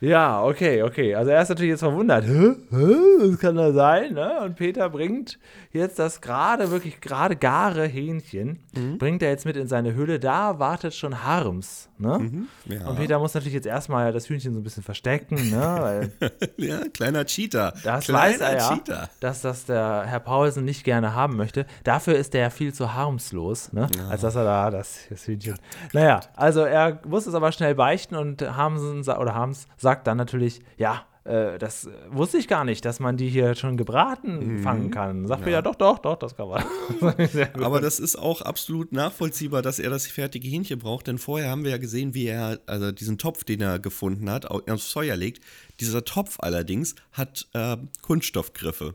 Ja, 0.00 0.44
okay, 0.44 0.82
okay. 0.82 1.14
Also 1.14 1.30
er 1.30 1.40
ist 1.40 1.48
natürlich 1.48 1.70
jetzt 1.70 1.80
verwundert. 1.80 2.24
Hä? 2.26 2.54
Hä? 2.70 2.94
Was 3.20 3.38
kann 3.38 3.56
das 3.56 3.74
sein? 3.74 4.12
Ne? 4.12 4.40
Und 4.42 4.56
Peter 4.56 4.90
bringt 4.90 5.38
jetzt 5.72 5.98
das 5.98 6.20
gerade, 6.20 6.70
wirklich 6.70 7.00
gerade 7.00 7.36
gare 7.36 7.86
Hähnchen, 7.86 8.58
Mhm. 8.76 8.98
bringt 8.98 9.22
er 9.22 9.30
jetzt 9.30 9.46
mit 9.46 9.56
in 9.56 9.66
seine 9.66 9.94
Hülle. 9.94 10.20
Da 10.20 10.58
wartet 10.58 10.94
schon 10.94 11.22
Harms. 11.24 11.88
Ne? 11.98 12.18
Mhm. 12.18 12.48
Ja. 12.66 12.86
Und 12.88 12.96
Peter 12.96 13.18
muss 13.18 13.34
natürlich 13.34 13.54
jetzt 13.54 13.66
erstmal 13.66 14.12
das 14.12 14.28
Hühnchen 14.28 14.52
so 14.52 14.60
ein 14.60 14.62
bisschen 14.64 14.82
verstecken, 14.82 15.36
ne? 15.50 16.10
ja, 16.56 16.80
kleiner 16.92 17.24
Cheater. 17.24 17.72
das 17.84 18.06
kleiner 18.06 18.18
weiß 18.18 18.40
er 18.40 18.56
ja, 18.56 18.68
Cheater. 18.68 19.10
dass 19.20 19.42
das 19.42 19.64
der 19.66 20.04
Herr 20.06 20.20
Paulsen 20.20 20.64
nicht 20.64 20.84
gerne 20.84 21.14
haben 21.14 21.36
möchte. 21.36 21.66
Dafür 21.84 22.16
ist 22.16 22.34
er 22.34 22.40
ja 22.42 22.50
viel 22.50 22.74
zu 22.74 22.94
harmslos, 22.94 23.72
ne? 23.72 23.88
als 24.10 24.22
dass 24.22 24.34
er 24.34 24.44
da 24.44 24.70
das, 24.70 25.00
das 25.08 25.26
Hühnchen. 25.26 25.56
Naja, 25.92 26.20
also 26.34 26.62
er 26.62 27.00
muss 27.06 27.26
es 27.26 27.34
aber 27.34 27.52
schnell 27.52 27.74
beichten 27.74 28.16
und 28.16 28.42
Harmsen 28.42 29.02
sa- 29.04 29.18
oder 29.18 29.34
Harms 29.34 29.66
sagt 29.76 30.06
dann 30.06 30.16
natürlich, 30.16 30.62
ja, 30.76 31.04
äh, 31.24 31.58
das 31.58 31.88
wusste 32.10 32.38
ich 32.38 32.48
gar 32.48 32.64
nicht, 32.64 32.84
dass 32.84 33.00
man 33.00 33.16
die 33.16 33.28
hier 33.28 33.54
schon 33.54 33.76
gebraten 33.76 34.60
fangen 34.62 34.90
kann. 34.90 35.26
Sagt 35.26 35.44
Peter, 35.44 35.62
doch, 35.62 35.74
doch, 35.74 35.98
doch, 35.98 36.16
das 36.16 36.36
kann 36.36 36.48
man. 36.48 36.62
Gut. 37.00 37.16
Aber 37.62 37.80
das 37.80 37.98
ist 37.98 38.16
auch 38.16 38.42
absolut 38.42 38.92
nachvollziehbar, 38.92 39.62
dass 39.62 39.78
er 39.78 39.90
das 39.90 40.06
fertige 40.06 40.46
Hähnchen 40.48 40.78
braucht, 40.78 41.06
denn 41.06 41.18
vorher 41.18 41.50
haben 41.50 41.64
wir 41.64 41.70
ja 41.70 41.78
gesehen, 41.78 42.14
wie 42.14 42.26
er 42.26 42.60
also 42.66 42.92
diesen 42.92 43.18
Topf, 43.18 43.44
den 43.44 43.60
er 43.60 43.78
gefunden 43.78 44.28
hat, 44.30 44.50
au- 44.50 44.62
aufs 44.70 44.92
Feuer 44.92 45.16
legt. 45.16 45.42
Dieser 45.80 46.04
Topf 46.04 46.36
allerdings 46.40 46.94
hat 47.12 47.48
äh, 47.54 47.76
Kunststoffgriffe. 48.02 48.94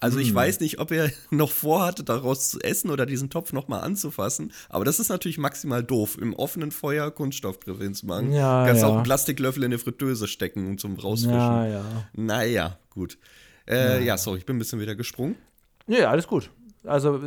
Also 0.00 0.18
Hm. 0.18 0.22
ich 0.22 0.34
weiß 0.34 0.60
nicht, 0.60 0.78
ob 0.78 0.90
er 0.92 1.10
noch 1.30 1.50
vorhatte, 1.50 2.04
daraus 2.04 2.50
zu 2.50 2.60
essen 2.60 2.90
oder 2.90 3.04
diesen 3.06 3.30
Topf 3.30 3.52
nochmal 3.52 3.80
anzufassen, 3.82 4.52
aber 4.68 4.84
das 4.84 5.00
ist 5.00 5.08
natürlich 5.08 5.38
maximal 5.38 5.82
doof, 5.82 6.16
im 6.20 6.34
offenen 6.34 6.70
Feuer 6.70 7.10
Kunststoffgriffe 7.10 7.82
hinzumachen. 7.82 8.32
Ja, 8.32 8.64
Kannst 8.66 8.82
ja. 8.82 8.88
auch 8.88 8.94
einen 8.94 9.02
Plastiklöffel 9.02 9.62
in 9.64 9.72
eine 9.72 9.78
Fritteuse 9.78 10.28
stecken 10.28 10.68
und 10.68 10.80
zum 10.80 10.94
Rausfischen. 10.96 11.34
ja, 11.34 11.66
ja. 11.66 11.84
Naja, 12.12 12.78
gut. 12.90 13.18
Äh, 13.68 14.04
ja. 14.04 14.16
sorry, 14.16 14.38
ich 14.38 14.46
bin 14.46 14.56
ein 14.56 14.60
bisschen 14.60 14.80
wieder 14.80 14.94
gesprungen. 14.94 15.36
Nee, 15.86 16.02
alles 16.02 16.26
gut. 16.26 16.50
Also 16.84 17.20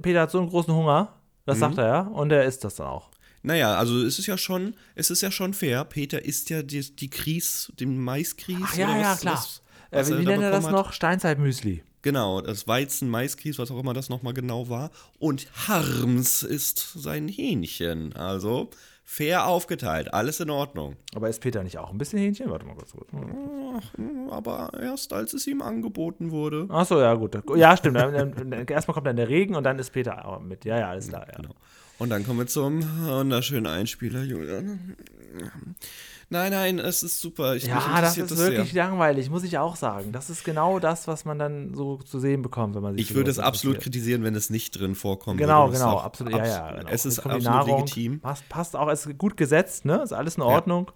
Peter 0.00 0.20
hat 0.22 0.30
so 0.30 0.38
einen 0.38 0.48
großen 0.48 0.72
Hunger, 0.72 1.12
das 1.46 1.58
sagt 1.58 1.78
er 1.78 1.86
ja, 1.86 2.00
und 2.02 2.30
er 2.32 2.44
isst 2.44 2.62
das 2.64 2.76
dann 2.76 2.86
auch. 2.86 3.10
Naja, 3.42 3.76
also 3.76 4.02
es 4.02 4.18
ist 4.18 4.26
ja 4.26 4.38
schon, 4.38 4.74
es 4.94 5.10
ist 5.10 5.20
ja 5.20 5.30
schon 5.30 5.52
fair. 5.52 5.84
Peter 5.84 6.24
isst 6.24 6.48
ja 6.48 6.62
die, 6.62 6.80
die 6.96 7.10
Kries, 7.10 7.70
den 7.78 7.98
Maiskries. 7.98 8.56
Ach 8.62 8.74
ja, 8.76 8.88
oder 8.88 9.00
ja, 9.00 9.10
was- 9.12 9.20
klar. 9.20 9.34
was- 9.34 9.62
Äh, 9.90 9.98
was 9.98 10.08
wie 10.08 10.12
er 10.14 10.18
wie 10.20 10.24
da 10.24 10.30
nennt 10.30 10.42
er 10.44 10.50
das 10.52 10.64
hat. 10.64 10.72
noch? 10.72 10.92
Steinzeitmüsli. 10.94 11.82
Genau, 12.04 12.42
das 12.42 12.68
Weizen, 12.68 13.08
Maiskries, 13.08 13.58
was 13.58 13.70
auch 13.70 13.80
immer 13.80 13.94
das 13.94 14.10
nochmal 14.10 14.34
genau 14.34 14.68
war. 14.68 14.90
Und 15.18 15.46
Harms 15.66 16.42
ist 16.42 16.92
sein 16.94 17.28
Hähnchen. 17.28 18.12
Also 18.12 18.68
fair 19.04 19.46
aufgeteilt, 19.46 20.12
alles 20.12 20.38
in 20.38 20.50
Ordnung. 20.50 20.96
Aber 21.14 21.30
ist 21.30 21.40
Peter 21.40 21.62
nicht 21.62 21.78
auch 21.78 21.90
ein 21.90 21.96
bisschen 21.96 22.18
Hähnchen? 22.18 22.50
Warte 22.50 22.66
mal 22.66 22.74
kurz. 22.74 22.92
kurz. 22.92 23.08
Aber 24.30 24.70
erst 24.78 25.14
als 25.14 25.32
es 25.32 25.46
ihm 25.46 25.62
angeboten 25.62 26.30
wurde. 26.30 26.66
Achso, 26.68 27.00
ja, 27.00 27.14
gut. 27.14 27.38
Ja, 27.56 27.74
stimmt. 27.74 27.96
Erstmal 27.96 28.92
kommt 28.92 29.06
dann 29.06 29.16
der 29.16 29.30
Regen 29.30 29.54
und 29.54 29.64
dann 29.64 29.78
ist 29.78 29.88
Peter 29.90 30.28
auch 30.28 30.40
mit. 30.40 30.66
Ja, 30.66 30.78
ja, 30.78 30.90
alles 30.90 31.08
klar. 31.08 31.26
Ja. 31.26 31.36
Genau. 31.36 31.54
Und 31.98 32.10
dann 32.10 32.26
kommen 32.26 32.40
wir 32.40 32.46
zum 32.46 32.82
wunderschönen 33.06 33.66
Einspieler, 33.66 34.24
Julian. 34.24 34.94
Nein, 36.30 36.52
nein, 36.52 36.78
es 36.78 37.02
ist 37.02 37.20
super. 37.20 37.54
Ich, 37.54 37.66
Ja, 37.66 38.00
das 38.00 38.16
ist 38.18 38.28
sehr. 38.30 38.50
wirklich 38.52 38.72
langweilig, 38.72 39.30
muss 39.30 39.44
ich 39.44 39.58
auch 39.58 39.76
sagen. 39.76 40.12
Das 40.12 40.30
ist 40.30 40.44
genau 40.44 40.78
das, 40.78 41.06
was 41.06 41.24
man 41.24 41.38
dann 41.38 41.74
so 41.74 41.96
zu 41.98 42.18
sehen 42.18 42.42
bekommt, 42.42 42.74
wenn 42.74 42.82
man 42.82 42.96
sich 42.96 43.10
Ich 43.10 43.14
würde 43.14 43.30
es 43.30 43.38
absolut 43.38 43.80
kritisieren, 43.80 44.24
wenn 44.24 44.34
es 44.34 44.50
nicht 44.50 44.78
drin 44.78 44.94
vorkommt. 44.94 45.38
Genau. 45.38 45.66
Das 45.66 45.76
ist 45.76 45.82
genau, 45.82 45.94
auch 45.96 46.04
absolut. 46.04 46.32
Ja, 46.34 46.46
ja, 46.46 46.72
genau. 46.76 46.88
Es 46.90 47.06
ist 47.06 47.18
absolut 47.20 47.42
Nahrung, 47.44 47.78
legitim. 47.80 48.20
Passt, 48.20 48.48
passt 48.48 48.76
auch, 48.76 48.88
es 48.88 49.06
ist 49.06 49.18
gut 49.18 49.36
gesetzt, 49.36 49.84
ne? 49.84 50.02
Ist 50.02 50.12
alles 50.12 50.36
in 50.36 50.42
Ordnung. 50.42 50.90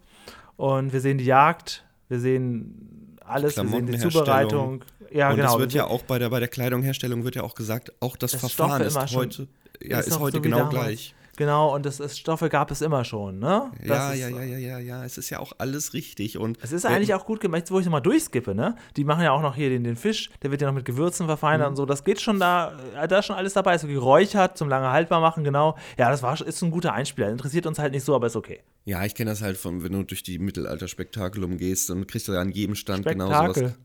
Und 0.57 0.93
wir 0.93 1.01
sehen 1.01 1.19
die 1.19 1.25
Jagd, 1.25 1.85
wir 2.09 2.19
sehen 2.21 3.17
alles, 3.25 3.57
wir 3.57 3.69
sehen 3.69 3.87
die. 3.87 3.99
Zubereitung. 3.99 4.85
Ja, 5.13 5.31
und 5.31 5.37
genau. 5.37 5.55
es 5.55 5.59
wird 5.61 5.73
wir 5.73 5.79
ja 5.83 5.87
auch 5.87 6.03
bei 6.03 6.19
der, 6.19 6.31
bei 6.31 6.41
der 6.41 6.49
Kleidungherstellung 6.49 7.25
wird 7.25 7.37
ja 7.37 7.43
auch 7.43 7.55
gesagt, 7.55 7.93
auch 8.01 8.17
das 8.17 8.33
Das 8.33 8.41
Verfahren 8.41 8.83
ist 8.83 8.95
immer 8.97 9.09
schon- 9.09 9.21
heute, 9.21 9.49
ja, 9.81 10.01
ist 10.01 10.11
noch 10.11 10.21
heute 10.21 10.37
so 10.39 10.43
genau 10.43 10.59
damals. 10.59 10.75
gleich. 10.75 11.15
Genau, 11.39 11.73
und 11.73 11.87
das 11.87 12.01
ist, 12.01 12.19
Stoffe 12.19 12.49
gab 12.49 12.73
es 12.73 12.83
immer 12.83 13.05
schon, 13.05 13.39
ne? 13.39 13.71
Das 13.79 13.87
Ja, 13.89 14.13
ja, 14.13 14.29
ja, 14.29 14.43
ja, 14.43 14.59
ja, 14.59 14.79
ja, 14.81 15.05
es 15.05 15.19
ist 15.19 15.31
ja 15.31 15.39
auch 15.39 15.53
alles 15.59 15.95
richtig 15.95 16.37
und 16.37 16.59
Es 16.61 16.73
ist 16.73 16.85
eigentlich 16.85 17.15
auch 17.15 17.25
gut 17.25 17.39
gemacht, 17.41 17.71
wo 17.71 17.79
ich 17.79 17.85
nochmal 17.87 18.03
durchskippe, 18.03 18.57
ne? 18.57 18.75
Die 18.97 19.05
machen 19.05 19.23
ja 19.23 19.31
auch 19.31 19.41
noch 19.41 19.55
hier 19.55 19.69
den, 19.71 19.85
den 19.85 19.95
Fisch, 19.95 20.31
der 20.43 20.51
wird 20.51 20.63
ja 20.63 20.67
noch 20.67 20.75
mit 20.75 20.85
Gewürzen 20.85 21.27
verfeinert 21.27 21.69
Mhm. 21.69 21.71
und 21.71 21.77
so. 21.77 21.87
Das 21.87 22.03
geht 22.03 22.21
schon 22.21 22.41
da, 22.41 22.77
äh, 23.01 23.07
da 23.07 23.21
ist 23.21 23.27
schon 23.27 23.37
alles 23.37 23.53
dabei. 23.53 23.79
So 23.79 23.87
geräuchert, 23.87 24.59
zum 24.59 24.69
lange 24.69 24.91
haltbar 24.91 25.21
machen, 25.21 25.45
genau. 25.45 25.79
Ja, 25.97 26.11
das 26.11 26.25
war, 26.25 26.41
ist 26.45 26.61
ein 26.63 26.73
guter 26.73 26.93
Einspieler. 26.93 27.31
Interessiert 27.31 27.67
uns 27.67 27.79
halt 27.79 27.93
nicht 27.93 28.03
so, 28.05 28.17
aber 28.17 28.27
ist 28.27 28.35
okay. 28.35 28.61
ja, 28.85 29.05
ich 29.05 29.15
kenne 29.15 29.31
das 29.31 29.41
halt 29.41 29.59
von, 29.59 29.85
wenn 29.85 29.93
du 29.93 30.03
durch 30.03 30.25
die 30.25 30.41
Mittelalter-Spektakulum 30.41 31.57
gehst, 31.59 31.89
dann 31.89 32.09
kriegst 32.09 32.27
du 32.27 32.33
ja 32.33 32.41
an 32.41 32.51
jedem 32.51 32.75
Stand 32.75 33.07
genau 33.07 33.27
Spektakel. 33.27 33.63
sowas. 33.69 33.79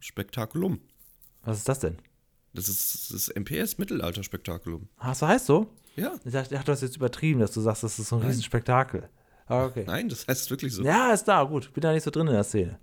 Spektakulum. 0.00 0.80
Was 1.42 1.58
ist 1.58 1.68
das 1.70 1.78
denn? 1.80 1.96
Das 2.52 2.68
ist 2.68 3.12
das 3.14 3.28
MPS 3.34 3.78
Mittelalter-Spektakulum. 3.78 4.88
Ach, 4.98 5.14
so 5.14 5.26
heißt 5.26 5.46
so? 5.46 5.68
Ja, 5.96 6.12
Ich 6.24 6.32
dachte, 6.32 6.54
dachte, 6.54 6.66
du 6.66 6.72
hast 6.72 6.82
jetzt 6.82 6.96
übertrieben, 6.96 7.40
dass 7.40 7.52
du 7.52 7.60
sagst, 7.60 7.82
das 7.82 7.98
ist 7.98 8.08
so 8.08 8.16
ein 8.16 8.22
Riesenspektakel. 8.22 9.08
Ah, 9.46 9.64
okay. 9.64 9.84
nein, 9.86 10.08
das 10.08 10.26
heißt 10.26 10.50
wirklich 10.50 10.72
so. 10.72 10.82
Ja, 10.82 11.12
ist 11.12 11.24
da, 11.24 11.42
gut. 11.44 11.72
Bin 11.72 11.80
da 11.80 11.92
nicht 11.92 12.02
so 12.02 12.10
drin 12.10 12.26
in 12.26 12.32
der 12.34 12.44
Szene. 12.44 12.78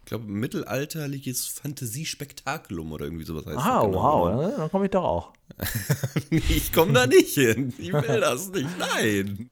Ich 0.00 0.06
glaube, 0.06 0.24
mittelalterliches 0.26 1.46
Fantasiespektakulum 1.46 2.90
oder 2.92 3.04
irgendwie 3.04 3.24
sowas 3.24 3.46
heißt 3.46 3.58
Ah, 3.58 3.76
das 3.82 3.84
genau. 3.86 4.02
wow, 4.02 4.28
dann, 4.40 4.56
dann 4.56 4.70
komme 4.70 4.86
ich 4.86 4.90
doch 4.90 5.04
auch. 5.04 5.32
Ich 6.30 6.72
komme 6.72 6.92
da 6.94 7.06
nicht 7.06 7.34
hin. 7.34 7.72
Ich 7.78 7.92
will 7.92 8.20
das 8.20 8.50
nicht. 8.50 8.68
Nein. 8.78 9.50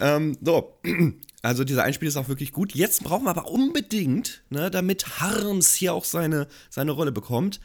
Ähm, 0.00 0.36
so. 0.42 0.78
Also 1.40 1.62
dieser 1.62 1.84
Einspiel 1.84 2.08
ist 2.08 2.16
auch 2.16 2.26
wirklich 2.26 2.50
gut. 2.52 2.74
Jetzt 2.74 3.04
brauchen 3.04 3.22
wir 3.22 3.30
aber 3.30 3.48
unbedingt, 3.48 4.42
ne, 4.50 4.72
damit 4.72 5.20
Harms 5.20 5.72
hier 5.72 5.94
auch 5.94 6.04
seine, 6.04 6.48
seine 6.68 6.90
Rolle 6.90 7.12
bekommt, 7.12 7.60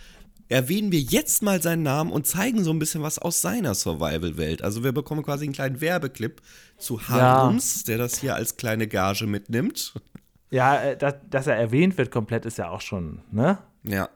erwähnen 0.50 0.92
wir 0.92 1.00
jetzt 1.00 1.42
mal 1.42 1.62
seinen 1.62 1.84
Namen 1.84 2.12
und 2.12 2.28
zeigen 2.28 2.64
so 2.64 2.72
ein 2.72 2.80
bisschen 2.80 3.02
was 3.02 3.20
aus 3.20 3.42
seiner 3.42 3.74
Survival-Welt. 3.74 4.62
Also 4.62 4.84
wir 4.84 4.92
bekommen 4.92 5.24
quasi 5.24 5.46
einen 5.46 5.54
kleinen 5.54 5.82
Werbeclip 5.82 6.42
zu 6.78 7.08
Harms, 7.08 7.84
der 7.84 7.98
das 7.98 8.20
hier 8.20 8.36
als 8.36 8.58
kleine 8.58 8.88
Gage 8.88 9.26
mitnimmt. 9.28 9.94
Ja, 10.52 10.82
äh, 10.82 10.98
dass, 10.98 11.16
dass 11.30 11.48
er 11.48 11.56
erwähnt 11.56 11.98
wird 11.98 12.12
komplett 12.12 12.46
ist 12.46 12.58
ja 12.58 12.70
auch 12.70 12.82
schon, 12.82 13.22
ne? 13.32 13.58
Ja. 13.84 14.10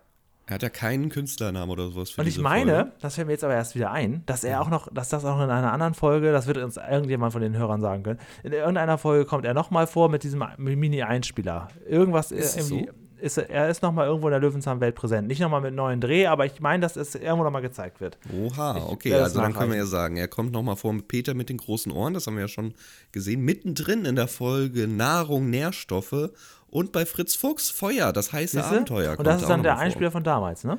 Er 0.49 0.53
hat 0.53 0.63
ja 0.63 0.69
keinen 0.69 1.09
Künstlernamen 1.09 1.69
oder 1.69 1.89
sowas 1.89 2.11
für 2.11 2.21
Und 2.21 2.27
ich 2.27 2.39
meine, 2.39 2.71
Folge. 2.71 2.91
das 3.01 3.15
fällt 3.15 3.27
mir 3.27 3.33
jetzt 3.33 3.43
aber 3.43 3.55
erst 3.55 3.75
wieder 3.75 3.91
ein, 3.91 4.23
dass 4.27 4.45
er 4.45 4.61
auch 4.61 4.69
noch, 4.69 4.87
dass 4.93 5.09
das 5.09 5.25
auch 5.25 5.41
in 5.43 5.49
einer 5.49 5.73
anderen 5.73 5.93
Folge, 5.93 6.31
das 6.31 6.47
wird 6.47 6.57
uns 6.57 6.77
irgendjemand 6.77 7.33
von 7.33 7.41
den 7.41 7.57
Hörern 7.57 7.81
sagen 7.81 8.03
können, 8.03 8.19
in 8.43 8.53
irgendeiner 8.53 8.97
Folge 8.97 9.25
kommt 9.25 9.43
er 9.45 9.53
nochmal 9.53 9.87
vor 9.87 10.07
mit 10.07 10.23
diesem 10.23 10.41
Mini-Einspieler. 10.57 11.67
Irgendwas 11.85 12.31
Ist 12.31 12.55
es 12.55 12.71
irgendwie. 12.71 12.87
so? 12.87 13.06
Ist, 13.19 13.37
er- 13.37 13.69
ist 13.69 13.81
nochmal 13.81 14.07
irgendwo 14.07 14.27
in 14.27 14.31
der 14.31 14.39
Löwenzahn-Welt 14.39 14.93
präsent. 14.95 15.27
Nicht 15.27 15.39
nochmal 15.41 15.61
mit 15.61 15.73
neuen 15.73 15.99
Dreh, 16.01 16.27
aber 16.27 16.45
ich 16.45 16.59
meine, 16.59 16.81
dass 16.81 16.95
es 16.95 17.15
irgendwo 17.15 17.43
nochmal 17.43 17.61
gezeigt 17.61 17.99
wird. 17.99 18.17
Oha, 18.31 18.77
Ich 18.77 18.83
okay, 18.83 19.11
es 19.11 19.21
also 19.23 19.41
dann 19.41 19.53
können 19.53 19.71
wir 19.71 19.77
ja 19.77 19.85
sagen, 19.85 20.17
er 20.17 20.27
kommt 20.27 20.51
nochmal 20.51 20.75
vor 20.75 20.93
mit 20.93 21.07
Peter 21.07 21.33
mit 21.33 21.49
den 21.49 21.57
großen 21.57 21.91
Ohren, 21.91 22.13
das 22.13 22.27
haben 22.27 22.35
wir 22.35 22.41
ja 22.41 22.47
schon 22.47 22.73
gesehen, 23.11 23.41
mittendrin 23.41 24.05
in 24.05 24.15
der 24.15 24.27
Folge 24.27 24.87
Nahrung, 24.87 25.49
Nährstoffe 25.49 26.29
und 26.69 26.91
bei 26.91 27.05
Fritz 27.05 27.35
Fuchs 27.35 27.69
Feuer, 27.71 28.13
das 28.13 28.33
heiße 28.33 28.57
Siehste? 28.57 28.69
Abenteuer. 28.75 29.11
Und 29.11 29.15
kommt 29.17 29.27
das 29.27 29.41
ist 29.41 29.49
dann 29.49 29.63
der. 29.63 29.77
Einspieler 29.77 30.11
von 30.11 30.23
damals, 30.23 30.63
ne? 30.63 30.77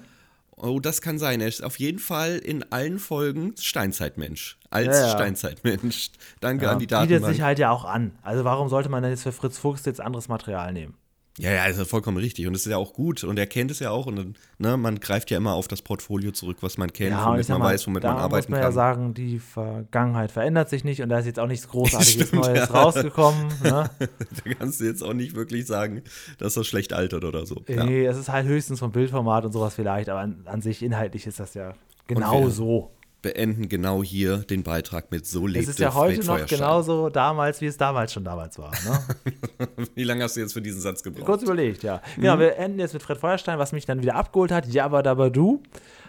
Oh, 0.61 0.81
das 0.81 1.01
kann 1.03 1.21
sein. 1.21 1.41
Er 1.41 1.47
ist 1.47 1.63
auf 1.63 1.79
jeden 1.79 2.01
Fall 2.01 2.37
in 2.37 2.65
allen 2.73 2.99
Folgen 2.99 3.55
Steinzeitmensch. 3.61 4.59
Als 4.71 4.89
Ja, 4.89 5.07
ja. 5.07 5.09
Steinzeitmensch. 5.11 6.11
Danke 6.41 6.65
Ja, 6.65 6.73
an 6.73 6.79
die 6.81 6.87
bietet 6.87 6.99
Datenbank. 6.99 7.33
sich 7.33 7.43
halt 7.43 7.59
ja 7.61 7.71
auch 7.71 7.85
an. 7.85 8.11
Also 8.23 8.45
warum 8.45 8.69
sollte 8.69 8.89
man 8.89 9.03
denn 9.05 9.13
jetzt 9.13 9.23
für 9.23 9.31
Fritz 9.31 9.57
Fuchs 9.57 9.85
jetzt 9.85 10.01
anderes 10.01 10.27
Material 10.27 10.73
nehmen? 10.73 10.95
Ja, 11.39 11.53
ja, 11.53 11.67
ist 11.67 11.79
ja 11.79 11.85
vollkommen 11.85 12.17
richtig. 12.17 12.47
Und 12.47 12.53
das 12.53 12.67
ist 12.67 12.71
ja 12.71 12.77
auch 12.77 12.93
gut. 12.93 13.23
Und 13.23 13.39
er 13.39 13.47
kennt 13.47 13.71
es 13.71 13.79
ja 13.79 13.91
auch. 13.91 14.07
Und 14.07 14.37
ne, 14.59 14.77
man 14.77 14.99
greift 14.99 15.31
ja 15.31 15.37
immer 15.37 15.55
auf 15.55 15.69
das 15.69 15.83
Portfolio 15.83 16.33
zurück, 16.33 16.59
was 16.63 16.79
man 16.79 16.93
kennt, 16.93 17.13
Ja, 17.13 17.27
womit 17.27 17.49
man 17.49 17.59
mal, 17.61 17.73
weiß, 17.73 17.87
womit 17.87 18.05
da 18.05 18.13
man 18.13 18.23
arbeiten 18.23 18.45
muss 18.47 18.49
man 18.51 18.61
kann. 18.61 18.69
ja 18.69 18.73
sagen, 18.73 19.15
die 19.15 19.39
Vergangenheit 19.39 20.33
verändert 20.33 20.69
sich 20.69 20.83
nicht 20.83 21.01
und 21.01 21.09
da 21.09 21.19
ist 21.21 21.27
jetzt 21.27 21.39
auch 21.39 21.47
nichts 21.47 21.69
Großartiges 21.71 22.29
Stimmt, 22.29 22.45
Neues 22.45 22.69
ja. 22.69 22.75
rausgekommen. 22.75 23.49
Ne? 23.63 23.91
da 23.99 24.55
kannst 24.59 24.81
du 24.81 24.85
jetzt 24.85 25.03
auch 25.03 25.13
nicht 25.13 25.35
wirklich 25.35 25.67
sagen, 25.67 26.03
dass 26.39 26.55
das 26.55 26.67
schlecht 26.67 26.93
altert 26.93 27.25
oder 27.25 27.45
so. 27.45 27.63
Ja. 27.69 27.85
Nee, 27.85 28.07
es 28.07 28.17
ist 28.17 28.29
halt 28.31 28.47
höchstens 28.47 28.79
vom 28.79 28.93
Bildformat 28.93 29.45
und 29.45 29.53
sowas 29.53 29.75
vielleicht, 29.75 30.09
aber 30.09 30.21
an, 30.21 30.43
an 30.47 30.63
sich 30.63 30.83
inhaltlich 30.83 31.27
ist 31.27 31.39
das 31.41 31.55
ja 31.55 31.75
genau 32.07 32.49
so. 32.49 32.91
Beenden 33.21 33.69
genau 33.69 34.03
hier 34.03 34.39
den 34.39 34.63
Beitrag 34.63 35.11
mit 35.11 35.27
So 35.27 35.47
lebte 35.47 35.61
Es 35.63 35.69
ist 35.69 35.81
ja 35.81 35.93
heute 35.95 36.25
noch 36.25 36.47
genauso 36.47 37.09
damals, 37.09 37.61
wie 37.61 37.67
es 37.67 37.77
damals 37.77 38.13
schon 38.13 38.23
damals 38.25 38.59
war. 38.59 38.71
Ne? 38.71 39.67
Wie 39.95 40.05
lange 40.05 40.23
hast 40.23 40.37
du 40.37 40.41
jetzt 40.41 40.53
für 40.53 40.63
diesen 40.63 40.81
Satz 40.81 41.03
gebraucht? 41.03 41.27
Kurz 41.27 41.43
überlegt, 41.43 41.83
ja. 41.83 42.01
Mhm. 42.17 42.21
Genau, 42.23 42.39
wir 42.39 42.57
enden 42.57 42.79
jetzt 42.79 42.93
mit 42.95 43.03
Fred 43.03 43.19
Feuerstein, 43.19 43.59
was 43.59 43.73
mich 43.73 43.87
dann 43.87 44.03
wieder 44.03 44.15
abgeholt 44.15 44.53
hat. 44.53 44.67
Jabba 44.69 45.03
Dabba 45.03 45.31
Du. 45.31 45.63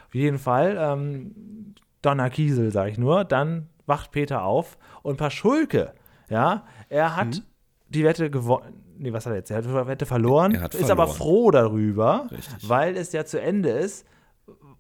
Auf 0.08 0.14
jeden 0.16 0.38
Fall. 0.38 0.78
Ähm, 0.80 1.74
Donner 2.04 2.30
Kiesel, 2.30 2.72
sag 2.72 2.90
ich 2.92 2.98
nur. 3.00 3.26
Dann 3.26 3.70
wacht 3.88 4.12
Peter 4.12 4.44
auf 4.44 4.78
und 5.02 5.18
Paschulke, 5.18 5.94
ja, 6.30 6.66
er 6.90 7.16
hat 7.16 7.28
Mhm. 7.28 7.42
die 7.90 8.04
Wette 8.04 8.30
gewonnen. 8.30 8.84
Nee, 9.00 9.12
was 9.14 9.26
hat 9.26 9.34
er 9.34 9.38
jetzt? 9.38 9.50
Er 9.50 9.58
hat 9.58 9.66
die 9.66 9.74
Wette 9.74 10.06
verloren, 10.06 10.54
Er 10.54 10.62
hat 10.62 10.76
ist 10.76 10.92
aber 10.92 11.08
verloren. 11.08 11.18
froh 11.18 11.52
darüber, 11.52 12.28
Richtig. 12.32 12.70
weil 12.70 12.96
es 12.98 13.12
ja 13.14 13.26
zu 13.26 13.42
Ende 13.42 13.70
ist 13.70 14.06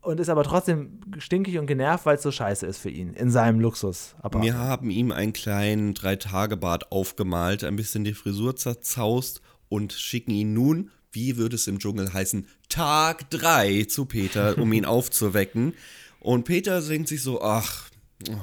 und 0.01 0.19
ist 0.19 0.29
aber 0.29 0.43
trotzdem 0.43 0.99
stinkig 1.17 1.57
und 1.59 1.67
genervt, 1.67 2.05
weil 2.05 2.15
es 2.15 2.23
so 2.23 2.31
scheiße 2.31 2.65
ist 2.65 2.77
für 2.77 2.89
ihn 2.89 3.13
in 3.13 3.29
seinem 3.29 3.59
Luxusapparat. 3.59 4.43
Wir 4.43 4.57
haben 4.57 4.89
ihm 4.89 5.11
einen 5.11 5.33
kleinen 5.33 5.93
Drei-Tage-Bart 5.93 6.91
aufgemalt, 6.91 7.63
ein 7.63 7.75
bisschen 7.75 8.03
die 8.03 8.13
Frisur 8.13 8.55
zerzaust 8.55 9.41
und 9.67 9.93
schicken 9.93 10.31
ihn 10.31 10.53
nun, 10.53 10.91
wie 11.11 11.37
würde 11.37 11.55
es 11.55 11.67
im 11.67 11.79
Dschungel 11.79 12.13
heißen, 12.13 12.47
Tag 12.69 13.29
3 13.29 13.85
zu 13.85 14.05
Peter, 14.05 14.57
um 14.57 14.71
ihn 14.73 14.85
aufzuwecken. 14.85 15.73
Und 16.19 16.45
Peter 16.45 16.81
denkt 16.81 17.07
sich 17.07 17.21
so, 17.21 17.41
ach, 17.41 17.89
oh, 18.29 18.35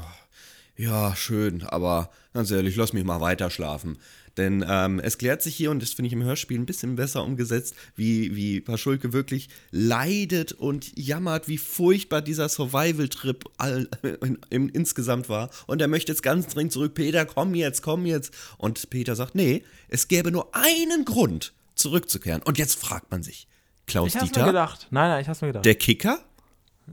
ja, 0.76 1.16
schön, 1.16 1.62
aber 1.62 2.10
ganz 2.34 2.50
ehrlich, 2.50 2.76
lass 2.76 2.92
mich 2.92 3.04
mal 3.04 3.20
weiter 3.20 3.50
schlafen. 3.50 3.98
Denn 4.36 4.64
ähm, 4.68 5.00
es 5.00 5.18
klärt 5.18 5.42
sich 5.42 5.56
hier, 5.56 5.70
und 5.70 5.82
das 5.82 5.92
finde 5.92 6.08
ich 6.08 6.12
im 6.12 6.22
Hörspiel 6.22 6.58
ein 6.58 6.66
bisschen 6.66 6.96
besser 6.96 7.24
umgesetzt, 7.24 7.74
wie, 7.94 8.36
wie 8.36 8.60
Paschulke 8.60 9.12
wirklich 9.12 9.48
leidet 9.70 10.52
und 10.52 10.92
jammert, 10.98 11.48
wie 11.48 11.58
furchtbar 11.58 12.20
dieser 12.20 12.48
Survival-Trip 12.48 13.44
all, 13.56 13.88
in, 14.02 14.38
in, 14.50 14.68
insgesamt 14.68 15.28
war. 15.28 15.50
Und 15.66 15.80
er 15.80 15.88
möchte 15.88 16.12
jetzt 16.12 16.22
ganz 16.22 16.48
dringend 16.48 16.72
zurück, 16.72 16.94
Peter, 16.94 17.24
komm 17.24 17.54
jetzt, 17.54 17.82
komm 17.82 18.04
jetzt. 18.04 18.32
Und 18.58 18.90
Peter 18.90 19.16
sagt, 19.16 19.34
nee, 19.34 19.64
es 19.88 20.08
gäbe 20.08 20.30
nur 20.30 20.54
einen 20.54 21.04
Grund, 21.04 21.54
zurückzukehren. 21.74 22.42
Und 22.42 22.58
jetzt 22.58 22.78
fragt 22.78 23.10
man 23.10 23.22
sich, 23.22 23.48
Klaus 23.86 24.08
ich 24.08 24.14
hab's 24.16 24.26
mir 24.26 24.32
Dieter, 24.32 24.46
gedacht. 24.46 24.88
Nein, 24.90 25.10
nein, 25.10 25.22
ich 25.22 25.28
hab's 25.28 25.40
mir 25.40 25.48
gedacht. 25.48 25.64
der 25.64 25.74
Kicker? 25.76 26.20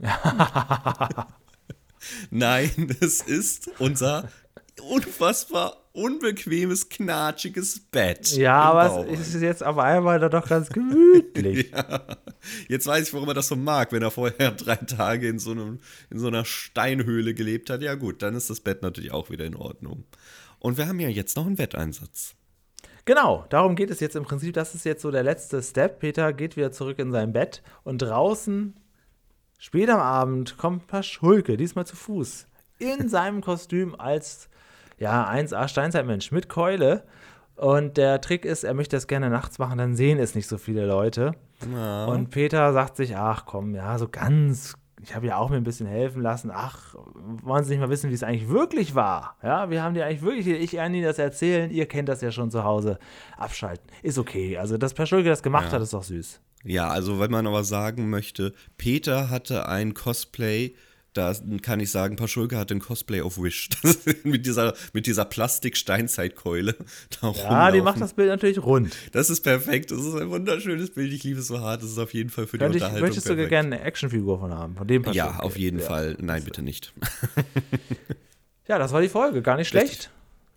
Nein, 2.30 2.96
es 3.00 3.20
ist 3.20 3.70
unser 3.78 4.28
unfassbar 4.80 5.83
unbequemes, 5.94 6.88
knatschiges 6.88 7.80
Bett. 7.80 8.32
ja, 8.32 8.60
aber 8.60 9.08
es 9.08 9.34
ist 9.34 9.42
jetzt 9.42 9.64
auf 9.64 9.78
einmal 9.78 10.18
da 10.18 10.28
doch 10.28 10.48
ganz 10.48 10.68
gemütlich. 10.68 11.70
Jetzt 12.68 12.86
weiß 12.86 13.08
ich, 13.08 13.14
warum 13.14 13.28
er 13.28 13.34
das 13.34 13.48
so 13.48 13.56
mag, 13.56 13.92
wenn 13.92 14.02
er 14.02 14.10
vorher 14.10 14.50
drei 14.56 14.76
Tage 14.76 15.28
in 15.28 15.38
so, 15.38 15.52
einem, 15.52 15.78
in 16.10 16.18
so 16.18 16.26
einer 16.26 16.44
Steinhöhle 16.44 17.32
gelebt 17.32 17.70
hat. 17.70 17.80
Ja 17.80 17.94
gut, 17.94 18.22
dann 18.22 18.34
ist 18.34 18.50
das 18.50 18.60
Bett 18.60 18.82
natürlich 18.82 19.12
auch 19.12 19.30
wieder 19.30 19.46
in 19.46 19.54
Ordnung. 19.54 20.04
Und 20.58 20.78
wir 20.78 20.88
haben 20.88 21.00
ja 21.00 21.08
jetzt 21.08 21.36
noch 21.36 21.46
einen 21.46 21.58
Wetteinsatz. 21.58 22.34
Genau, 23.04 23.46
darum 23.50 23.76
geht 23.76 23.90
es 23.90 24.00
jetzt 24.00 24.16
im 24.16 24.24
Prinzip. 24.24 24.54
Das 24.54 24.74
ist 24.74 24.84
jetzt 24.84 25.02
so 25.02 25.10
der 25.10 25.22
letzte 25.22 25.62
Step. 25.62 26.00
Peter 26.00 26.32
geht 26.32 26.56
wieder 26.56 26.72
zurück 26.72 26.98
in 26.98 27.12
sein 27.12 27.32
Bett 27.32 27.62
und 27.84 27.98
draußen, 27.98 28.74
spät 29.58 29.88
am 29.90 30.00
Abend, 30.00 30.56
kommt 30.58 30.86
Paschulke, 30.88 31.56
diesmal 31.56 31.86
zu 31.86 31.94
Fuß, 31.96 32.46
in 32.78 33.08
seinem 33.08 33.42
Kostüm 33.42 33.94
als 33.94 34.48
ja, 34.98 35.28
1A 35.28 35.68
Steinzeitmensch 35.68 36.32
mit 36.32 36.48
Keule. 36.48 37.04
Und 37.56 37.96
der 37.96 38.20
Trick 38.20 38.44
ist, 38.44 38.64
er 38.64 38.74
möchte 38.74 38.96
das 38.96 39.06
gerne 39.06 39.30
nachts 39.30 39.58
machen, 39.58 39.78
dann 39.78 39.94
sehen 39.94 40.18
es 40.18 40.34
nicht 40.34 40.48
so 40.48 40.58
viele 40.58 40.86
Leute. 40.86 41.34
Und 41.62 42.30
Peter 42.30 42.72
sagt 42.72 42.96
sich, 42.96 43.16
ach 43.16 43.46
komm, 43.46 43.74
ja, 43.74 43.96
so 43.96 44.08
ganz, 44.08 44.74
ich 45.00 45.14
habe 45.14 45.28
ja 45.28 45.36
auch 45.36 45.50
mir 45.50 45.56
ein 45.56 45.64
bisschen 45.64 45.86
helfen 45.86 46.20
lassen. 46.20 46.50
Ach, 46.52 46.96
wollen 47.14 47.62
Sie 47.62 47.70
nicht 47.70 47.80
mal 47.80 47.90
wissen, 47.90 48.10
wie 48.10 48.14
es 48.14 48.24
eigentlich 48.24 48.48
wirklich 48.48 48.94
war? 48.94 49.36
Ja, 49.42 49.70
wir 49.70 49.82
haben 49.82 49.94
dir 49.94 50.04
eigentlich 50.04 50.22
wirklich, 50.22 50.48
ich 50.48 50.72
kann 50.72 50.92
Ihnen 50.94 51.04
das 51.04 51.18
erzählen, 51.18 51.70
ihr 51.70 51.86
kennt 51.86 52.08
das 52.08 52.22
ja 52.22 52.32
schon 52.32 52.50
zu 52.50 52.64
Hause. 52.64 52.98
Abschalten. 53.36 53.86
Ist 54.02 54.18
okay. 54.18 54.58
Also, 54.58 54.76
dass 54.76 54.94
Paschulke 54.94 55.28
das 55.28 55.42
gemacht 55.42 55.72
hat, 55.72 55.80
ist 55.80 55.92
doch 55.92 56.02
süß. 56.02 56.40
Ja, 56.64 56.88
also 56.88 57.20
wenn 57.20 57.30
man 57.30 57.46
aber 57.46 57.62
sagen 57.62 58.10
möchte, 58.10 58.52
Peter 58.78 59.30
hatte 59.30 59.68
ein 59.68 59.94
Cosplay, 59.94 60.74
da 61.14 61.34
kann 61.62 61.80
ich 61.80 61.90
sagen, 61.90 62.16
Paschulke 62.16 62.58
hatte 62.58 62.74
ein 62.74 62.80
Cosplay 62.80 63.20
of 63.22 63.38
Wish. 63.40 63.70
Mit 64.24 64.44
dieser, 64.46 64.74
mit 64.92 65.06
dieser 65.06 65.24
Plastik-Steinzeitkeule. 65.24 66.76
da 67.20 67.30
Ja, 67.32 67.70
die 67.70 67.80
macht 67.80 68.00
das 68.00 68.12
Bild 68.14 68.28
natürlich 68.28 68.58
rund. 68.62 68.94
Das 69.12 69.30
ist 69.30 69.40
perfekt. 69.42 69.90
Das 69.90 70.00
ist 70.00 70.14
ein 70.14 70.28
wunderschönes 70.30 70.90
Bild. 70.90 71.12
Ich 71.12 71.24
liebe 71.24 71.40
es 71.40 71.46
so 71.46 71.60
hart. 71.60 71.82
Das 71.82 71.90
ist 71.90 71.98
auf 71.98 72.12
jeden 72.14 72.30
Fall 72.30 72.46
für 72.46 72.58
die 72.58 72.64
Könnte 72.64 72.78
ich, 72.78 72.82
Unterhaltung 72.82 73.08
möchtest 73.08 73.26
du 73.28 73.34
perfekt. 73.34 73.50
gerne 73.50 73.76
eine 73.76 73.84
Actionfigur 73.84 74.38
von 74.40 74.52
haben? 74.52 74.76
Von 74.76 74.86
dem 74.86 75.02
Paschulke. 75.02 75.18
Ja, 75.18 75.38
auf 75.40 75.56
jeden 75.56 75.78
Ja. 75.80 75.86
Fall. 75.86 76.16
Nein, 76.20 76.44
bitte 76.44 76.62
nicht. 76.62 76.92
Ja, 78.66 78.78
das 78.78 78.92
war 78.92 79.02
die 79.02 79.08
Folge. 79.10 79.42
Gar 79.42 79.56
nicht 79.58 79.74
Richtig. 79.74 79.90
schlecht. 79.90 80.10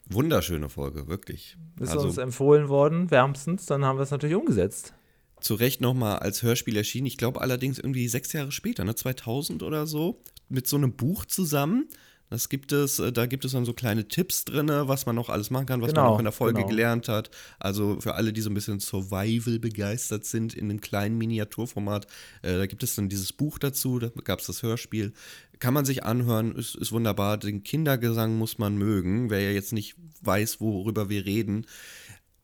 Wunderschöne 0.09 0.69
Folge, 0.69 1.07
wirklich. 1.07 1.57
Ist 1.79 1.91
also 1.91 2.07
uns 2.07 2.17
empfohlen 2.17 2.69
worden, 2.69 3.11
wärmstens. 3.11 3.65
Dann 3.65 3.83
haben 3.83 3.97
wir 3.99 4.03
es 4.03 4.11
natürlich 4.11 4.35
umgesetzt. 4.37 4.93
zu 5.41 5.55
Recht 5.55 5.81
nochmal 5.81 6.19
als 6.19 6.41
Hörspiel 6.41 6.77
erschienen. 6.77 7.05
Ich 7.07 7.17
glaube 7.17 7.41
allerdings 7.41 7.77
irgendwie 7.79 8.07
sechs 8.07 8.31
Jahre 8.31 8.53
später, 8.53 8.85
ne, 8.85 8.95
2000 8.95 9.61
oder 9.61 9.85
so, 9.87 10.21
mit 10.49 10.67
so 10.67 10.77
einem 10.77 10.93
Buch 10.93 11.25
zusammen. 11.25 11.87
Das 12.29 12.49
gibt 12.49 12.73
es, 12.73 12.99
äh, 12.99 13.13
da 13.13 13.25
gibt 13.25 13.45
es 13.45 13.53
dann 13.53 13.63
so 13.63 13.71
kleine 13.73 14.07
Tipps 14.09 14.43
drin, 14.43 14.67
was 14.69 15.05
man 15.05 15.15
noch 15.15 15.29
alles 15.29 15.49
machen 15.49 15.65
kann, 15.65 15.81
was 15.81 15.93
man 15.93 15.95
Genau, 15.95 16.13
auch 16.15 16.19
in 16.19 16.25
der 16.25 16.33
Folge 16.33 16.55
genau. 16.55 16.67
gelernt 16.67 17.07
hat. 17.07 17.29
Also 17.57 18.01
für 18.01 18.15
alle, 18.15 18.33
die 18.33 18.41
so 18.41 18.49
ein 18.49 18.53
bisschen 18.53 18.81
Survival 18.81 19.59
begeistert 19.59 20.25
sind 20.25 20.53
in 20.53 20.69
einem 20.69 20.81
kleinen 20.81 21.17
Miniaturformat, 21.17 22.05
äh, 22.41 22.57
da 22.57 22.65
gibt 22.65 22.83
es 22.83 22.95
dann 22.95 23.07
dieses 23.07 23.31
Buch 23.31 23.59
dazu, 23.59 23.99
da 23.99 24.09
gab 24.25 24.39
es 24.39 24.47
das 24.47 24.61
Hörspiel. 24.61 25.13
Kann 25.59 25.73
man 25.73 25.85
sich 25.85 26.03
anhören, 26.03 26.53
ist, 26.53 26.75
ist 26.75 26.91
wunderbar. 26.91 27.37
Den 27.37 27.63
Kindergesang 27.63 28.37
muss 28.37 28.57
man 28.57 28.77
mögen, 28.77 29.29
wer 29.29 29.39
ja 29.41 29.51
jetzt 29.51 29.71
nicht 29.71 29.95
weiß, 30.21 30.59
worüber 30.59 31.09
wir 31.09 31.25
reden. 31.25 31.65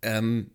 Ähm, 0.01 0.51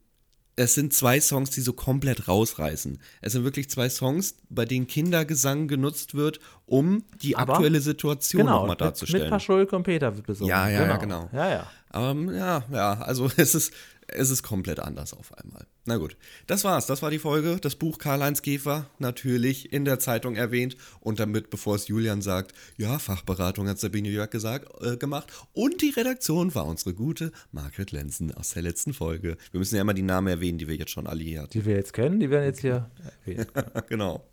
es 0.59 0.75
sind 0.75 0.93
zwei 0.93 1.21
Songs, 1.21 1.51
die 1.51 1.61
so 1.61 1.73
komplett 1.73 2.27
rausreißen. 2.29 2.99
Es 3.21 3.33
sind 3.33 3.45
wirklich 3.45 3.71
zwei 3.71 3.89
Songs, 3.89 4.35
bei 4.51 4.65
denen 4.65 4.87
Kindergesang 4.87 5.69
genutzt 5.69 6.15
wird, 6.15 6.41
um 6.67 7.05
die 7.23 7.37
Aber- 7.37 7.55
aktuelle 7.55 7.81
Situation 7.81 8.43
Genau, 8.43 8.61
nochmal 8.61 8.77
darzustellen. 8.77 9.23
mit 9.25 9.31
Paschulke 9.31 9.77
und 9.77 9.85
Peter 9.85 10.15
wird 10.17 10.27
besungen. 10.27 10.51
Ja, 10.51 10.69
ja, 10.69 10.87
ja, 10.87 10.97
genau. 10.97 11.29
Ja, 11.33 11.49
ja. 11.51 11.67
Aber 11.91 12.15
ja, 12.33 12.65
ja, 12.73 12.93
also 13.01 13.31
es 13.37 13.55
ist, 13.55 13.73
es 14.09 14.31
ist 14.31 14.43
komplett 14.43 14.81
anders 14.81 15.15
auf 15.15 15.33
einmal. 15.39 15.65
Na 15.89 15.97
gut, 15.97 16.19
das 16.47 16.65
war's. 16.65 16.85
Das 16.85 17.01
war 17.01 17.11
die 17.11 17.19
Folge. 17.19 17.57
Das 17.63 17.75
Buch 17.75 17.97
Karl-Heinz 17.97 18.43
Käfer, 18.43 18.91
natürlich 18.99 19.73
in 19.73 19.87
der 19.87 19.99
Zeitung 19.99 20.37
erwähnt. 20.37 20.77
Und 21.01 21.19
damit, 21.19 21.49
bevor 21.49 21.77
es 21.77 21.89
Julian 21.89 22.21
sagt, 22.21 22.53
ja, 22.77 22.99
Fachberatung 22.99 23.67
hat 23.71 23.79
Sabine 23.79 24.11
Jörg 24.11 24.29
gesagt, 24.29 24.69
äh, 24.83 24.99
gemacht. 24.99 25.33
Und 25.55 25.81
die 25.81 25.89
Redaktion 25.89 26.55
war 26.55 26.67
unsere 26.67 26.93
gute 26.93 27.33
Margret 27.53 27.91
Lenzen 27.91 28.35
aus 28.35 28.51
der 28.51 28.65
letzten 28.65 28.93
Folge. 28.93 29.39
Wir 29.51 29.59
müssen 29.59 29.77
ja 29.77 29.81
immer 29.81 29.95
die 29.95 30.03
Namen 30.03 30.27
erwähnen, 30.29 30.59
die 30.59 30.69
wir 30.69 30.77
jetzt 30.77 30.91
schon 30.91 31.07
alle 31.07 31.23
hier 31.23 31.41
hatten. 31.41 31.53
Die 31.53 31.65
wir 31.65 31.77
jetzt 31.77 31.95
kennen, 31.95 32.21
die 32.21 32.29
werden 32.29 32.45
jetzt 32.45 32.61
hier 32.61 32.91
erwähnt. 33.25 33.49
genau. 33.89 34.29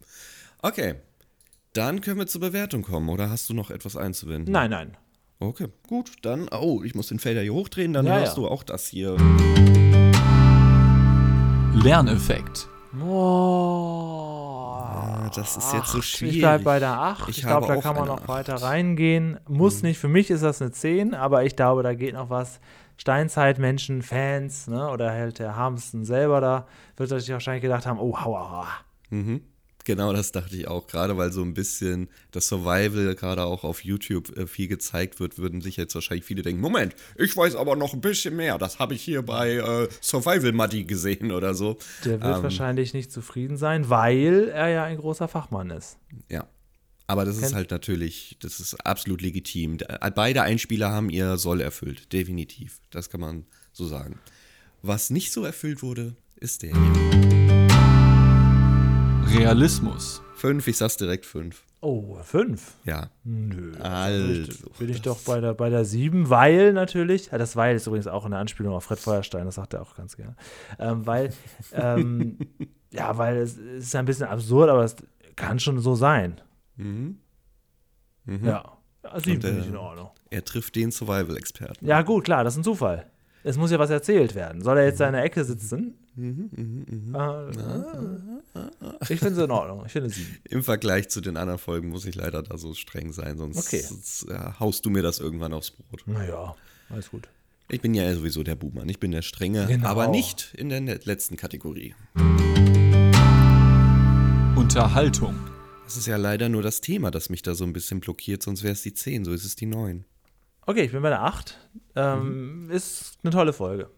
Okay. 0.62 0.96
Dann 1.72 2.02
können 2.02 2.20
wir 2.20 2.28
zur 2.28 2.42
Bewertung 2.42 2.82
kommen. 2.82 3.08
Oder 3.08 3.30
hast 3.30 3.50
du 3.50 3.54
noch 3.54 3.72
etwas 3.72 3.96
einzuwenden? 3.96 4.52
Nein, 4.52 4.72
nein. 4.72 4.98
Okay, 5.40 5.68
gut. 5.88 6.12
Dann, 6.22 6.50
oh, 6.50 6.84
ich 6.84 6.96
muss 6.96 7.08
den 7.08 7.20
Felder 7.20 7.44
hier 7.44 7.54
hochdrehen, 7.54 7.94
dann 7.94 8.06
Ja, 8.08 8.18
hörst 8.18 8.36
ja. 8.36 8.44
du 8.44 8.50
auch 8.50 8.64
das 8.64 8.88
hier. 8.88 9.16
Lerneffekt. 11.84 12.68
Oh, 13.06 14.78
Ah, 14.78 15.30
das 15.36 15.58
ist 15.58 15.74
jetzt 15.74 15.88
so 15.90 16.02
schwierig. 16.02 16.36
Ich 16.36 16.42
bleibe 16.42 16.64
bei 16.64 16.80
der 16.80 16.92
8. 17.00 17.30
Ich 17.30 17.40
Ich, 17.40 17.46
glaube, 17.46 17.68
da 17.68 17.78
kann 17.78 17.96
man 17.96 18.08
noch 18.08 18.28
weiter 18.28 18.56
Acht. 18.56 18.64
reingehen. 18.64 19.40
Muss 19.48 19.84
nicht, 19.84 19.98
für 20.00 20.08
mich 20.08 20.30
ist 20.30 20.44
das 20.44 20.62
eine 20.62 20.72
10, 20.72 21.14
aber 21.14 21.44
ich 21.44 21.56
glaube, 21.56 21.84
da 21.84 21.94
geht 21.94 22.14
noch 22.14 22.30
was. 22.30 22.60
Steinzeitmenschen, 22.98 24.02
Fans, 24.04 24.68
ne, 24.68 24.90
oder 24.90 25.12
halt 25.12 25.40
der 25.40 25.58
Harmsten 25.58 26.06
selber 26.06 26.40
da, 26.40 26.66
wird 26.96 27.10
sich 27.10 27.30
wahrscheinlich 27.32 27.62
gedacht 27.64 27.86
haben, 27.86 28.00
oh, 28.00 28.18
hauer. 28.22 28.68
Mhm. 29.10 29.42
Genau 29.86 30.12
das 30.14 30.32
dachte 30.32 30.56
ich 30.58 30.68
auch. 30.68 30.88
Gerade 30.88 31.16
weil 31.16 31.32
so 31.32 31.42
ein 31.44 31.54
bisschen 31.54 32.10
das 32.32 32.48
Survival 32.48 33.16
gerade 33.16 33.44
auch 33.46 33.64
auf 33.64 33.84
YouTube 33.86 34.36
äh, 34.36 34.48
viel 34.48 34.68
gezeigt 34.68 35.20
wird, 35.20 35.38
würden 35.38 35.62
sich 35.62 35.78
jetzt 35.78 35.94
wahrscheinlich 35.96 36.26
viele 36.26 36.42
denken, 36.42 36.60
Moment, 36.60 36.96
ich 37.18 37.38
weiß 37.38 37.56
aber 37.56 37.76
noch 37.76 37.94
ein 37.94 38.02
bisschen 38.02 38.36
mehr. 38.36 38.58
Das 38.58 38.80
habe 38.80 38.96
ich 38.96 39.02
hier 39.04 39.22
bei 39.22 39.54
äh, 39.54 39.88
Survival 40.02 40.52
Muddy 40.54 40.84
gesehen 40.86 41.32
oder 41.32 41.54
so. 41.54 41.78
Der 42.04 42.20
wird 42.22 42.38
Ähm. 42.38 42.44
wahrscheinlich 42.44 42.94
nicht 42.94 43.12
zufrieden 43.12 43.58
sein, 43.58 43.90
weil 43.90 44.50
er 44.50 44.70
ja 44.70 44.84
ein 44.84 44.98
großer 44.98 45.28
Fachmann 45.28 45.70
ist. 45.70 45.98
Ja. 46.30 46.48
Aber 47.08 47.24
das 47.24 47.36
ist 47.36 47.44
Kennt- 47.44 47.54
halt 47.54 47.70
natürlich, 47.72 48.36
das 48.42 48.60
ist 48.60 48.74
absolut 48.84 49.22
legitim. 49.22 49.78
Da- 49.78 50.10
Beide 50.10 50.42
Einspieler 50.42 50.90
haben 50.90 51.12
ihr 51.12 51.38
Soll 51.38 51.62
erfüllt, 51.62 52.12
definitiv. 52.12 52.80
Das 52.90 53.12
kann 53.12 53.22
man 53.22 53.46
so 53.72 53.86
sagen. 53.86 54.18
Was 54.82 55.12
nicht 55.12 55.32
so 55.32 55.46
erfüllt 55.46 55.84
wurde, 55.84 56.16
ist 56.38 56.64
der 56.64 56.72
hier. 56.74 57.95
Realismus. 59.38 60.22
Fünf, 60.36 60.66
ich 60.68 60.78
sag's 60.78 60.96
direkt 60.96 61.26
fünf. 61.26 61.64
Oh, 61.82 62.18
5. 62.24 62.74
Ja. 62.86 63.10
Nö. 63.26 63.74
Also, 63.80 64.70
bin 64.80 64.90
ich 64.90 65.02
doch 65.02 65.20
bei 65.22 65.42
der, 65.42 65.54
bei 65.54 65.70
der 65.70 65.84
7, 65.84 66.30
weil 66.30 66.72
natürlich, 66.72 67.28
ja, 67.32 67.38
das 67.38 67.56
Weil 67.56 67.76
ist 67.76 67.86
übrigens 67.86 68.08
auch 68.08 68.26
eine 68.26 68.38
Anspielung 68.38 68.74
auf 68.74 68.86
Fred 68.86 68.98
Feuerstein, 68.98 69.46
das 69.46 69.56
sagt 69.56 69.74
er 69.74 69.82
auch 69.82 69.96
ganz 69.96 70.16
gerne. 70.16 70.36
Ähm, 70.80 71.06
weil, 71.06 71.34
ähm, 71.74 72.38
ja, 72.92 73.18
weil 73.18 73.38
es 73.38 73.58
ist 73.58 73.96
ein 73.96 74.06
bisschen 74.06 74.26
absurd, 74.28 74.70
aber 74.70 74.86
es 74.86 74.96
kann 75.36 75.60
schon 75.60 75.80
so 75.80 75.96
sein. 75.96 76.40
Mhm. 76.78 77.18
Mhm. 78.24 78.46
Ja. 78.46 78.78
7 79.18 79.36
Und, 79.36 79.42
finde 79.44 79.60
ich 79.62 79.68
in 79.68 79.76
Ordnung. 79.78 80.12
Er 80.30 80.46
trifft 80.46 80.76
den 80.76 80.92
Survival-Experten. 80.92 81.86
Ja, 81.86 82.02
gut, 82.04 82.24
klar, 82.24 82.44
das 82.44 82.54
ist 82.54 82.62
ein 82.62 82.64
Zufall. 82.64 83.12
Es 83.48 83.58
muss 83.58 83.70
ja 83.70 83.78
was 83.78 83.92
erzählt 83.92 84.34
werden. 84.34 84.64
Soll 84.64 84.80
er 84.80 84.86
jetzt 84.86 85.00
in 85.02 85.12
der 85.14 85.24
Ecke 85.24 85.46
sitzen? 85.46 85.94
Mhm, 86.16 87.14
Äh, 87.14 87.52
ich 89.14 89.20
finde 89.20 89.40
es 89.40 89.46
in 89.46 89.52
Ordnung. 89.52 89.84
Ich 89.86 89.92
finde 89.92 90.10
7. 90.10 90.40
Im 90.50 90.64
Vergleich 90.64 91.10
zu 91.10 91.22
den 91.22 91.38
anderen 91.38 91.60
Folgen 91.60 91.90
muss 91.90 92.06
ich 92.06 92.16
leider 92.16 92.42
da 92.42 92.58
so 92.58 92.74
streng 92.74 93.14
sein, 93.14 93.38
sonst, 93.38 93.60
Okay. 93.60 93.82
sonst 93.82 94.26
ja, 94.28 94.60
haust 94.60 94.84
du 94.84 94.90
mir 94.90 95.04
das 95.04 95.20
irgendwann 95.20 95.54
aufs 95.54 95.70
Brot. 95.70 96.02
Naja, 96.08 96.56
alles 96.90 97.12
gut. 97.12 97.28
Ich 97.70 97.82
bin 97.82 97.94
ja 97.94 98.12
sowieso 98.16 98.42
der 98.42 98.56
Buhmann, 98.56 98.90
ich 98.90 99.00
bin 99.00 99.12
der 99.12 99.22
Strenge, 99.22 99.68
Genau. 99.68 99.90
aber 99.90 100.08
nicht 100.08 100.56
in 100.56 100.70
der 100.70 100.82
letzten 100.82 101.36
Kategorie. 101.38 101.94
Unterhaltung. 104.56 105.36
Das 105.84 105.98
ist 105.98 106.08
ja 106.08 106.18
leider 106.18 106.50
nur 106.50 106.64
das 106.64 106.82
Thema, 106.82 107.12
das 107.12 107.30
mich 107.30 107.44
da 107.44 107.54
so 107.54 107.64
ein 107.64 107.74
bisschen 107.74 108.00
blockiert, 108.00 108.42
sonst 108.42 108.64
wäre 108.64 108.74
es 108.74 108.82
die 108.82 108.94
10, 108.96 109.24
so 109.24 109.32
ist 109.34 109.46
es 109.46 109.56
die 109.56 109.68
9. 109.68 110.04
Okay, 110.66 110.82
ich 110.84 110.92
bin 110.92 111.02
bei 111.02 111.10
der 111.10 111.22
8. 111.24 111.58
Ähm, 111.96 112.70
Ist 112.72 113.18
eine 113.24 113.32
tolle 113.32 113.54
Folge. 113.54 113.90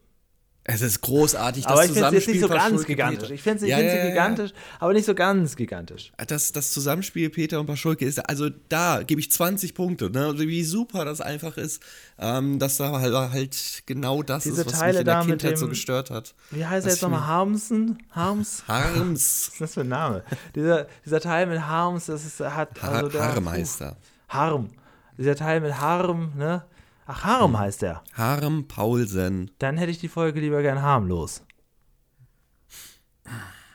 Es 0.69 0.81
ist 0.81 0.99
großartig, 0.99 1.63
das 1.63 1.71
Aber 1.71 1.85
ich 1.85 1.93
finde 1.93 2.07
es 2.07 2.25
jetzt 2.25 2.25
Zusammenspiel 2.25 2.33
nicht 2.33 2.41
so 2.41 2.47
ganz 2.49 2.85
gigantisch. 2.85 3.29
Ich 3.31 3.41
finde 3.41 3.63
es 3.63 3.69
Ja, 3.69 3.79
ja, 3.79 3.85
ja, 3.87 3.95
ja. 4.03 4.09
gigantisch, 4.09 4.51
aber 4.81 4.91
nicht 4.91 5.05
so 5.05 5.15
ganz 5.15 5.55
gigantisch. 5.55 6.11
Das, 6.27 6.51
das 6.51 6.71
Zusammenspiel 6.73 7.29
Peter 7.29 7.61
und 7.61 7.67
Paschulke 7.67 8.03
ist, 8.03 8.19
also 8.29 8.49
da 8.67 9.01
gebe 9.03 9.21
ich 9.21 9.31
20 9.31 9.73
Punkte, 9.75 10.09
ne? 10.09 10.25
Also 10.25 10.39
wie 10.39 10.65
super 10.65 11.05
das 11.05 11.21
einfach 11.21 11.55
ist, 11.55 11.81
ähm, 12.19 12.59
dass 12.59 12.75
da 12.75 12.91
halt, 12.99 13.13
halt 13.15 13.83
genau 13.85 14.23
das 14.23 14.43
Diese 14.43 14.59
ist, 14.63 14.67
was 14.67 14.73
Teile 14.77 14.91
mich 14.95 14.99
in 14.99 15.05
der 15.05 15.21
Kindheit 15.21 15.57
so 15.57 15.67
dem- 15.67 15.69
gestört 15.69 16.11
hat. 16.11 16.35
Wie 16.51 16.65
heißt 16.65 16.85
er 16.85 16.91
jetzt 16.91 17.01
nochmal? 17.01 17.25
Harmsen? 17.25 17.99
Harms? 18.11 18.63
Harms. 18.67 19.45
Was 19.47 19.53
ist 19.53 19.61
das 19.61 19.73
für 19.75 19.81
ein 19.81 19.87
Name? 19.87 20.23
dieser, 20.53 20.87
dieser 21.05 21.21
Teil 21.21 21.45
mit 21.45 21.61
Harms, 21.61 22.07
das 22.07 22.25
ist, 22.25 22.41
hat. 22.41 22.81
Har 22.81 22.91
Also 22.91 23.07
der, 23.07 23.23
Harmeister. 23.35 23.95
Harm. 24.27 24.69
Dieser 25.17 25.35
Teil 25.35 25.61
mit 25.61 25.79
Harm, 25.79 26.33
ne? 26.35 26.65
Ach, 27.05 27.23
Harm 27.23 27.53
Hm. 27.53 27.59
heißt 27.59 27.81
der. 27.81 28.03
Harm 28.13 28.67
Paulsen. 28.67 29.51
Dann 29.59 29.77
hätte 29.77 29.91
ich 29.91 29.99
die 29.99 30.09
Folge 30.09 30.39
lieber 30.39 30.61
gern 30.61 30.81
harmlos. 30.81 31.43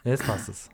Jetzt 0.04 0.26
passt 0.26 0.48
es. 0.48 0.70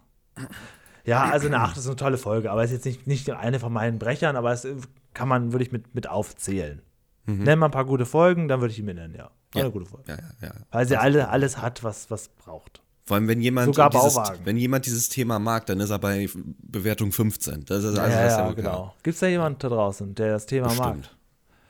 Ja, 1.04 1.24
also 1.24 1.46
eine 1.46 1.60
8 1.60 1.76
ist 1.76 1.86
eine 1.86 1.96
tolle 1.96 2.18
Folge, 2.18 2.50
aber 2.50 2.64
ist 2.64 2.70
jetzt 2.70 2.84
nicht, 2.84 3.06
nicht 3.06 3.30
eine 3.30 3.60
von 3.60 3.72
meinen 3.72 3.98
Brechern, 3.98 4.36
aber 4.36 4.52
es 4.52 4.66
kann 5.14 5.28
man, 5.28 5.52
würde 5.52 5.64
ich 5.64 5.72
mit, 5.72 5.94
mit 5.94 6.08
aufzählen. 6.08 6.82
Nenn 7.26 7.58
mal 7.58 7.66
ein 7.66 7.72
paar 7.72 7.84
gute 7.84 8.06
Folgen, 8.06 8.48
dann 8.48 8.60
würde 8.60 8.70
ich 8.70 8.76
die 8.76 8.82
mir 8.82 8.94
nennen, 8.94 9.14
Ja. 9.14 9.30
Eine 9.54 9.70
gute 9.70 9.84
Folge. 9.86 10.12
Ja, 10.12 10.16
ja, 10.16 10.48
ja. 10.48 10.54
Weil 10.70 10.86
sie 10.88 10.96
alle, 10.98 11.28
alles 11.28 11.58
hat, 11.60 11.82
was, 11.84 12.10
was 12.10 12.28
braucht. 12.28 12.82
Vor 13.08 13.14
allem, 13.16 13.26
wenn 13.26 13.40
jemand, 13.40 13.74
dieses, 13.74 14.16
wenn 14.44 14.58
jemand 14.58 14.84
dieses 14.84 15.08
Thema 15.08 15.38
mag, 15.38 15.64
dann 15.64 15.80
ist 15.80 15.88
er 15.88 15.98
bei 15.98 16.28
Bewertung 16.60 17.10
15. 17.10 17.64
Das 17.64 17.78
ist 17.78 17.84
also 17.86 17.96
ja, 17.96 18.06
das 18.06 18.32
ja, 18.32 18.36
klar. 18.36 18.54
genau. 18.54 18.94
Gibt 19.02 19.14
es 19.14 19.20
da 19.20 19.26
jemanden 19.28 19.58
da 19.60 19.68
draußen, 19.70 20.14
der 20.14 20.32
das 20.32 20.44
Thema 20.44 20.66
mag? 20.74 20.96
Bestimmt. 20.96 21.16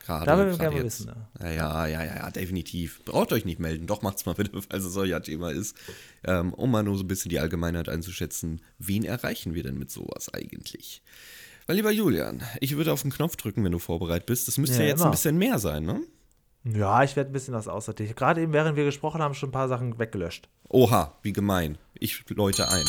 Gerade, 0.05 0.27
Da 0.27 0.37
würden 0.37 0.51
wir 0.51 0.59
gerade 0.59 0.71
gerne 0.75 0.85
wissen, 0.87 1.13
Ja, 1.41 1.51
ja, 1.51 1.87
ja, 1.87 2.03
ja, 2.05 2.17
ja, 2.17 2.31
definitiv. 2.33 3.05
Braucht 3.05 3.33
euch 3.33 3.45
nicht 3.45 3.61
melden. 3.61 3.87
Doch, 3.87 4.03
macht's 4.03 4.27
mal 4.27 4.35
bitte, 4.35 4.61
falls 4.69 4.83
es 4.85 4.97
euer 4.97 5.23
Thema 5.23 5.51
ist. 5.53 5.77
Ähm, 6.25 6.53
um 6.55 6.73
mal 6.73 6.83
nur 6.83 6.97
so 6.97 7.05
ein 7.05 7.09
bisschen 7.09 7.29
die 7.29 7.39
Allgemeinheit 7.39 7.89
einzuschätzen. 7.89 8.61
Wen 8.81 9.05
erreichen 9.05 9.55
wir 9.55 9.63
denn 9.63 9.79
mit 9.79 9.93
sowas 9.93 10.35
eigentlich? 10.35 11.03
Weil, 11.69 11.77
lieber 11.77 11.93
Julian, 11.93 12.43
ich 12.61 12.77
würde 12.77 12.93
auf 12.93 13.03
den 13.03 13.13
Knopf 13.13 13.37
drücken, 13.37 13.63
wenn 13.63 13.71
du 13.71 13.79
vorbereitet 13.79 14.27
bist. 14.27 14.49
Das 14.49 14.59
müsste 14.59 14.79
ja, 14.79 14.83
Ja, 14.83 14.89
jetzt 14.89 15.01
immer. 15.01 15.09
ein 15.11 15.13
bisschen 15.13 15.39
mehr 15.39 15.61
sein, 15.61 15.85
ne? 15.85 16.01
Ja, 16.65 17.03
ich 17.03 17.17
werde 17.17 17.31
ein 17.31 17.33
bisschen 17.33 17.55
was 17.55 17.69
aussortieren. 17.69 18.15
Gerade 18.15 18.43
eben, 18.43 18.53
während 18.53 18.77
wir 18.77 18.85
gesprochen 18.85 19.23
haben, 19.23 19.35
schon 19.35 19.51
ein 19.51 19.53
paar 19.53 19.69
Sachen 19.69 19.99
weggelöscht. 19.99 20.49
Oha, 20.69 21.15
wie 21.23 21.33
gemein. 21.33 21.79
Ich 21.95 22.25
läute 22.29 22.69
ein. 22.69 22.85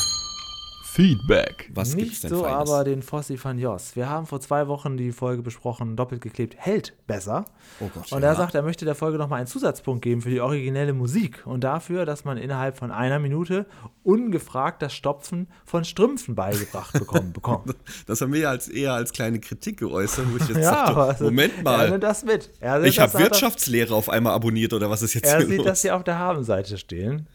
Feedback. 0.92 1.70
Was 1.74 1.96
gibt's 1.96 2.12
Nicht 2.12 2.24
denn 2.26 2.30
so 2.32 2.44
Feines? 2.44 2.70
aber 2.70 2.84
den 2.84 3.02
Fossi 3.02 3.40
van 3.42 3.58
Jos. 3.60 3.96
Wir 3.96 4.10
haben 4.10 4.26
vor 4.26 4.42
zwei 4.42 4.68
Wochen 4.68 4.98
die 4.98 5.12
Folge 5.12 5.42
besprochen, 5.42 5.96
doppelt 5.96 6.22
geklebt, 6.22 6.56
hält 6.58 6.94
besser. 7.08 7.46
Oh 7.80 7.90
Gott, 7.94 8.12
Und 8.12 8.22
ja. 8.24 8.30
er 8.30 8.36
sagt, 8.36 8.56
er 8.56 8.64
möchte 8.64 8.86
der 8.86 8.96
Folge 8.96 9.18
nochmal 9.18 9.38
einen 9.40 9.48
Zusatzpunkt 9.48 10.02
geben 10.02 10.22
für 10.22 10.30
die 10.30 10.42
originelle 10.42 10.94
Musik 10.94 11.44
und 11.46 11.64
dafür, 11.64 12.06
dass 12.06 12.26
man 12.26 12.38
innerhalb 12.38 12.78
von 12.78 12.92
einer 12.92 13.20
Minute 13.20 13.66
ungefragt 14.04 14.82
das 14.82 14.94
Stopfen 14.94 15.48
von 15.66 15.84
Strümpfen 15.86 16.36
beigebracht 16.36 16.94
bekommen 16.94 17.34
bekommt. 17.34 17.76
Das 18.08 18.22
haben 18.22 18.34
wir 18.34 18.40
ja 18.42 18.50
als, 18.50 18.68
eher 18.68 18.94
als 18.94 19.12
kleine 19.14 19.40
Kritik 19.40 19.78
geäußert, 19.80 20.26
wo 20.32 20.38
ich 20.38 20.48
jetzt 20.50 20.58
ja, 20.64 20.86
aber 20.86 21.12
es- 21.12 21.20
Moment 21.20 21.54
Er 21.58 21.64
mal, 21.64 21.90
nimmt 21.92 22.04
das 22.04 22.24
mit. 22.24 22.50
Er 22.60 22.82
sieht 22.82 22.90
ich 22.90 23.00
habe 23.00 23.14
er- 23.14 23.20
Wirtschaftslehre 23.20 23.94
auf 23.94 24.10
einmal 24.10 24.34
abonniert 24.34 24.74
oder 24.74 24.90
was 24.90 25.02
ist 25.02 25.14
jetzt 25.14 25.26
Er 25.28 25.46
sieht 25.46 25.58
los? 25.58 25.66
das 25.66 25.82
hier 25.84 25.96
auf 25.96 26.04
der 26.04 26.18
Habenseite 26.18 26.78
stehen. 26.78 27.28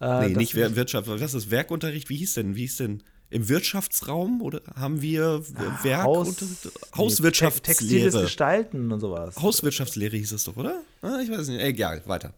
Äh, 0.00 0.20
nee, 0.20 0.28
das 0.28 0.36
nicht 0.38 0.54
Wer- 0.54 0.76
Wirtschaft, 0.76 1.08
was 1.08 1.34
ist 1.34 1.50
Werkunterricht? 1.50 2.08
Wie 2.10 2.16
hieß 2.16 2.34
denn? 2.34 2.54
Wie 2.56 2.60
hieß 2.60 2.76
denn? 2.78 3.02
Im 3.28 3.48
Wirtschaftsraum 3.48 4.40
oder 4.40 4.60
haben 4.78 5.02
wir 5.02 5.42
Werk 5.82 6.04
Haus- 6.04 6.28
und 6.40 6.72
Hauswirtschaftslehre? 6.96 8.04
Textiles 8.04 8.14
Gestalten 8.14 8.92
und 8.92 9.00
sowas. 9.00 9.34
Hauswirtschaftslehre 9.42 10.16
hieß 10.16 10.30
es 10.32 10.44
doch, 10.44 10.56
oder? 10.56 10.82
Ah, 11.02 11.18
ich 11.20 11.28
weiß 11.30 11.48
nicht. 11.48 11.60
Egal, 11.60 12.02
weiter. 12.06 12.32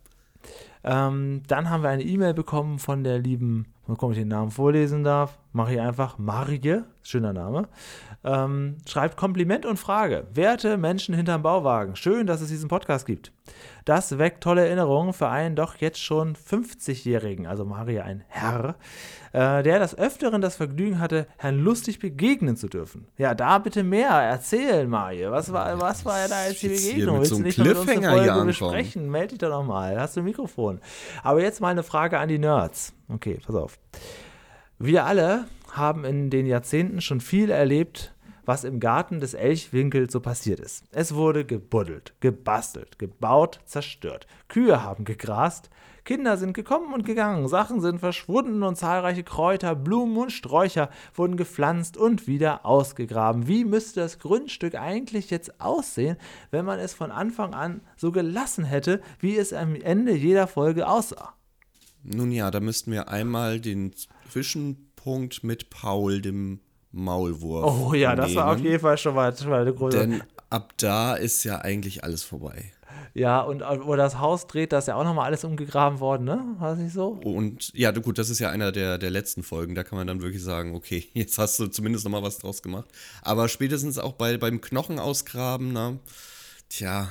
Ähm, 0.84 1.42
dann 1.46 1.68
haben 1.68 1.82
wir 1.82 1.90
eine 1.90 2.04
E-Mail 2.04 2.32
bekommen 2.34 2.78
von 2.78 3.04
der 3.04 3.18
lieben, 3.18 3.66
mal 3.86 3.94
gucken, 3.96 4.06
ob 4.06 4.12
ich 4.12 4.18
den 4.18 4.28
Namen 4.28 4.50
vorlesen 4.50 5.04
darf. 5.04 5.36
Mache 5.58 5.74
ich 5.74 5.80
einfach. 5.80 6.18
Marie, 6.18 6.84
schöner 7.02 7.32
Name. 7.32 7.66
Ähm, 8.22 8.76
schreibt 8.86 9.16
Kompliment 9.16 9.66
und 9.66 9.76
Frage. 9.76 10.28
Werte 10.32 10.76
Menschen 10.76 11.16
hinterm 11.16 11.42
Bauwagen, 11.42 11.96
schön, 11.96 12.28
dass 12.28 12.40
es 12.40 12.48
diesen 12.48 12.68
Podcast 12.68 13.06
gibt. 13.06 13.32
Das 13.84 14.18
weckt 14.18 14.40
tolle 14.40 14.64
Erinnerungen 14.64 15.12
für 15.12 15.28
einen 15.28 15.56
doch 15.56 15.74
jetzt 15.78 16.00
schon 16.00 16.36
50-Jährigen, 16.36 17.48
also 17.48 17.64
Maria, 17.64 18.04
ein 18.04 18.22
Herr, 18.28 18.76
äh, 19.32 19.64
der 19.64 19.80
des 19.80 19.98
Öfteren 19.98 20.40
das 20.40 20.54
Vergnügen 20.54 21.00
hatte, 21.00 21.26
Herrn 21.38 21.58
Lustig 21.58 21.98
begegnen 21.98 22.56
zu 22.56 22.68
dürfen. 22.68 23.08
Ja, 23.16 23.34
da 23.34 23.58
bitte 23.58 23.82
mehr 23.82 24.10
erzählen, 24.10 24.88
Marie. 24.88 25.26
Was 25.28 25.52
war, 25.52 25.80
was 25.80 26.04
war 26.04 26.28
da 26.28 26.46
jetzt 26.46 26.62
die 26.62 26.68
Begegnung? 26.68 27.18
Willst 27.18 27.32
du 27.32 27.40
nicht 27.40 27.58
mal 27.58 27.66
mit 27.66 27.76
uns 27.78 27.90
eine 27.90 28.10
Folge 28.10 28.44
besprechen? 28.44 29.10
Meld 29.10 29.32
dich 29.32 29.38
doch 29.38 29.50
noch 29.50 29.64
mal. 29.64 30.00
Hast 30.00 30.14
du 30.14 30.20
ein 30.20 30.24
Mikrofon? 30.24 30.80
Aber 31.24 31.42
jetzt 31.42 31.60
mal 31.60 31.70
eine 31.70 31.82
Frage 31.82 32.20
an 32.20 32.28
die 32.28 32.38
Nerds. 32.38 32.92
Okay, 33.08 33.40
pass 33.44 33.56
auf. 33.56 33.76
Wir 34.80 35.06
alle 35.06 35.46
haben 35.72 36.04
in 36.04 36.30
den 36.30 36.46
Jahrzehnten 36.46 37.00
schon 37.00 37.20
viel 37.20 37.50
erlebt, 37.50 38.14
was 38.44 38.62
im 38.62 38.78
Garten 38.78 39.18
des 39.18 39.34
Elchwinkels 39.34 40.12
so 40.12 40.20
passiert 40.20 40.60
ist. 40.60 40.84
Es 40.92 41.16
wurde 41.16 41.44
gebuddelt, 41.44 42.14
gebastelt, 42.20 42.96
gebaut, 42.96 43.58
zerstört. 43.64 44.28
Kühe 44.46 44.80
haben 44.84 45.04
gegrast, 45.04 45.68
Kinder 46.04 46.36
sind 46.36 46.52
gekommen 46.52 46.94
und 46.94 47.04
gegangen, 47.04 47.48
Sachen 47.48 47.80
sind 47.80 47.98
verschwunden 47.98 48.62
und 48.62 48.76
zahlreiche 48.76 49.24
Kräuter, 49.24 49.74
Blumen 49.74 50.16
und 50.16 50.30
Sträucher 50.30 50.90
wurden 51.12 51.36
gepflanzt 51.36 51.96
und 51.96 52.28
wieder 52.28 52.64
ausgegraben. 52.64 53.48
Wie 53.48 53.64
müsste 53.64 53.98
das 53.98 54.20
Grundstück 54.20 54.76
eigentlich 54.76 55.30
jetzt 55.30 55.60
aussehen, 55.60 56.18
wenn 56.52 56.64
man 56.64 56.78
es 56.78 56.94
von 56.94 57.10
Anfang 57.10 57.52
an 57.52 57.80
so 57.96 58.12
gelassen 58.12 58.64
hätte, 58.64 59.02
wie 59.18 59.36
es 59.36 59.52
am 59.52 59.74
Ende 59.74 60.14
jeder 60.14 60.46
Folge 60.46 60.88
aussah? 60.88 61.34
Nun 62.04 62.30
ja, 62.30 62.50
da 62.50 62.60
müssten 62.60 62.92
wir 62.92 63.08
einmal 63.08 63.60
den 63.60 63.92
Zwischenpunkt 64.30 65.44
mit 65.44 65.70
Paul, 65.70 66.20
dem 66.20 66.60
Maulwurf. 66.92 67.90
Oh 67.90 67.94
ja, 67.94 68.14
das 68.16 68.34
war 68.34 68.48
auf 68.48 68.56
nehmen, 68.56 68.68
jeden 68.68 68.80
Fall 68.80 68.98
schon 68.98 69.14
mal, 69.14 69.36
schon 69.36 69.50
mal 69.50 69.62
eine 69.62 69.74
große. 69.74 69.98
Denn 69.98 70.22
ab 70.50 70.72
da 70.78 71.14
ist 71.14 71.44
ja 71.44 71.58
eigentlich 71.58 72.04
alles 72.04 72.22
vorbei. 72.22 72.72
Ja, 73.14 73.40
und 73.40 73.62
wo 73.62 73.96
das 73.96 74.18
Haus 74.18 74.46
dreht, 74.46 74.72
da 74.72 74.78
ist 74.78 74.88
ja 74.88 74.94
auch 74.94 75.04
nochmal 75.04 75.26
alles 75.26 75.42
umgegraben 75.44 75.98
worden, 75.98 76.24
ne? 76.24 76.40
War 76.58 76.70
das 76.70 76.78
nicht 76.78 76.92
so? 76.92 77.18
Und 77.24 77.72
ja, 77.74 77.90
gut, 77.90 78.18
das 78.18 78.30
ist 78.30 78.38
ja 78.38 78.50
einer 78.50 78.70
der, 78.70 78.98
der 78.98 79.10
letzten 79.10 79.42
Folgen. 79.42 79.74
Da 79.74 79.82
kann 79.82 79.98
man 79.98 80.06
dann 80.06 80.22
wirklich 80.22 80.42
sagen, 80.42 80.74
okay, 80.74 81.08
jetzt 81.14 81.38
hast 81.38 81.58
du 81.58 81.66
zumindest 81.66 82.04
nochmal 82.04 82.22
was 82.22 82.38
draus 82.38 82.62
gemacht. 82.62 82.86
Aber 83.22 83.48
spätestens 83.48 83.98
auch 83.98 84.12
bei, 84.12 84.36
beim 84.36 84.60
Knochenausgraben, 84.60 85.72
na, 85.72 85.98
tja, 86.68 87.08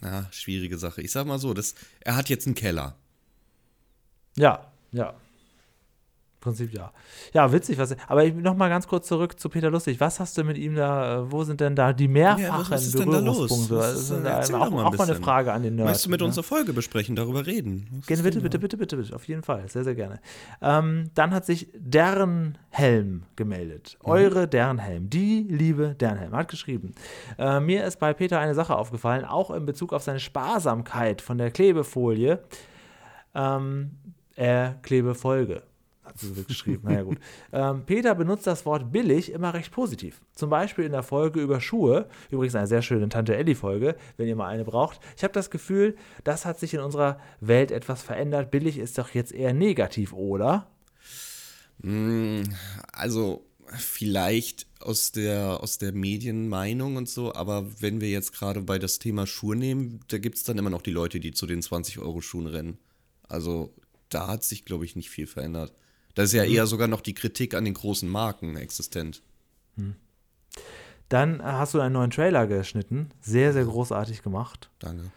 na, 0.00 0.28
schwierige 0.30 0.78
Sache. 0.78 1.02
Ich 1.02 1.12
sag 1.12 1.26
mal 1.26 1.38
so, 1.38 1.54
das, 1.54 1.74
er 2.00 2.16
hat 2.16 2.28
jetzt 2.28 2.46
einen 2.46 2.54
Keller. 2.54 2.96
Ja, 4.36 4.70
ja. 4.92 5.14
Prinzip 6.40 6.72
ja. 6.72 6.92
Ja, 7.32 7.50
witzig, 7.52 7.78
was. 7.78 7.96
Aber 8.06 8.24
ich 8.24 8.32
noch 8.32 8.54
mal 8.56 8.68
ganz 8.68 8.86
kurz 8.86 9.08
zurück 9.08 9.40
zu 9.40 9.48
Peter 9.48 9.70
Lustig. 9.70 9.98
Was 9.98 10.20
hast 10.20 10.38
du 10.38 10.44
mit 10.44 10.56
ihm 10.56 10.76
da? 10.76 11.22
äh, 11.22 11.32
Wo 11.32 11.42
sind 11.42 11.60
denn 11.60 11.74
da 11.74 11.92
die 11.92 12.06
mehrfachen 12.06 12.42
Ja, 12.42 12.70
was 12.70 12.92
da? 12.92 13.04
Berührungspunkte? 13.04 13.76
Was 13.76 13.92
Das 13.92 14.00
ist 14.02 14.10
denn- 14.12 14.22
da 14.24 14.38
auch, 14.40 14.48
mal 14.70 14.80
ein 14.80 14.86
auch 14.86 14.96
mal 14.96 15.04
eine. 15.10 15.14
Frage 15.16 15.52
an 15.52 15.64
den 15.64 15.74
Nerd. 15.74 15.86
Möchtest 15.88 16.06
du 16.06 16.10
mit 16.10 16.20
ne? 16.20 16.26
unserer 16.26 16.44
Folge 16.44 16.72
besprechen, 16.72 17.16
darüber 17.16 17.44
reden? 17.46 17.88
Was 17.98 18.06
Gerne, 18.06 18.22
bitte, 18.22 18.40
bitte, 18.40 18.58
da? 18.58 18.62
bitte, 18.62 18.76
bitte, 18.76 18.96
bitte, 18.96 19.16
auf 19.16 19.26
jeden 19.26 19.42
Fall, 19.42 19.68
sehr, 19.68 19.82
sehr 19.82 19.96
gerne. 19.96 20.20
Ähm, 20.62 21.10
dann 21.14 21.32
hat 21.34 21.44
sich 21.44 21.68
Dernhelm 21.76 23.24
gemeldet. 23.36 23.98
Mhm. 24.04 24.10
Eure 24.10 24.48
Dernhelm, 24.48 25.10
die 25.10 25.44
liebe 25.48 25.94
Dernhelm, 25.96 26.32
hat 26.36 26.48
geschrieben. 26.48 26.94
Äh, 27.38 27.60
mir 27.60 27.84
ist 27.84 27.98
bei 27.98 28.14
Peter 28.14 28.38
eine 28.38 28.54
Sache 28.54 28.76
aufgefallen, 28.76 29.24
auch 29.24 29.50
in 29.50 29.66
Bezug 29.66 29.92
auf 29.92 30.02
seine 30.04 30.20
Sparsamkeit 30.20 31.20
von 31.20 31.36
der 31.38 31.50
Klebefolie. 31.50 32.38
Ähm, 33.34 33.90
äh, 34.36 34.70
Klebefolge. 34.82 35.54
Hat 35.54 35.56
sie 35.56 35.62
so 35.62 35.67
geschrieben. 36.46 36.82
naja, 36.84 37.02
gut. 37.02 37.18
Ähm, 37.52 37.84
Peter 37.86 38.14
benutzt 38.14 38.46
das 38.46 38.66
Wort 38.66 38.92
billig 38.92 39.32
immer 39.32 39.54
recht 39.54 39.72
positiv. 39.72 40.20
Zum 40.34 40.50
Beispiel 40.50 40.84
in 40.84 40.92
der 40.92 41.02
Folge 41.02 41.40
über 41.40 41.60
Schuhe. 41.60 42.08
Übrigens 42.30 42.54
eine 42.54 42.66
sehr 42.66 42.82
schöne 42.82 43.08
Tante 43.08 43.34
Ellie-Folge, 43.36 43.96
wenn 44.16 44.28
ihr 44.28 44.36
mal 44.36 44.48
eine 44.48 44.64
braucht. 44.64 45.00
Ich 45.16 45.24
habe 45.24 45.32
das 45.32 45.50
Gefühl, 45.50 45.96
das 46.24 46.44
hat 46.44 46.58
sich 46.58 46.74
in 46.74 46.80
unserer 46.80 47.18
Welt 47.40 47.70
etwas 47.70 48.02
verändert. 48.02 48.50
Billig 48.50 48.78
ist 48.78 48.98
doch 48.98 49.10
jetzt 49.10 49.32
eher 49.32 49.54
negativ, 49.54 50.12
oder? 50.12 50.66
Mm, 51.82 52.42
Also, 52.92 53.44
vielleicht 53.76 54.66
aus 54.80 55.12
der, 55.12 55.62
aus 55.62 55.78
der 55.78 55.92
Medienmeinung 55.92 56.96
und 56.96 57.08
so, 57.08 57.34
aber 57.34 57.66
wenn 57.80 58.00
wir 58.00 58.08
jetzt 58.10 58.32
gerade 58.32 58.62
bei 58.62 58.78
das 58.78 58.98
Thema 58.98 59.26
Schuhe 59.26 59.56
nehmen, 59.56 60.00
da 60.08 60.18
gibt 60.18 60.36
es 60.36 60.44
dann 60.44 60.58
immer 60.58 60.70
noch 60.70 60.82
die 60.82 60.90
Leute, 60.90 61.20
die 61.20 61.32
zu 61.32 61.46
den 61.46 61.60
20-Euro-Schuhen 61.60 62.46
rennen. 62.46 62.78
Also, 63.28 63.74
da 64.08 64.26
hat 64.26 64.44
sich, 64.44 64.64
glaube 64.64 64.84
ich, 64.84 64.96
nicht 64.96 65.10
viel 65.10 65.26
verändert. 65.26 65.72
Da 66.18 66.24
ist 66.24 66.32
ja 66.32 66.42
eher 66.42 66.66
sogar 66.66 66.88
noch 66.88 67.00
die 67.00 67.14
Kritik 67.14 67.54
an 67.54 67.64
den 67.64 67.74
großen 67.74 68.08
Marken 68.08 68.56
existent. 68.56 69.22
Dann 71.08 71.38
äh, 71.38 71.44
hast 71.44 71.74
du 71.74 71.80
einen 71.80 71.92
neuen 71.92 72.10
Trailer 72.10 72.48
geschnitten. 72.48 73.10
Sehr, 73.20 73.52
sehr 73.52 73.64
großartig 73.64 74.24
gemacht. 74.24 74.68
Danke. 74.80 75.12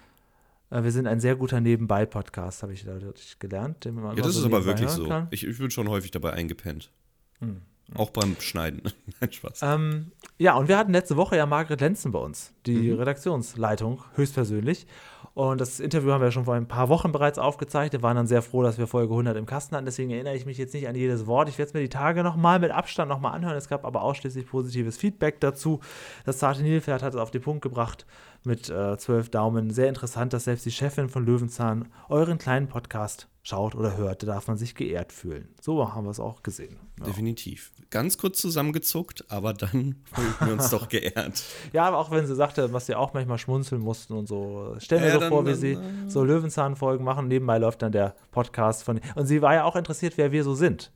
Äh, 0.69 0.83
wir 0.83 0.91
sind 0.91 1.07
ein 1.07 1.19
sehr 1.19 1.35
guter 1.35 1.59
Nebenbei-Podcast, 1.59 2.61
habe 2.61 2.73
ich 2.73 2.85
dadurch 2.85 3.39
gelernt. 3.39 3.83
Ja, 3.83 3.91
das 4.13 4.35
so 4.35 4.41
ist 4.41 4.45
aber 4.45 4.63
wirklich 4.65 4.91
so. 4.91 5.27
Ich, 5.31 5.43
ich 5.43 5.57
bin 5.57 5.71
schon 5.71 5.89
häufig 5.89 6.11
dabei 6.11 6.33
eingepennt. 6.33 6.91
Hm. 7.39 7.63
Auch 7.95 8.09
beim 8.09 8.35
Schneiden. 8.39 8.81
Nein, 9.21 9.31
Spaß. 9.31 9.59
Ähm, 9.63 10.11
ja, 10.37 10.55
und 10.55 10.67
wir 10.67 10.77
hatten 10.77 10.91
letzte 10.93 11.17
Woche 11.17 11.35
ja 11.37 11.45
Margret 11.45 11.81
Lenzen 11.81 12.11
bei 12.11 12.19
uns, 12.19 12.53
die 12.65 12.91
Mhm. 12.91 12.99
Redaktionsleitung, 12.99 14.03
höchstpersönlich. 14.15 14.87
Und 15.33 15.61
das 15.61 15.79
Interview 15.79 16.11
haben 16.11 16.21
wir 16.21 16.31
schon 16.31 16.43
vor 16.43 16.55
ein 16.55 16.67
paar 16.67 16.89
Wochen 16.89 17.13
bereits 17.13 17.39
aufgezeichnet. 17.39 18.01
Wir 18.01 18.03
waren 18.03 18.17
dann 18.17 18.27
sehr 18.27 18.41
froh, 18.41 18.63
dass 18.63 18.77
wir 18.77 18.85
Folge 18.85 19.13
100 19.13 19.37
im 19.37 19.45
Kasten 19.45 19.75
hatten. 19.75 19.85
Deswegen 19.85 20.11
erinnere 20.11 20.35
ich 20.35 20.45
mich 20.45 20.57
jetzt 20.57 20.73
nicht 20.73 20.89
an 20.89 20.95
jedes 20.95 21.25
Wort. 21.25 21.47
Ich 21.47 21.57
werde 21.57 21.69
es 21.69 21.73
mir 21.73 21.79
die 21.79 21.87
Tage 21.89 22.21
nochmal 22.23 22.59
mit 22.59 22.71
Abstand 22.71 23.07
nochmal 23.07 23.33
anhören. 23.33 23.55
Es 23.55 23.69
gab 23.69 23.85
aber 23.85 24.01
ausschließlich 24.01 24.45
positives 24.47 24.97
Feedback 24.97 25.39
dazu. 25.39 25.79
Das 26.25 26.39
zarte 26.39 26.63
Nilpferd 26.63 27.01
hat 27.01 27.13
es 27.13 27.19
auf 27.19 27.31
den 27.31 27.41
Punkt 27.41 27.61
gebracht 27.61 28.05
mit 28.43 28.69
äh, 28.69 28.97
zwölf 28.97 29.29
Daumen. 29.29 29.69
Sehr 29.69 29.87
interessant, 29.87 30.33
dass 30.33 30.43
selbst 30.45 30.65
die 30.65 30.71
Chefin 30.71 31.07
von 31.07 31.25
Löwenzahn 31.25 31.87
euren 32.09 32.37
kleinen 32.37 32.67
Podcast 32.67 33.29
schaut 33.43 33.75
oder 33.75 33.97
hört. 33.97 34.23
Da 34.23 34.27
darf 34.27 34.47
man 34.47 34.57
sich 34.57 34.75
geehrt 34.75 35.11
fühlen. 35.11 35.49
So 35.59 35.93
haben 35.93 36.05
wir 36.05 36.11
es 36.11 36.19
auch 36.19 36.43
gesehen. 36.43 36.77
Ja. 36.99 37.05
Definitiv. 37.05 37.71
Ganz 37.89 38.17
kurz 38.17 38.39
zusammengezuckt, 38.39 39.25
aber 39.29 39.53
dann 39.53 39.71
fühlen 40.13 40.35
wir 40.41 40.53
uns 40.53 40.69
doch 40.69 40.89
geehrt. 40.89 41.43
Ja, 41.73 41.85
aber 41.85 41.97
auch 41.97 42.11
wenn 42.11 42.25
sie 42.27 42.35
sagte, 42.35 42.73
was 42.73 42.85
sie 42.85 42.95
auch 42.95 43.13
manchmal 43.13 43.37
schmunzeln 43.37 43.81
mussten 43.81 44.13
und 44.13 44.27
so. 44.27 44.75
Stell 44.79 44.99
mir 44.99 45.07
Ja, 45.07 45.19
so 45.19 45.27
vor, 45.27 45.45
wie 45.45 45.53
sie 45.53 45.71
äh, 45.73 45.79
so 46.07 46.23
Löwenzahn-Folgen 46.23 47.03
machen. 47.03 47.27
Nebenbei 47.27 47.57
läuft 47.57 47.81
dann 47.81 47.91
der 47.91 48.15
Podcast 48.31 48.83
von. 48.83 48.99
Und 49.15 49.25
sie 49.25 49.41
war 49.41 49.53
ja 49.53 49.63
auch 49.63 49.75
interessiert, 49.75 50.17
wer 50.17 50.31
wir 50.31 50.43
so 50.43 50.53
sind. 50.53 50.91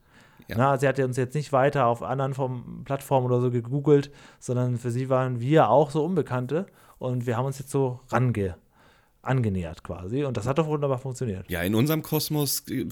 Ja. 0.47 0.55
Na, 0.57 0.77
sie 0.77 0.87
hat 0.87 0.97
ja 0.97 1.05
uns 1.05 1.17
jetzt 1.17 1.33
nicht 1.33 1.51
weiter 1.53 1.87
auf 1.87 2.03
anderen 2.03 2.33
Form, 2.33 2.83
Plattformen 2.83 3.25
oder 3.25 3.41
so 3.41 3.49
gegoogelt, 3.51 4.11
sondern 4.39 4.77
für 4.77 4.91
sie 4.91 5.09
waren 5.09 5.39
wir 5.39 5.69
auch 5.69 5.89
so 5.91 6.03
Unbekannte 6.03 6.67
und 6.99 7.25
wir 7.25 7.37
haben 7.37 7.45
uns 7.45 7.57
jetzt 7.59 7.71
so 7.71 8.01
range 8.11 8.55
angenähert 9.25 9.83
quasi 9.83 10.23
und 10.23 10.37
das 10.37 10.45
hat 10.45 10.57
doch 10.57 10.67
wunderbar 10.67 10.99
funktioniert. 10.99 11.49
Ja, 11.49 11.61
in 11.61 11.75
unserem 11.75 12.01
Kosmos 12.01 12.63
äh, 12.69 12.85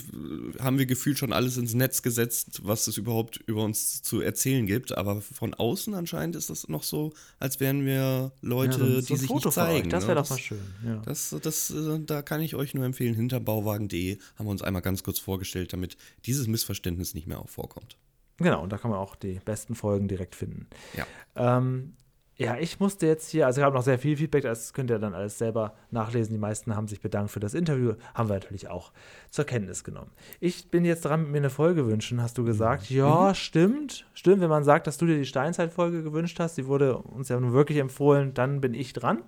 haben 0.60 0.78
wir 0.78 0.86
gefühlt 0.86 1.18
schon 1.18 1.34
alles 1.34 1.58
ins 1.58 1.74
Netz 1.74 2.02
gesetzt, 2.02 2.62
was 2.64 2.88
es 2.88 2.98
überhaupt 2.98 3.38
über 3.46 3.64
uns 3.64 4.02
zu 4.02 4.22
erzählen 4.22 4.66
gibt. 4.66 4.98
Aber 4.98 5.22
von 5.22 5.54
außen 5.54 5.94
anscheinend 5.94 6.36
ist 6.36 6.50
das 6.50 6.68
noch 6.68 6.84
so, 6.84 7.14
als 7.40 7.60
wären 7.60 7.86
wir 7.86 8.32
Leute, 8.42 8.80
Ja, 8.80 8.86
so 8.86 8.86
so 8.86 9.08
die 9.08 9.14
ein 9.14 9.20
sich 9.20 9.28
Foto 9.28 9.50
nicht 9.50 9.56
zeigen. 9.56 9.90
Das 9.90 10.04
ne? 10.04 10.08
wäre 10.10 10.22
doch 10.22 10.30
mal 10.30 10.40
schön. 10.40 10.62
Ja. 10.86 11.02
Das, 11.06 11.36
das, 11.42 11.72
äh, 11.72 12.00
da 12.00 12.22
kann 12.22 12.42
ich 12.42 12.56
euch 12.56 12.74
nur 12.74 12.86
empfehlen, 12.86 13.16
hinter 13.16 13.40
bauwagen.de 13.40 14.18
haben 14.36 14.46
wir 14.46 14.52
uns 14.52 14.62
einmal 14.62 14.82
ganz 14.82 15.04
kurz 15.04 15.20
vorgestellt, 15.20 15.74
damit 15.74 15.98
dieses 16.26 16.48
Missverständnis 16.48 17.14
nicht 17.14 17.28
mehr 17.28 17.40
auch 17.40 17.50
vorkommt. 17.50 17.98
Genau, 18.38 18.64
und 18.64 18.72
da 18.72 18.78
kann 18.78 18.90
man 18.90 19.00
auch 19.00 19.16
die 19.16 19.40
besten 19.46 19.76
Folgen 19.76 20.08
direkt 20.08 20.36
finden. 20.36 20.68
Ja. 20.98 21.06
Ähm, 21.36 21.94
ja, 22.36 22.58
ich 22.58 22.80
musste 22.80 23.06
jetzt 23.06 23.30
hier, 23.30 23.46
also 23.46 23.62
ich 23.62 23.66
habe 23.66 23.76
noch 23.76 23.84
sehr 23.84 24.00
viel 24.00 24.18
Feedback, 24.18 24.44
das 24.44 24.74
könnt 24.74 24.90
ihr 24.90 24.98
dann 24.98 25.14
alles 25.14 25.38
selber 25.38 25.74
nachlesen. 25.92 26.34
Die 26.34 26.40
meisten 26.40 26.76
haben 26.76 26.88
sich 26.88 27.00
bedankt 27.00 27.30
für 27.30 27.40
das 27.40 27.54
Interview, 27.54 27.94
haben 28.16 28.28
wir 28.28 28.34
natürlich 28.34 28.70
auch 28.70 28.92
zur 29.30 29.46
Kenntnis 29.46 29.84
genommen. 29.84 30.10
Ich 30.40 30.72
bin 30.72 30.84
jetzt 30.84 31.06
dran, 31.06 31.24
mit 31.24 31.32
mir 31.32 31.38
eine 31.38 31.50
Folge 31.52 31.86
wünschen, 31.86 32.22
hast 32.24 32.38
du 32.40 32.44
gesagt. 32.44 32.90
Ja, 32.90 33.36
stimmt. 33.36 34.08
Stimmt, 34.16 34.42
wenn 34.42 34.50
man 34.50 34.64
sagt, 34.64 34.88
dass 34.88 34.98
du 34.98 35.06
dir 35.06 35.18
die 35.18 35.26
Steinzeit-Folge 35.26 36.02
gewünscht 36.02 36.40
hast, 36.40 36.58
die 36.58 36.66
wurde 36.66 36.98
uns 36.98 37.30
ja 37.30 37.40
nun 37.40 37.54
wirklich 37.54 37.78
empfohlen, 37.78 38.34
dann 38.34 38.62
bin 38.62 38.74
ich 38.74 38.94
dran. 38.94 39.22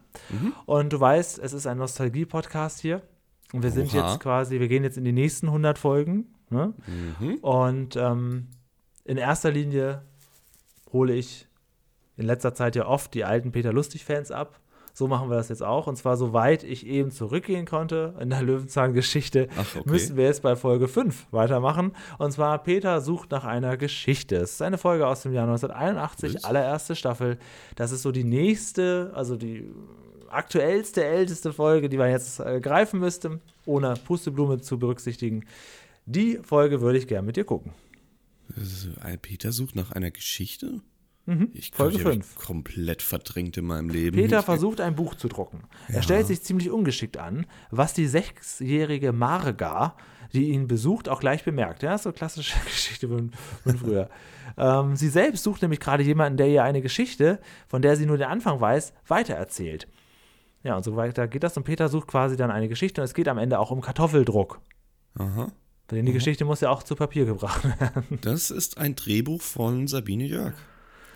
Und 0.66 0.91
du 0.91 0.99
weißt, 0.99 1.38
es 1.38 1.53
ist 1.53 1.68
ein 1.68 1.78
Nostalgie-Podcast 1.78 2.80
hier. 2.80 3.03
Und 3.53 3.62
wir 3.62 3.72
sind 3.72 3.93
Oha. 3.93 4.08
jetzt 4.10 4.20
quasi, 4.20 4.60
wir 4.60 4.68
gehen 4.68 4.84
jetzt 4.84 4.97
in 4.97 5.06
die 5.06 5.12
nächsten 5.12 5.47
100 5.47 5.78
Folgen. 5.78 6.34
Ne? 6.49 6.74
Mhm. 7.20 7.36
Und 7.36 7.95
ähm, 7.95 8.47
in 9.03 9.18
erster 9.18 9.51
Linie 9.51 10.01
hole 10.91 11.14
ich 11.14 11.45
in 12.18 12.26
letzter 12.26 12.53
Zeit 12.53 12.76
ja 12.76 12.86
oft 12.86 13.13
die 13.13 13.26
alten 13.26 13.51
Peter 13.51 13.74
Lustig-Fans 13.74 14.32
ab. 14.32 14.59
So 14.93 15.09
machen 15.09 15.30
wir 15.30 15.36
das 15.36 15.49
jetzt 15.49 15.61
auch. 15.61 15.88
Und 15.88 15.97
zwar, 15.97 16.16
soweit 16.16 16.63
ich 16.63 16.88
eben 16.88 17.11
zurückgehen 17.11 17.66
konnte 17.66 18.16
in 18.22 18.30
der 18.30 18.41
Löwenzahn-Geschichte, 18.41 19.49
okay. 19.57 19.82
müssen 19.84 20.16
wir 20.16 20.24
jetzt 20.24 20.41
bei 20.41 20.55
Folge 20.55 20.88
5 20.88 21.28
weitermachen. 21.32 21.91
Und 22.18 22.32
zwar, 22.32 22.63
Peter 22.63 23.01
sucht 23.01 23.32
nach 23.32 23.43
einer 23.43 23.76
Geschichte. 23.76 24.38
Es 24.38 24.53
ist 24.53 24.61
eine 24.61 24.78
Folge 24.78 25.05
aus 25.05 25.24
dem 25.24 25.34
Jahr 25.34 25.47
1981, 25.47 26.36
Was? 26.36 26.43
allererste 26.45 26.95
Staffel. 26.95 27.38
Das 27.76 27.91
ist 27.91 28.03
so 28.03 28.13
die 28.13 28.24
nächste, 28.24 29.11
also 29.13 29.36
die 29.36 29.70
aktuellste, 30.30 31.03
älteste 31.03 31.51
Folge, 31.51 31.89
die 31.89 31.97
man 31.97 32.09
jetzt 32.09 32.39
äh, 32.39 32.61
greifen 32.61 33.01
müsste, 33.01 33.41
ohne 33.66 33.95
Pusteblume 33.95 34.61
zu 34.61 34.80
berücksichtigen. 34.80 35.45
Die 36.05 36.39
Folge 36.41 36.80
würde 36.80 36.99
ich 36.99 37.07
gerne 37.07 37.26
mit 37.26 37.36
dir 37.36 37.43
gucken. 37.45 37.74
Äh, 39.03 39.18
Peter 39.18 39.51
sucht 39.51 39.76
nach 39.76 39.91
einer 39.91 40.11
Geschichte? 40.11 40.82
Ich 41.28 41.71
Mhm. 41.71 41.76
Folge 41.76 41.95
ich 41.95 42.01
fünf. 42.03 42.36
komplett 42.36 43.01
verdrängt 43.01 43.57
in 43.57 43.65
meinem 43.65 43.89
Leben. 43.89 44.15
Peter 44.15 44.43
versucht 44.43 44.80
ein 44.80 44.95
Buch 44.95 45.15
zu 45.15 45.28
drucken. 45.28 45.63
Er 45.88 46.03
stellt 46.03 46.28
sich 46.28 46.43
ziemlich 46.43 46.69
ungeschickt 46.69 47.17
an, 47.17 47.47
was 47.71 47.93
die 47.93 48.05
sechsjährige 48.05 49.11
Marga, 49.11 49.95
die 50.34 50.49
ihn 50.51 50.67
besucht, 50.67 51.09
auch 51.09 51.19
gleich 51.19 51.43
bemerkt. 51.43 51.82
Ja, 51.82 51.97
so 51.97 52.11
klassische 52.11 52.59
Geschichte 52.65 53.07
von, 53.07 53.32
von 53.63 53.78
früher. 53.78 54.09
ähm, 54.57 54.95
sie 54.95 55.09
selbst 55.09 55.43
sucht 55.43 55.63
nämlich 55.63 55.80
gerade 55.80 56.03
jemanden, 56.03 56.38
der 56.38 56.47
ihr 56.47 56.63
eine 56.63 56.82
Geschichte, 56.82 57.39
von 57.67 57.82
der 57.82 57.95
sie 57.95 58.05
nur 58.05 58.17
den 58.17 58.28
Anfang 58.28 58.61
weiß, 58.61 58.93
weitererzählt. 59.07 59.88
Ja, 60.61 60.76
und 60.78 60.84
so 60.84 60.95
weiter 60.95 61.28
geht 61.28 61.43
das. 61.43 61.57
Und 61.57 61.63
Peter 61.63 61.89
sucht 61.89 62.07
quasi 62.07 62.36
dann 62.38 62.51
eine 62.51 62.67
Geschichte 62.69 63.01
und 63.01 63.05
es 63.05 63.13
geht 63.15 63.28
am 63.28 63.38
Ende 63.39 63.57
auch 63.59 63.71
um 63.71 63.82
Kartoffeldruck. 63.82 64.61
Aha. 65.17 65.51
Denn 65.91 66.05
die 66.05 66.13
Geschichte 66.13 66.45
muss 66.45 66.61
ja 66.61 66.69
auch 66.69 66.84
zu 66.84 66.95
Papier 66.95 67.26
gebracht 67.26 67.63
werden. 67.80 68.19
Das 68.21 68.51
ist 68.51 68.78
ein 68.78 68.95
Drehbuch 68.95 69.41
von 69.41 69.88
Sabine 69.88 70.26
Jörg. 70.26 70.53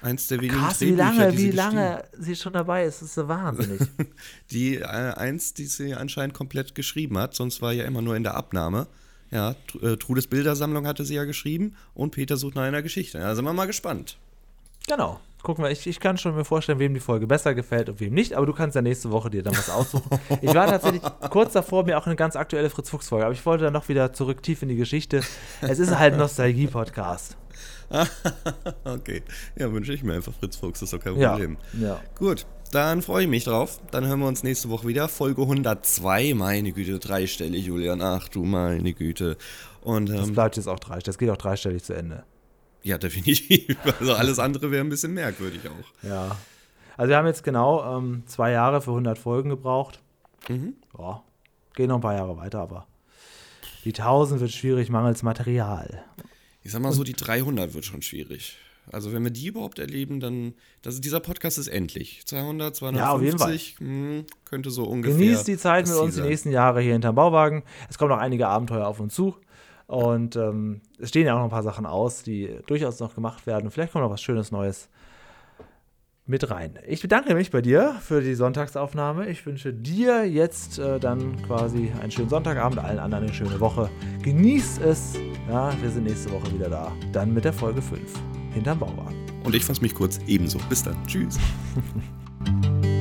Eins 0.01 0.27
der 0.27 0.39
wenigen 0.39 0.59
Krass, 0.59 0.81
wie 0.81 0.91
lange, 0.91 1.33
wie 1.33 1.37
sie 1.37 1.51
lange 1.51 2.03
sie 2.17 2.35
schon 2.35 2.53
dabei 2.53 2.85
ist. 2.85 3.01
Das 3.01 3.09
ist 3.09 3.15
so 3.15 3.27
wahnsinnig. 3.27 3.81
Die 4.51 4.77
äh, 4.77 4.83
eins, 4.85 5.53
die 5.53 5.65
sie 5.65 5.93
anscheinend 5.93 6.33
komplett 6.33 6.73
geschrieben 6.73 7.17
hat, 7.17 7.35
sonst 7.35 7.61
war 7.61 7.73
ja 7.73 7.83
immer 7.85 8.01
nur 8.01 8.15
in 8.15 8.23
der 8.23 8.35
Abnahme. 8.35 8.87
Ja, 9.31 9.55
äh, 9.81 9.97
Trudes 9.97 10.27
Bildersammlung 10.27 10.87
hatte 10.87 11.05
sie 11.05 11.15
ja 11.15 11.25
geschrieben 11.25 11.75
und 11.93 12.11
Peter 12.11 12.37
sucht 12.37 12.55
nach 12.55 12.63
einer 12.63 12.81
Geschichte. 12.81 13.19
Ja, 13.19 13.35
sind 13.35 13.45
wir 13.45 13.53
mal 13.53 13.67
gespannt. 13.67 14.17
Genau. 14.87 15.19
Gucken 15.41 15.63
wir, 15.63 15.71
ich, 15.71 15.87
ich 15.87 16.01
kann 16.01 16.17
schon 16.17 16.35
mir 16.35 16.43
vorstellen, 16.43 16.79
wem 16.79 16.93
die 16.93 16.99
Folge 16.99 17.25
besser 17.25 17.55
gefällt 17.55 17.87
und 17.87 18.01
wem 18.01 18.13
nicht, 18.13 18.33
aber 18.33 18.45
du 18.45 18.51
kannst 18.51 18.75
ja 18.75 18.81
nächste 18.81 19.09
Woche 19.09 19.29
dir 19.29 19.41
dann 19.41 19.55
was 19.55 19.69
aussuchen. 19.69 20.19
ich 20.41 20.53
war 20.53 20.67
tatsächlich 20.67 21.01
kurz 21.29 21.53
davor, 21.53 21.85
mir 21.85 21.97
auch 21.97 22.07
eine 22.07 22.17
ganz 22.17 22.35
aktuelle 22.35 22.69
Fritz-Fuchs-Folge, 22.69 23.25
aber 23.25 23.33
ich 23.33 23.45
wollte 23.45 23.63
dann 23.63 23.73
noch 23.73 23.87
wieder 23.87 24.11
zurück 24.11 24.43
tief 24.43 24.63
in 24.63 24.67
die 24.67 24.75
Geschichte. 24.75 25.21
Es 25.61 25.79
ist 25.79 25.97
halt 25.97 26.13
ein 26.13 26.19
Nostalgie-Podcast. 26.19 27.37
okay. 28.85 29.23
Ja, 29.55 29.71
wünsche 29.71 29.93
ich 29.93 30.03
mir 30.03 30.13
einfach 30.13 30.33
Fritz 30.33 30.55
Fuchs, 30.57 30.81
ist 30.81 30.93
doch 30.93 30.99
kein 30.99 31.17
Ja. 31.17 31.31
Problem. 31.31 31.57
ja. 31.79 31.99
Gut, 32.15 32.45
dann 32.71 33.01
freue 33.01 33.23
ich 33.23 33.29
mich 33.29 33.43
drauf. 33.45 33.79
Dann 33.91 34.05
hören 34.05 34.19
wir 34.19 34.27
uns 34.27 34.43
nächste 34.43 34.69
Woche 34.69 34.87
wieder. 34.87 35.07
Folge 35.09 35.41
102, 35.41 36.33
meine 36.35 36.71
Güte, 36.71 36.99
dreistellig, 36.99 37.65
Julian. 37.65 38.01
Ach 38.01 38.27
du 38.27 38.43
meine 38.43 38.93
Güte. 38.93 39.37
Und, 39.81 40.09
ähm, 40.09 40.17
das 40.17 40.31
bleibt 40.31 40.57
jetzt 40.57 40.67
auch 40.67 40.79
dreistellig. 40.79 41.03
Das 41.05 41.17
geht 41.17 41.29
auch 41.29 41.37
dreistellig 41.37 41.83
zu 41.83 41.93
Ende. 41.93 42.23
Ja, 42.83 42.97
definitiv. 42.97 43.75
Also 43.99 44.13
alles 44.13 44.39
andere 44.39 44.71
wäre 44.71 44.83
ein 44.83 44.89
bisschen 44.89 45.13
merkwürdig 45.13 45.61
auch. 45.67 46.07
Ja. 46.07 46.37
Also 46.95 47.09
wir 47.09 47.17
haben 47.17 47.27
jetzt 47.27 47.43
genau 47.43 47.97
ähm, 47.97 48.23
zwei 48.27 48.51
Jahre 48.51 48.81
für 48.81 48.91
100 48.91 49.17
Folgen 49.17 49.49
gebraucht. 49.49 49.99
Mhm. 50.47 50.73
Ja, 50.97 51.23
gehen 51.75 51.87
noch 51.87 51.95
ein 51.95 52.01
paar 52.01 52.15
Jahre 52.15 52.37
weiter, 52.37 52.59
aber 52.59 52.87
die 53.85 53.89
1000 53.93 54.41
wird 54.41 54.51
schwierig, 54.51 54.89
mangels 54.89 55.23
Material. 55.23 56.03
Ich 56.63 56.71
sag 56.71 56.81
mal 56.81 56.91
so, 56.91 57.03
die 57.03 57.13
300 57.13 57.73
wird 57.73 57.85
schon 57.85 58.01
schwierig. 58.01 58.57
Also 58.91 59.13
wenn 59.13 59.23
wir 59.23 59.31
die 59.31 59.47
überhaupt 59.47 59.77
erleben, 59.79 60.19
dann, 60.19 60.53
das, 60.81 60.99
dieser 60.99 61.19
Podcast 61.19 61.57
ist 61.57 61.67
endlich. 61.67 62.25
200, 62.25 62.75
250, 62.75 63.75
Ja, 63.79 63.85
mh, 63.85 64.23
könnte 64.45 64.71
so 64.71 64.83
ungefähr. 64.85 65.17
Genießt 65.17 65.47
die 65.47 65.57
Zeit 65.57 65.87
mit 65.87 65.95
uns 65.95 66.15
die 66.15 66.21
nächsten 66.21 66.51
Jahre 66.51 66.81
hier 66.81 66.93
hinterm 66.93 67.15
Bauwagen. 67.15 67.63
Es 67.89 67.97
kommen 67.97 68.09
noch 68.09 68.17
einige 68.17 68.47
Abenteuer 68.47 68.87
auf 68.87 68.99
uns 68.99 69.13
zu. 69.13 69.35
Und 69.85 70.35
ähm, 70.35 70.81
es 70.99 71.09
stehen 71.09 71.25
ja 71.25 71.33
auch 71.33 71.37
noch 71.39 71.45
ein 71.45 71.49
paar 71.51 71.63
Sachen 71.63 71.85
aus, 71.85 72.23
die 72.23 72.49
durchaus 72.67 72.99
noch 72.99 73.15
gemacht 73.15 73.45
werden. 73.47 73.71
Vielleicht 73.71 73.91
kommt 73.93 74.03
noch 74.03 74.11
was 74.11 74.21
Schönes 74.21 74.51
Neues 74.51 74.89
mit 76.29 76.49
rein. 76.49 76.79
Ich 76.87 77.01
bedanke 77.01 77.33
mich 77.33 77.51
bei 77.51 77.61
dir 77.61 77.95
für 78.01 78.21
die 78.21 78.35
Sonntagsaufnahme. 78.35 79.27
Ich 79.27 79.45
wünsche 79.45 79.73
dir 79.73 80.25
jetzt 80.25 80.77
äh, 80.77 80.99
dann 80.99 81.41
quasi 81.41 81.91
einen 82.01 82.11
schönen 82.11 82.29
Sonntagabend, 82.29 82.79
allen 82.79 82.99
anderen 82.99 83.25
eine 83.25 83.33
schöne 83.33 83.59
Woche. 83.59 83.89
Genießt 84.21 84.81
es. 84.81 85.15
Ja, 85.49 85.73
wir 85.81 85.89
sind 85.89 86.03
nächste 86.03 86.31
Woche 86.31 86.53
wieder 86.53 86.69
da. 86.69 86.91
Dann 87.11 87.33
mit 87.33 87.45
der 87.45 87.53
Folge 87.53 87.81
5 87.81 88.01
hinterm 88.53 88.79
Bauwagen. 88.79 89.15
Und 89.43 89.55
ich 89.55 89.65
fasse 89.65 89.81
mich 89.81 89.95
kurz 89.95 90.19
ebenso. 90.27 90.59
Bis 90.69 90.83
dann. 90.83 90.95
Tschüss. 91.07 91.39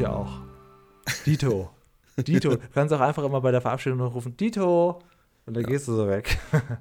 ich 0.00 0.06
auch. 0.06 0.40
Dito. 1.26 1.70
Dito. 2.16 2.50
Du 2.50 2.58
kannst 2.74 2.92
auch 2.92 3.00
einfach 3.00 3.24
immer 3.24 3.40
bei 3.40 3.50
der 3.50 3.60
Verabschiedung 3.60 3.98
noch 3.98 4.14
rufen, 4.14 4.36
Dito. 4.36 5.00
Und 5.46 5.54
dann 5.54 5.64
gehst 5.64 5.88
du 5.88 5.94
so 5.94 6.08
weg. 6.08 6.38